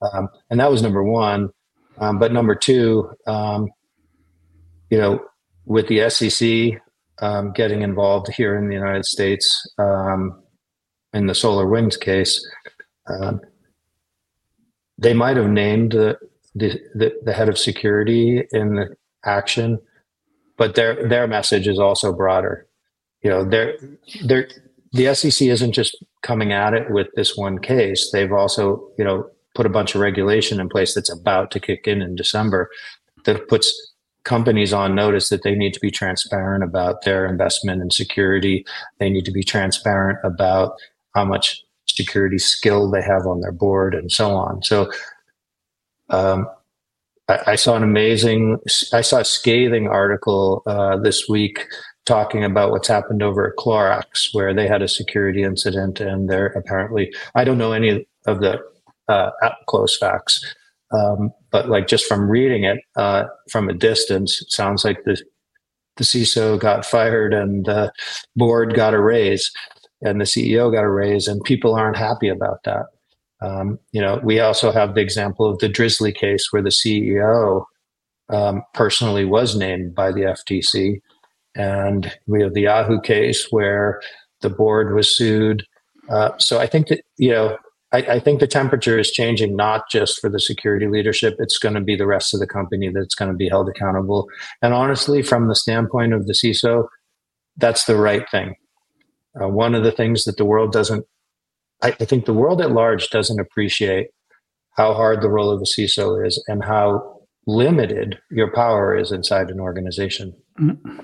Um, 0.03 0.29
and 0.49 0.61
that 0.61 0.71
was 0.71 0.83
number 0.83 1.03
one. 1.03 1.51
Um, 1.99 2.19
but 2.19 2.33
number 2.33 2.55
two, 2.55 3.11
um, 3.27 3.71
you 4.89 4.99
know, 4.99 5.21
with 5.67 5.89
the 5.89 6.09
SEC 6.11 6.81
um, 7.21 7.53
getting 7.53 7.83
involved 7.83 8.33
here 8.33 8.57
in 8.57 8.69
the 8.69 8.75
United 8.75 9.05
States 9.05 9.71
um, 9.79 10.43
in 11.13 11.27
the 11.27 11.33
SolarWinds 11.33 12.01
case, 12.01 12.45
um, 13.07 13.41
they 14.99 15.15
might 15.15 15.37
have 15.37 15.49
named 15.49 15.93
the, 15.93 16.19
the, 16.55 16.81
the, 16.95 17.13
the 17.25 17.33
head 17.33 17.49
of 17.49 17.59
security 17.59 18.43
in 18.53 18.77
the 18.77 18.97
action, 19.25 19.79
but 20.57 20.75
their 20.75 21.09
their 21.09 21.27
message 21.27 21.67
is 21.69 21.79
also 21.79 22.13
broader. 22.13 22.67
You 23.23 23.31
know, 23.31 23.45
they're, 23.45 23.77
they're, 24.25 24.49
the 24.93 25.15
SEC 25.15 25.47
isn't 25.47 25.73
just 25.73 26.03
coming 26.23 26.53
at 26.53 26.75
it 26.75 26.91
with 26.91 27.09
this 27.15 27.37
one 27.37 27.59
case. 27.59 28.11
They've 28.13 28.33
also, 28.33 28.89
you 28.99 29.05
know, 29.05 29.31
put 29.55 29.67
a 29.67 29.71
bunch 29.71 29.95
of 29.95 30.01
regulation 30.01 30.61
in 30.61 30.69
place 30.69 30.95
that's 30.95 31.13
about 31.13 31.51
to 31.51 31.61
kick 31.61 31.87
in 31.87 32.03
in 32.03 32.15
December 32.15 32.71
that 33.25 33.49
puts 33.49 33.91
companies 34.25 34.73
on 34.73 34.95
notice 34.95 35.29
that 35.29 35.43
they 35.43 35.55
need 35.55 35.75
to 35.75 35.81
be 35.81 35.91
transparent 35.91 36.63
about 36.63 37.03
their 37.03 37.27
investment 37.27 37.83
in 37.83 37.91
security. 37.91 38.65
They 38.99 39.11
need 39.11 39.25
to 39.25 39.33
be 39.33 39.43
transparent 39.43 40.19
about 40.25 40.79
how 41.15 41.25
much 41.25 41.63
security 41.87 42.39
skill 42.39 42.91
they 42.91 43.03
have 43.03 43.27
on 43.27 43.41
their 43.41 43.53
board 43.53 43.95
and 43.95 44.13
so 44.13 44.31
on. 44.31 44.63
So, 44.63 44.91
um, 46.11 46.49
I, 47.29 47.53
I, 47.53 47.55
saw 47.57 47.77
an 47.77 47.83
amazing, 47.83 48.59
I 48.93 49.01
saw 49.01 49.19
a 49.19 49.25
scathing 49.25 49.89
article 49.89 50.63
uh, 50.67 50.97
this 50.99 51.29
week 51.29 51.67
talking 52.05 52.45
about 52.45 52.71
what's 52.71 52.89
happened 52.89 53.23
over 53.23 53.49
at 53.49 53.57
Clorox, 53.57 54.35
where 54.35 54.53
they 54.53 54.67
had 54.67 54.83
a 54.83 54.89
security 54.89 55.43
incident, 55.43 56.01
and 56.01 56.29
they're 56.29 56.47
apparently, 56.47 57.15
I 57.35 57.45
don't 57.45 57.59
know 57.59 57.73
any 57.73 58.07
of 58.27 58.41
the 58.41 58.61
uh, 59.11 59.31
close 59.67 59.97
facts, 59.97 60.43
um, 60.93 61.33
but 61.51 61.69
like 61.69 61.87
just 61.87 62.07
from 62.07 62.31
reading 62.31 62.65
it 62.65 62.79
uh, 62.97 63.25
from 63.51 63.69
a 63.69 63.75
distance, 63.75 64.41
it 64.41 64.51
sounds 64.51 64.85
like 64.85 65.05
the 65.05 65.21
the 65.97 66.05
CISO 66.05 66.59
got 66.59 66.87
fired 66.87 67.35
and 67.35 67.67
the 67.67 67.93
board 68.35 68.75
got 68.75 68.95
a 68.95 69.01
raise 69.01 69.53
and 70.03 70.21
the 70.21 70.25
CEO 70.25 70.73
got 70.73 70.85
a 70.85 70.91
raise, 70.91 71.29
and 71.29 71.43
people 71.45 71.75
aren't 71.75 71.97
happy 71.97 72.29
about 72.29 72.63
that. 72.65 72.87
Um, 73.43 73.79
you 73.93 74.01
know, 74.01 74.21
we 74.23 74.41
also 74.41 74.71
have 74.73 74.95
the 74.95 75.01
example 75.01 75.47
of 75.47 75.59
the 75.59 75.69
Drizzly 75.69 76.13
case 76.13 76.49
where 76.51 76.63
the 76.63 76.71
CEO 76.71 77.65
um, 78.29 78.63
personally 78.75 79.25
was 79.25 79.57
named 79.57 79.95
by 79.95 80.13
the 80.13 80.23
FTC, 80.23 81.01
and 81.55 82.13
we 82.27 82.43
have 82.43 82.55
the 82.55 82.63
Yahoo 82.63 83.01
case 83.01 83.49
where 83.51 84.01
the 84.41 84.51
board 84.51 84.95
was 84.95 85.15
sued. 85.15 85.65
Uh, 86.09 86.31
so 86.39 86.59
I 86.59 86.67
think 86.67 86.89
that 86.89 87.03
you 87.19 87.31
know 87.31 87.59
I, 87.93 87.99
I, 87.99 88.20
think 88.20 88.41
the 88.41 88.47
temperature 88.47 88.99
is 88.99 89.11
changing 89.11 89.57
not 89.57 89.91
just 89.91 90.20
for 90.20 90.28
the 90.30 90.38
security 90.38 90.86
leadership. 90.86 91.36
It's 91.38 91.59
going 91.59 91.74
to 91.74 91.80
be 91.80 91.97
the 91.97 92.07
rest 92.07 92.32
of 92.32 92.41
the 92.41 92.47
company 92.47 92.88
that's 92.88 93.14
going 93.14 93.30
to 93.30 93.36
be 93.36 93.49
held 93.49 93.68
accountable. 93.68 94.28
And 94.62 94.72
honestly 94.72 95.22
from 95.22 95.49
the 95.49 95.57
standpoint 95.57 96.12
of 96.12 96.26
the 96.26 96.32
ciso 96.32 96.86
that's 97.57 97.84
the 97.84 97.97
right 97.97 98.28
thing. 98.30 98.55
Uh, 99.41 99.49
one 99.49 99.74
of 99.74 99.84
the 99.84 99.93
things 99.93 100.24
that 100.24 100.36
the 100.36 100.45
world 100.45 100.72
doesn't 100.72 101.05
I, 101.82 101.88
I, 102.01 102.05
think 102.05 102.26
the 102.26 102.34
world 102.34 102.61
at 102.61 102.72
large 102.72 103.09
doesn't 103.11 103.41
appreciate 103.41 104.09
how 104.76 104.93
hard 104.93 105.22
the 105.22 105.30
role 105.30 105.51
of 105.51 105.61
a 105.61 105.64
ciso 105.64 106.26
is 106.26 106.43
and 106.47 106.64
how 106.64 107.20
limited 107.47 108.18
your 108.30 108.53
power 108.53 108.97
is 108.97 109.12
inside 109.12 109.51
an 109.51 109.61
organization. 109.61 110.34
Mm-hmm. 110.61 111.01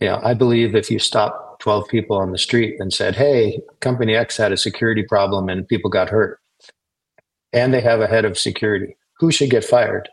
yeah 0.00 0.20
i 0.22 0.32
believe 0.32 0.74
if 0.74 0.90
you 0.90 0.98
stop 0.98 1.47
12 1.60 1.88
people 1.88 2.16
on 2.16 2.32
the 2.32 2.38
street 2.38 2.76
and 2.78 2.92
said, 2.92 3.16
Hey, 3.16 3.60
company 3.80 4.14
X 4.14 4.36
had 4.36 4.52
a 4.52 4.56
security 4.56 5.02
problem 5.02 5.48
and 5.48 5.68
people 5.68 5.90
got 5.90 6.08
hurt. 6.08 6.40
And 7.52 7.72
they 7.72 7.80
have 7.80 8.00
a 8.00 8.06
head 8.06 8.24
of 8.24 8.38
security. 8.38 8.96
Who 9.18 9.30
should 9.30 9.50
get 9.50 9.64
fired? 9.64 10.08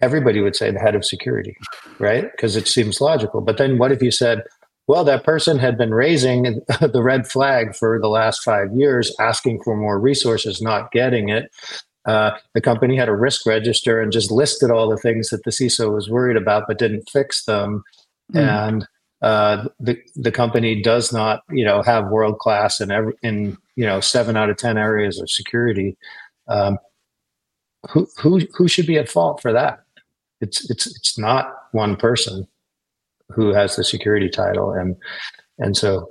Everybody 0.00 0.40
would 0.40 0.56
say 0.56 0.70
the 0.70 0.78
head 0.78 0.94
of 0.94 1.04
security, 1.04 1.56
right? 1.98 2.30
Because 2.30 2.56
it 2.56 2.68
seems 2.68 3.00
logical. 3.00 3.40
But 3.40 3.58
then 3.58 3.78
what 3.78 3.92
if 3.92 4.02
you 4.02 4.10
said, 4.10 4.42
well, 4.88 5.04
that 5.04 5.24
person 5.24 5.58
had 5.58 5.78
been 5.78 5.94
raising 5.94 6.42
the 6.80 7.02
red 7.02 7.26
flag 7.26 7.74
for 7.74 7.98
the 8.00 8.08
last 8.08 8.42
five 8.42 8.72
years, 8.74 9.14
asking 9.18 9.62
for 9.62 9.76
more 9.76 9.98
resources, 9.98 10.60
not 10.60 10.92
getting 10.92 11.28
it. 11.28 11.50
Uh, 12.04 12.32
the 12.54 12.60
company 12.60 12.96
had 12.96 13.08
a 13.08 13.16
risk 13.16 13.46
register 13.46 14.00
and 14.00 14.12
just 14.12 14.30
listed 14.30 14.70
all 14.70 14.88
the 14.88 14.96
things 14.96 15.30
that 15.30 15.42
the 15.44 15.50
CISO 15.50 15.92
was 15.92 16.08
worried 16.08 16.36
about, 16.36 16.64
but 16.68 16.78
didn't 16.78 17.10
fix 17.10 17.44
them. 17.44 17.82
Mm. 18.32 18.68
And 18.68 18.88
uh, 19.22 19.68
the 19.80 19.98
the 20.14 20.32
company 20.32 20.80
does 20.80 21.12
not 21.12 21.42
you 21.50 21.64
know 21.64 21.82
have 21.82 22.08
world 22.08 22.38
class 22.38 22.80
in 22.80 22.90
every 22.90 23.14
in 23.22 23.56
you 23.74 23.86
know 23.86 24.00
seven 24.00 24.36
out 24.36 24.50
of 24.50 24.56
ten 24.56 24.76
areas 24.76 25.20
of 25.20 25.30
security. 25.30 25.96
Um, 26.48 26.78
who 27.90 28.06
who 28.18 28.40
who 28.54 28.68
should 28.68 28.86
be 28.86 28.98
at 28.98 29.08
fault 29.08 29.40
for 29.40 29.52
that? 29.52 29.84
It's 30.40 30.68
it's 30.70 30.86
it's 30.86 31.18
not 31.18 31.54
one 31.72 31.96
person 31.96 32.46
who 33.30 33.52
has 33.54 33.76
the 33.76 33.84
security 33.84 34.28
title, 34.28 34.72
and 34.72 34.96
and 35.58 35.76
so, 35.76 36.08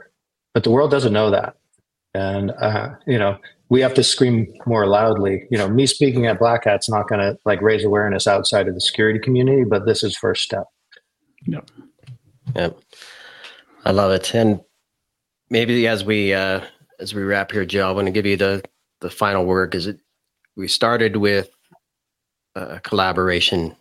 but 0.53 0.63
the 0.63 0.71
world 0.71 0.91
doesn't 0.91 1.13
know 1.13 1.29
that, 1.29 1.55
and 2.13 2.51
uh, 2.51 2.89
you 3.05 3.19
know 3.19 3.37
we 3.69 3.81
have 3.81 3.93
to 3.95 4.03
scream 4.03 4.51
more 4.65 4.87
loudly. 4.87 5.47
You 5.51 5.57
know, 5.57 5.69
me 5.69 5.85
speaking 5.85 6.25
at 6.27 6.39
Black 6.39 6.65
Hat's 6.65 6.89
not 6.89 7.07
going 7.07 7.21
to 7.21 7.37
like 7.45 7.61
raise 7.61 7.83
awareness 7.83 8.27
outside 8.27 8.67
of 8.67 8.73
the 8.73 8.81
security 8.81 9.19
community, 9.19 9.63
but 9.63 9.85
this 9.85 10.03
is 10.03 10.15
first 10.15 10.43
step. 10.43 10.65
Yep. 11.45 11.69
Yep. 12.55 12.79
I 13.85 13.91
love 13.91 14.11
it. 14.11 14.33
And 14.33 14.61
maybe 15.49 15.87
as 15.87 16.03
we 16.03 16.33
uh 16.33 16.61
as 16.99 17.13
we 17.13 17.23
wrap 17.23 17.51
here, 17.51 17.65
Joe, 17.65 17.89
I 17.89 17.91
want 17.91 18.07
to 18.07 18.11
give 18.11 18.25
you 18.25 18.37
the 18.37 18.63
the 19.01 19.09
final 19.09 19.45
word 19.45 19.71
because 19.71 19.87
it 19.87 19.99
we 20.55 20.67
started 20.67 21.17
with 21.17 21.49
a 22.55 22.79
collaboration 22.79 23.75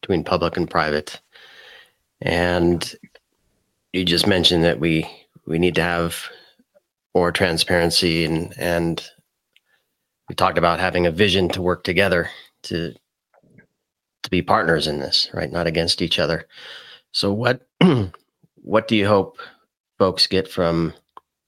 between 0.00 0.24
public 0.24 0.56
and 0.56 0.70
private. 0.70 1.20
And 2.22 2.94
you 3.92 4.04
just 4.04 4.26
mentioned 4.26 4.64
that 4.64 4.80
we 4.80 5.08
we 5.46 5.58
need 5.58 5.74
to 5.76 5.82
have 5.82 6.28
more 7.14 7.32
transparency 7.32 8.24
and 8.24 8.54
and 8.58 9.02
we 10.28 10.34
talked 10.36 10.58
about 10.58 10.80
having 10.80 11.06
a 11.06 11.10
vision 11.10 11.48
to 11.50 11.62
work 11.62 11.84
together 11.84 12.30
to 12.64 12.94
to 14.22 14.30
be 14.30 14.42
partners 14.42 14.86
in 14.86 15.00
this, 15.00 15.28
right? 15.34 15.50
Not 15.50 15.66
against 15.66 16.02
each 16.02 16.18
other. 16.18 16.46
So 17.12 17.32
what 17.32 17.66
what 18.62 18.88
do 18.88 18.96
you 18.96 19.06
hope 19.06 19.38
folks 19.98 20.26
get 20.26 20.48
from 20.48 20.92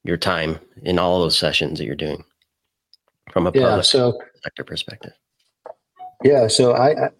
your 0.04 0.16
time 0.16 0.58
in 0.82 0.98
all 0.98 1.20
those 1.20 1.38
sessions 1.38 1.78
that 1.78 1.84
you're 1.84 1.94
doing 1.94 2.24
from 3.32 3.46
a 3.46 3.52
public 3.52 3.84
so, 3.84 4.18
sector 4.42 4.64
perspective? 4.64 5.12
Yeah, 6.24 6.48
so 6.48 6.74
I, 6.74 7.10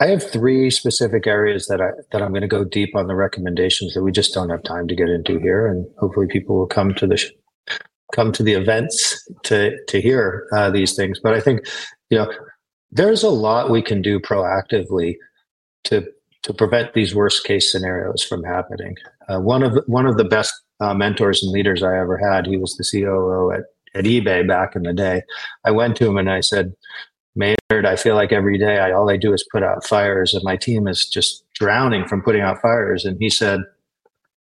I 0.00 0.06
have 0.06 0.22
three 0.22 0.70
specific 0.70 1.26
areas 1.26 1.66
that 1.66 1.80
I 1.80 1.90
that 2.12 2.22
I'm 2.22 2.30
going 2.30 2.42
to 2.42 2.48
go 2.48 2.64
deep 2.64 2.94
on 2.94 3.08
the 3.08 3.16
recommendations 3.16 3.94
that 3.94 4.02
we 4.02 4.12
just 4.12 4.32
don't 4.32 4.50
have 4.50 4.62
time 4.62 4.86
to 4.88 4.94
get 4.94 5.08
into 5.08 5.38
here, 5.38 5.66
and 5.66 5.86
hopefully 5.98 6.26
people 6.28 6.56
will 6.56 6.66
come 6.66 6.94
to 6.94 7.06
the 7.06 7.16
sh- 7.16 7.32
come 8.14 8.32
to 8.32 8.42
the 8.42 8.52
events 8.52 9.28
to 9.44 9.76
to 9.86 10.00
hear 10.00 10.46
uh, 10.54 10.70
these 10.70 10.94
things. 10.94 11.18
But 11.20 11.34
I 11.34 11.40
think 11.40 11.66
you 12.10 12.18
know 12.18 12.32
there's 12.92 13.24
a 13.24 13.30
lot 13.30 13.70
we 13.70 13.82
can 13.82 14.00
do 14.00 14.20
proactively 14.20 15.16
to 15.84 16.06
to 16.42 16.54
prevent 16.54 16.94
these 16.94 17.14
worst 17.14 17.44
case 17.44 17.70
scenarios 17.70 18.22
from 18.22 18.44
happening. 18.44 18.94
Uh, 19.28 19.40
one 19.40 19.62
of 19.62 19.78
one 19.86 20.06
of 20.06 20.16
the 20.16 20.24
best 20.24 20.54
uh, 20.80 20.94
mentors 20.94 21.42
and 21.42 21.52
leaders 21.52 21.82
I 21.82 21.98
ever 21.98 22.16
had, 22.16 22.46
he 22.46 22.56
was 22.56 22.76
the 22.76 22.84
COO 22.84 23.52
at, 23.52 23.64
at 23.94 24.04
eBay 24.04 24.46
back 24.46 24.74
in 24.76 24.82
the 24.82 24.92
day. 24.92 25.22
I 25.64 25.70
went 25.70 25.96
to 25.96 26.06
him 26.08 26.16
and 26.16 26.30
I 26.30 26.40
said, 26.40 26.74
Maynard, 27.36 27.84
I 27.84 27.96
feel 27.96 28.14
like 28.14 28.32
every 28.32 28.58
day 28.58 28.78
I 28.78 28.92
all 28.92 29.10
I 29.10 29.16
do 29.16 29.32
is 29.32 29.46
put 29.50 29.62
out 29.62 29.86
fires, 29.86 30.34
and 30.34 30.42
my 30.44 30.56
team 30.56 30.88
is 30.88 31.06
just 31.06 31.44
drowning 31.54 32.06
from 32.06 32.22
putting 32.22 32.42
out 32.42 32.60
fires. 32.60 33.04
And 33.04 33.16
he 33.20 33.30
said, 33.30 33.60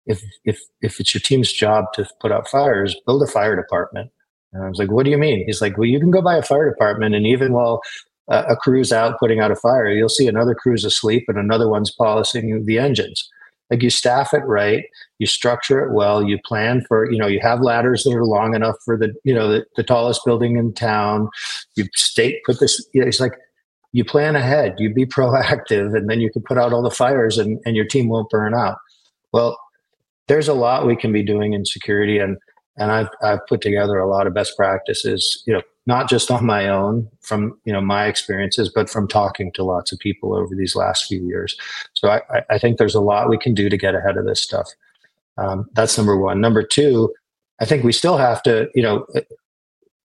if 0.06 0.24
if 0.46 0.60
if 0.82 1.00
it's 1.00 1.14
your 1.14 1.22
team's 1.22 1.52
job 1.52 1.86
to 1.94 2.08
put 2.22 2.32
out 2.32 2.48
fires, 2.48 2.96
build 3.06 3.24
a 3.24 3.28
fire 3.28 3.56
department. 3.56 4.12
And 4.54 4.64
I 4.64 4.70
was 4.70 4.80
like, 4.80 4.92
what 4.92 5.04
do 5.04 5.12
you 5.12 5.18
mean? 5.18 5.44
He's 5.46 5.62
like, 5.62 5.78
well, 5.78 5.88
you 5.88 6.00
can 6.00 6.12
go 6.12 6.22
buy 6.22 6.38
a 6.38 6.44
fire 6.44 6.70
department, 6.70 7.16
and 7.16 7.28
even 7.28 7.54
while 7.54 7.82
uh, 8.30 8.44
a 8.48 8.56
crew's 8.56 8.92
out 8.92 9.20
putting 9.20 9.40
out 9.40 9.52
a 9.52 9.56
fire, 9.56 9.90
you'll 9.90 10.10
see 10.10 10.28
another 10.28 10.56
crew's 10.56 10.86
asleep 10.86 11.26
and 11.28 11.38
another 11.38 11.70
one's 11.70 11.92
polishing 11.92 12.66
the 12.66 12.80
engines. 12.80 13.30
Like 13.72 13.82
you 13.82 13.89
staff 13.89 14.34
it 14.34 14.43
right, 14.45 14.86
you 15.18 15.26
structure 15.26 15.84
it 15.84 15.93
well, 15.93 16.24
you 16.24 16.38
plan 16.45 16.84
for, 16.88 17.11
you 17.11 17.18
know, 17.18 17.28
you 17.28 17.39
have 17.41 17.61
ladders 17.61 18.03
that 18.03 18.13
are 18.13 18.26
long 18.26 18.53
enough 18.53 18.76
for 18.86 18.97
the, 18.97 19.13
you 19.24 19.34
know, 19.34 19.47
the, 19.47 19.66
the 19.76 19.84
tallest 19.84 20.22
building 20.26 20.57
in 20.57 20.74
town. 20.74 21.30
You 21.76 21.86
state, 21.95 22.43
put 22.45 22.59
this, 22.59 22.86
you 22.93 23.01
know, 23.01 23.07
it's 23.07 23.20
like 23.20 23.34
you 23.91 24.05
plan 24.05 24.36
ahead, 24.36 24.76
you 24.78 24.93
be 24.93 25.05
proactive, 25.05 25.95
and 25.95 26.09
then 26.09 26.20
you 26.20 26.32
can 26.32 26.43
put 26.43 26.57
out 26.57 26.74
all 26.74 26.84
the 26.84 26.91
fires 26.91 27.38
and, 27.38 27.59
and 27.66 27.76
your 27.76 27.86
team 27.86 28.07
won't 28.07 28.30
burn 28.30 28.53
out. 28.53 28.78
Well, 29.34 29.57
there's 30.28 30.47
a 30.47 30.53
lot 30.53 30.86
we 30.88 30.95
can 30.95 31.11
be 31.11 31.24
doing 31.24 31.53
in 31.53 31.66
security 31.66 32.20
and 32.20 32.38
and 32.78 32.91
I've 32.91 33.09
I've 33.21 33.45
put 33.47 33.61
together 33.61 33.97
a 33.97 34.09
lot 34.09 34.28
of 34.28 34.34
best 34.34 34.55
practices, 34.57 35.43
you 35.45 35.53
know, 35.53 35.61
not 35.86 36.09
just 36.09 36.32
on 36.32 36.45
my 36.45 36.67
own 36.67 37.09
from 37.21 37.57
you 37.65 37.73
know 37.73 37.82
my 37.82 38.07
experiences, 38.07 38.69
but 38.73 38.89
from 38.89 39.07
talking 39.07 39.51
to 39.53 39.63
lots 39.63 39.91
of 39.91 39.99
people 39.99 40.36
over 40.36 40.55
these 40.55 40.76
last 40.76 41.05
few 41.05 41.26
years. 41.26 41.55
So 41.93 42.09
I, 42.09 42.21
I 42.49 42.57
think 42.57 42.78
there's 42.78 42.95
a 42.95 43.01
lot 43.01 43.30
we 43.30 43.38
can 43.38 43.53
do 43.53 43.69
to 43.69 43.78
get 43.78 43.95
ahead 43.95 44.17
of 44.17 44.26
this 44.26 44.41
stuff. 44.41 44.69
Um, 45.38 45.69
that's 45.73 45.97
number 45.97 46.17
one. 46.17 46.39
Number 46.41 46.63
two, 46.63 47.13
I 47.59 47.65
think 47.65 47.84
we 47.84 47.91
still 47.91 48.17
have 48.17 48.41
to, 48.43 48.69
you 48.73 48.84
know, 48.84 49.05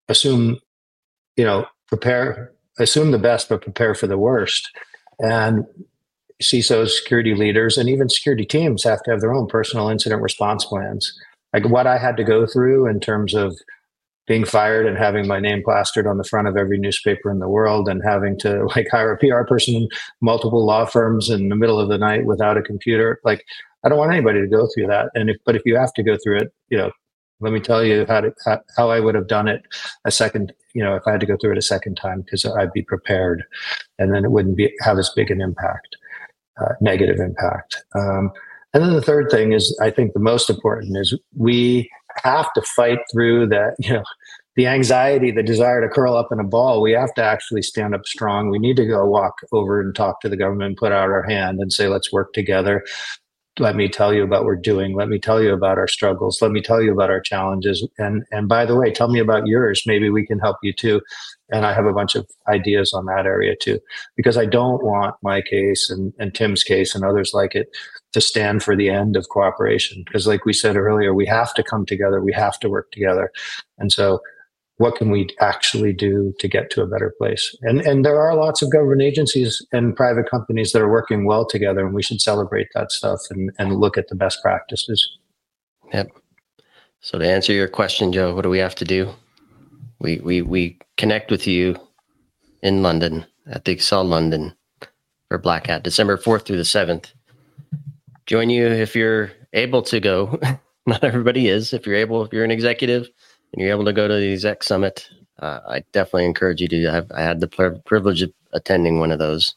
assume, 0.09 0.59
you 1.37 1.45
know, 1.45 1.67
prepare, 1.87 2.53
assume 2.79 3.11
the 3.11 3.19
best, 3.19 3.49
but 3.49 3.63
prepare 3.63 3.95
for 3.95 4.07
the 4.07 4.19
worst. 4.19 4.71
And 5.21 5.65
CISOs, 6.43 6.91
security 6.91 7.35
leaders, 7.35 7.77
and 7.77 7.89
even 7.89 8.09
security 8.09 8.45
teams 8.45 8.83
have 8.85 9.03
to 9.03 9.11
have 9.11 9.21
their 9.21 9.35
own 9.35 9.47
personal 9.47 9.89
incident 9.89 10.23
response 10.23 10.65
plans. 10.65 11.13
Like 11.53 11.69
what 11.69 11.87
I 11.87 11.99
had 11.99 12.17
to 12.17 12.25
go 12.25 12.47
through 12.47 12.87
in 12.87 13.01
terms 13.01 13.35
of 13.35 13.57
being 14.27 14.45
fired 14.45 14.87
and 14.87 14.97
having 14.97 15.27
my 15.27 15.41
name 15.41 15.63
plastered 15.65 16.07
on 16.07 16.17
the 16.17 16.25
front 16.25 16.47
of 16.47 16.57
every 16.57 16.79
newspaper 16.79 17.31
in 17.33 17.41
the 17.41 17.49
world 17.49 17.89
and 17.89 18.01
having 18.05 18.39
to 18.39 18.65
like 18.77 18.87
hire 18.91 19.13
a 19.13 19.19
PR 19.19 19.43
person 19.43 19.89
multiple 20.21 20.65
law 20.65 20.85
firms 20.85 21.29
in 21.29 21.49
the 21.49 21.57
middle 21.57 21.81
of 21.81 21.89
the 21.89 21.99
night 21.99 22.25
without 22.25 22.57
a 22.57 22.63
computer. 22.63 23.21
Like 23.25 23.45
I 23.85 23.89
don't 23.89 23.99
want 23.99 24.13
anybody 24.13 24.41
to 24.41 24.47
go 24.47 24.69
through 24.73 24.87
that. 24.89 25.11
And 25.15 25.31
if, 25.31 25.37
but 25.45 25.57
if 25.57 25.63
you 25.65 25.77
have 25.77 25.93
to 25.95 26.03
go 26.03 26.17
through 26.23 26.39
it, 26.39 26.53
you 26.69 26.79
know, 26.79 26.91
let 27.41 27.53
me 27.53 27.61
tell 27.61 27.83
you 27.83 28.05
how 28.07 28.21
to, 28.21 28.33
how 28.77 28.91
I 28.91 29.01
would 29.01 29.15
have 29.15 29.27
done 29.27 29.49
it 29.49 29.63
a 30.05 30.11
second, 30.11 30.53
you 30.75 30.83
know, 30.83 30.95
if 30.95 31.03
I 31.07 31.13
had 31.13 31.21
to 31.21 31.27
go 31.27 31.37
through 31.41 31.53
it 31.53 31.59
a 31.59 31.63
second 31.63 31.97
time, 31.97 32.21
because 32.21 32.45
I'd 32.45 32.73
be 32.73 32.83
prepared 32.83 33.45
and 33.99 34.15
then 34.15 34.25
it 34.25 34.31
wouldn't 34.31 34.57
be, 34.57 34.73
have 34.83 34.99
as 34.99 35.11
big 35.17 35.31
an 35.31 35.41
impact, 35.41 35.97
uh, 36.61 36.75
negative 36.83 37.19
impact. 37.19 37.83
Um, 37.97 38.31
and 38.73 38.83
then 38.83 38.93
the 38.93 39.03
third 39.03 39.31
thing 39.31 39.53
is, 39.53 39.77
I 39.83 39.91
think 39.91 40.13
the 40.13 40.21
most 40.21 40.49
important 40.49 40.97
is 40.97 41.19
we 41.37 41.91
have 42.23 42.53
to 42.55 42.63
fight 42.63 42.99
through 43.13 43.49
that, 43.49 43.75
you 43.79 43.95
know, 43.95 44.05
the 44.57 44.67
anxiety, 44.67 45.31
the 45.31 45.43
desire 45.43 45.81
to 45.81 45.89
curl 45.89 46.17
up 46.17 46.29
in 46.33 46.41
a 46.41 46.45
ball. 46.45 46.83
We 46.83 46.93
have 46.93 47.15
to 47.15 47.23
actually 47.23 47.63
stand 47.63 47.95
up 47.95 48.05
strong. 48.05 48.51
We 48.51 48.59
need 48.59 48.77
to 48.77 48.87
go 48.87 49.07
walk 49.07 49.35
over 49.53 49.81
and 49.81 49.95
talk 49.95 50.21
to 50.21 50.29
the 50.29 50.37
government, 50.37 50.79
put 50.79 50.93
out 50.93 51.11
our 51.11 51.23
hand 51.23 51.61
and 51.61 51.73
say, 51.73 51.89
let's 51.89 52.13
work 52.13 52.33
together 52.33 52.85
let 53.61 53.77
me 53.77 53.89
tell 53.89 54.13
you 54.13 54.25
about 54.25 54.41
what 54.41 54.47
we're 54.47 54.57
doing. 54.57 54.95
Let 54.95 55.09
me 55.09 55.19
tell 55.19 55.43
you 55.43 55.53
about 55.53 55.79
our 55.79 55.87
struggles. 55.87 56.41
Let 56.41 56.51
me 56.51 56.63
tell 56.63 56.83
you 56.83 56.93
about 56.93 57.11
our 57.11 57.21
challenges. 57.21 57.87
And 57.99 58.25
and 58.33 58.49
by 58.49 58.65
the 58.65 58.75
way 58.75 58.91
tell 58.91 59.09
me 59.09 59.21
about 59.21 59.47
yours. 59.47 59.83
Maybe 59.87 60.11
we 60.11 60.27
can 60.27 60.39
help 60.39 60.57
you 60.63 60.73
too. 60.73 61.01
And 61.53 61.67
i 61.67 61.75
have 61.75 61.87
a 61.87 61.93
bunch 61.93 62.15
of 62.15 62.27
ideas 62.49 62.93
on 62.93 63.07
that 63.07 63.27
area 63.27 63.57
too 63.57 63.81
because 64.17 64.37
i 64.37 64.47
don't 64.47 64.85
want 64.85 65.17
my 65.21 65.43
case 65.43 65.91
and, 65.91 66.13
and 66.21 66.33
tim's 66.33 66.63
case 66.63 66.95
and 66.95 67.05
others 67.05 67.33
like 67.35 67.57
it 67.57 67.69
to 68.13 68.21
stand 68.21 68.63
for 68.63 68.77
the 68.77 68.89
end 68.89 69.17
of 69.17 69.29
cooperation. 69.29 70.05
Because 70.05 70.27
like 70.27 70.45
we 70.45 70.53
said 70.53 70.77
earlier 70.77 71.13
we 71.13 71.27
have 71.27 71.53
to 71.55 71.63
come 71.63 71.85
together. 71.85 72.21
We 72.21 72.33
have 72.33 72.59
to 72.61 72.69
work 72.69 72.91
together. 72.93 73.31
And 73.79 73.93
so 73.93 74.21
what 74.81 74.97
can 74.97 75.11
we 75.11 75.29
actually 75.41 75.93
do 75.93 76.33
to 76.39 76.49
get 76.49 76.71
to 76.71 76.81
a 76.81 76.87
better 76.87 77.15
place? 77.19 77.55
And 77.61 77.83
and 77.83 78.03
there 78.03 78.19
are 78.19 78.35
lots 78.35 78.63
of 78.63 78.73
government 78.73 79.03
agencies 79.03 79.65
and 79.73 79.95
private 79.95 80.31
companies 80.31 80.73
that 80.73 80.81
are 80.81 80.89
working 80.89 81.27
well 81.27 81.45
together, 81.45 81.85
and 81.85 81.95
we 81.95 82.03
should 82.03 82.23
celebrate 82.23 82.69
that 82.75 82.91
stuff 82.91 83.21
and, 83.29 83.51
and 83.59 83.77
look 83.77 83.99
at 83.99 84.09
the 84.09 84.15
best 84.15 84.41
practices. 84.43 85.19
Yep. 85.93 86.09
So 87.01 87.19
to 87.19 87.29
answer 87.29 87.53
your 87.53 87.69
question, 87.69 88.11
Joe, 88.11 88.35
what 88.35 88.41
do 88.41 88.49
we 88.49 88.59
have 88.59 88.75
to 88.77 88.87
do? 88.87 89.11
We 89.99 90.19
we 90.21 90.41
we 90.41 90.79
connect 90.97 91.31
with 91.31 91.47
you 91.47 91.77
in 92.63 92.83
London 92.83 93.27
at 93.51 93.67
the 93.67 93.73
Excel 93.73 94.03
London 94.03 94.55
for 95.29 95.37
Black 95.37 95.67
Hat, 95.67 95.83
December 95.83 96.17
fourth 96.17 96.47
through 96.47 96.57
the 96.57 96.65
seventh. 96.65 97.13
Join 98.25 98.49
you 98.49 98.67
if 98.67 98.97
you're 98.97 99.31
able 99.53 99.83
to 99.83 100.01
go. 100.01 100.41
Not 100.87 101.05
everybody 101.05 101.49
is. 101.49 101.75
If 101.75 101.87
you're 101.87 101.97
able, 101.97 102.25
if 102.25 102.33
you're 102.33 102.45
an 102.45 102.51
executive 102.51 103.11
and 103.53 103.61
you're 103.61 103.71
able 103.71 103.85
to 103.85 103.93
go 103.93 104.09
to 104.09 104.15
the 104.15 104.33
exec 104.33 104.63
summit, 104.63 105.09
uh, 105.39 105.61
I 105.67 105.85
definitely 105.93 106.27
encourage 106.27 106.61
you 106.61 106.69
to. 106.69 106.91
have. 106.91 107.11
I 107.13 107.23
had 107.23 107.41
the 107.41 107.81
privilege 107.85 108.23
of 108.23 108.33
attending 108.53 108.99
one 108.99 109.11
of 109.11 109.19
those. 109.19 109.55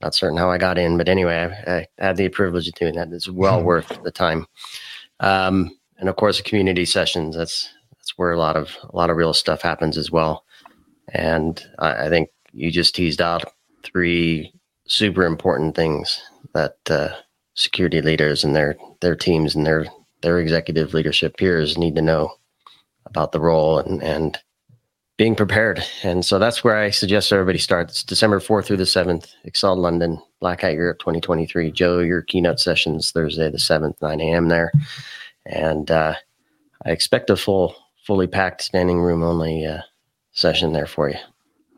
Not 0.00 0.14
certain 0.14 0.36
how 0.36 0.50
I 0.50 0.58
got 0.58 0.76
in, 0.76 0.98
but 0.98 1.08
anyway, 1.08 1.50
I, 1.66 1.86
I 2.02 2.06
had 2.06 2.16
the 2.16 2.28
privilege 2.28 2.68
of 2.68 2.74
doing 2.74 2.96
that. 2.96 3.08
It's 3.12 3.28
well 3.28 3.62
worth 3.62 4.02
the 4.02 4.10
time. 4.10 4.46
Um, 5.20 5.78
and 5.98 6.08
of 6.08 6.16
course, 6.16 6.36
the 6.36 6.42
community 6.42 6.84
sessions. 6.84 7.36
That's 7.36 7.72
that's 7.92 8.18
where 8.18 8.32
a 8.32 8.38
lot 8.38 8.56
of 8.56 8.76
a 8.82 8.96
lot 8.96 9.08
of 9.08 9.16
real 9.16 9.32
stuff 9.32 9.62
happens 9.62 9.96
as 9.96 10.10
well. 10.10 10.44
And 11.12 11.64
I, 11.78 12.06
I 12.06 12.08
think 12.08 12.30
you 12.52 12.70
just 12.70 12.94
teased 12.94 13.22
out 13.22 13.44
three 13.82 14.52
super 14.86 15.24
important 15.24 15.74
things 15.76 16.20
that 16.54 16.76
uh, 16.90 17.10
security 17.54 18.02
leaders 18.02 18.44
and 18.44 18.54
their 18.54 18.76
their 19.00 19.16
teams 19.16 19.54
and 19.54 19.64
their 19.64 19.86
their 20.22 20.40
executive 20.40 20.92
leadership 20.92 21.36
peers 21.36 21.78
need 21.78 21.94
to 21.94 22.02
know 22.02 22.34
about 23.06 23.32
the 23.32 23.40
role 23.40 23.78
and, 23.78 24.02
and 24.02 24.38
being 25.16 25.36
prepared. 25.36 25.84
And 26.02 26.24
so 26.24 26.38
that's 26.38 26.64
where 26.64 26.76
I 26.76 26.90
suggest 26.90 27.32
everybody 27.32 27.58
starts 27.58 28.02
December 28.02 28.40
4th 28.40 28.66
through 28.66 28.78
the 28.78 28.84
7th, 28.84 29.28
Excel 29.44 29.76
London, 29.76 30.20
Black 30.40 30.62
Hat 30.62 30.74
Europe 30.74 30.98
2023. 30.98 31.70
Joe, 31.70 32.00
your 32.00 32.22
keynote 32.22 32.58
sessions 32.58 33.12
Thursday 33.12 33.50
the 33.50 33.58
7th, 33.58 34.00
9 34.02 34.20
a.m. 34.20 34.48
there. 34.48 34.72
And 35.46 35.90
uh, 35.90 36.14
I 36.84 36.90
expect 36.90 37.30
a 37.30 37.36
full, 37.36 37.76
fully 38.04 38.26
packed 38.26 38.62
standing 38.62 39.00
room 39.00 39.22
only 39.22 39.66
uh, 39.66 39.82
session 40.32 40.72
there 40.72 40.86
for 40.86 41.08
you. 41.08 41.18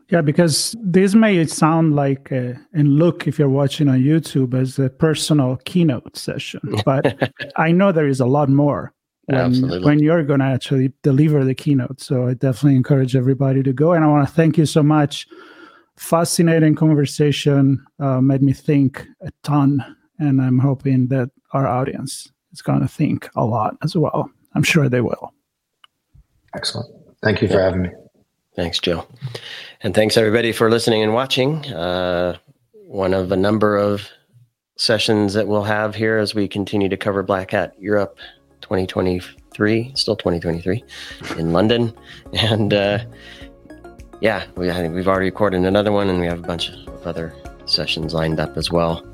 Yeah, 0.09 0.21
because 0.21 0.73
this 0.81 1.13
may 1.13 1.45
sound 1.47 1.95
like, 1.95 2.31
a, 2.31 2.57
and 2.73 2.97
look, 2.97 3.27
if 3.27 3.37
you're 3.37 3.49
watching 3.49 3.89
on 3.89 3.99
YouTube, 3.99 4.53
as 4.53 4.79
a 4.79 4.89
personal 4.89 5.57
keynote 5.65 6.15
session, 6.15 6.61
but 6.85 7.31
I 7.57 7.71
know 7.73 7.91
there 7.91 8.07
is 8.07 8.21
a 8.21 8.25
lot 8.25 8.49
more 8.49 8.93
when, 9.27 9.83
when 9.83 9.99
you're 9.99 10.23
going 10.23 10.39
to 10.39 10.45
actually 10.45 10.91
deliver 11.03 11.43
the 11.43 11.53
keynote. 11.53 12.01
So 12.01 12.27
I 12.27 12.33
definitely 12.33 12.77
encourage 12.77 13.15
everybody 13.15 13.61
to 13.63 13.73
go. 13.73 13.93
And 13.93 14.03
I 14.03 14.07
want 14.07 14.27
to 14.27 14.33
thank 14.33 14.57
you 14.57 14.65
so 14.65 14.81
much. 14.81 15.27
Fascinating 15.97 16.75
conversation, 16.75 17.85
uh, 17.99 18.21
made 18.21 18.41
me 18.41 18.53
think 18.53 19.05
a 19.21 19.31
ton. 19.43 19.83
And 20.19 20.41
I'm 20.41 20.59
hoping 20.59 21.07
that 21.07 21.29
our 21.53 21.67
audience 21.67 22.31
is 22.53 22.61
going 22.61 22.81
to 22.81 22.87
think 22.87 23.29
a 23.35 23.45
lot 23.45 23.75
as 23.83 23.95
well. 23.95 24.29
I'm 24.55 24.63
sure 24.63 24.89
they 24.89 25.01
will. 25.01 25.33
Excellent. 26.55 26.89
Thank 27.23 27.41
you 27.41 27.47
for 27.47 27.55
yeah. 27.55 27.65
having 27.65 27.81
me. 27.83 27.89
Thanks, 28.55 28.79
Joe. 28.79 29.05
And 29.81 29.93
thanks, 29.93 30.17
everybody, 30.17 30.51
for 30.51 30.71
listening 30.71 31.03
and 31.03 31.13
watching. 31.13 31.65
Uh, 31.73 32.37
one 32.87 33.13
of 33.13 33.31
a 33.31 33.37
number 33.37 33.77
of 33.77 34.09
sessions 34.77 35.33
that 35.33 35.47
we'll 35.47 35.63
have 35.63 35.93
here 35.93 36.17
as 36.17 36.33
we 36.33 36.47
continue 36.47 36.89
to 36.89 36.97
cover 36.97 37.21
Black 37.21 37.51
Hat 37.51 37.75
Europe 37.77 38.17
2023, 38.67 39.91
still 39.95 40.15
2023, 40.17 40.83
in 41.37 41.53
London. 41.53 41.93
And 42.33 42.73
uh, 42.73 42.99
yeah, 44.19 44.43
we, 44.55 44.69
I 44.69 44.73
think 44.73 44.93
we've 44.93 45.07
already 45.07 45.27
recorded 45.27 45.63
another 45.63 45.91
one, 45.91 46.09
and 46.09 46.19
we 46.19 46.27
have 46.27 46.39
a 46.39 46.47
bunch 46.47 46.69
of 46.69 47.07
other 47.07 47.33
sessions 47.65 48.13
lined 48.13 48.39
up 48.39 48.57
as 48.57 48.69
well. 48.69 49.05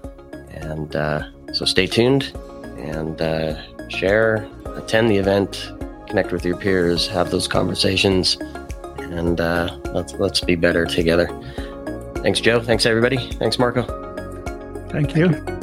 And 0.49 0.95
uh, 0.95 1.23
so 1.53 1.65
stay 1.65 1.85
tuned 1.85 2.31
and 2.77 3.21
uh, 3.21 3.89
share, 3.89 4.49
attend 4.75 5.09
the 5.09 5.17
event, 5.17 5.71
connect 6.07 6.31
with 6.31 6.43
your 6.43 6.57
peers, 6.57 7.07
have 7.07 7.29
those 7.29 7.47
conversations, 7.47 8.37
and 8.97 9.39
uh, 9.39 9.77
let's 9.93 10.13
let's 10.13 10.41
be 10.41 10.55
better 10.55 10.85
together. 10.85 11.27
Thanks, 12.23 12.39
Joe. 12.39 12.59
Thanks, 12.59 12.85
everybody. 12.85 13.17
Thanks, 13.33 13.59
Marco. 13.59 13.83
Thank 14.89 15.15
you. 15.15 15.62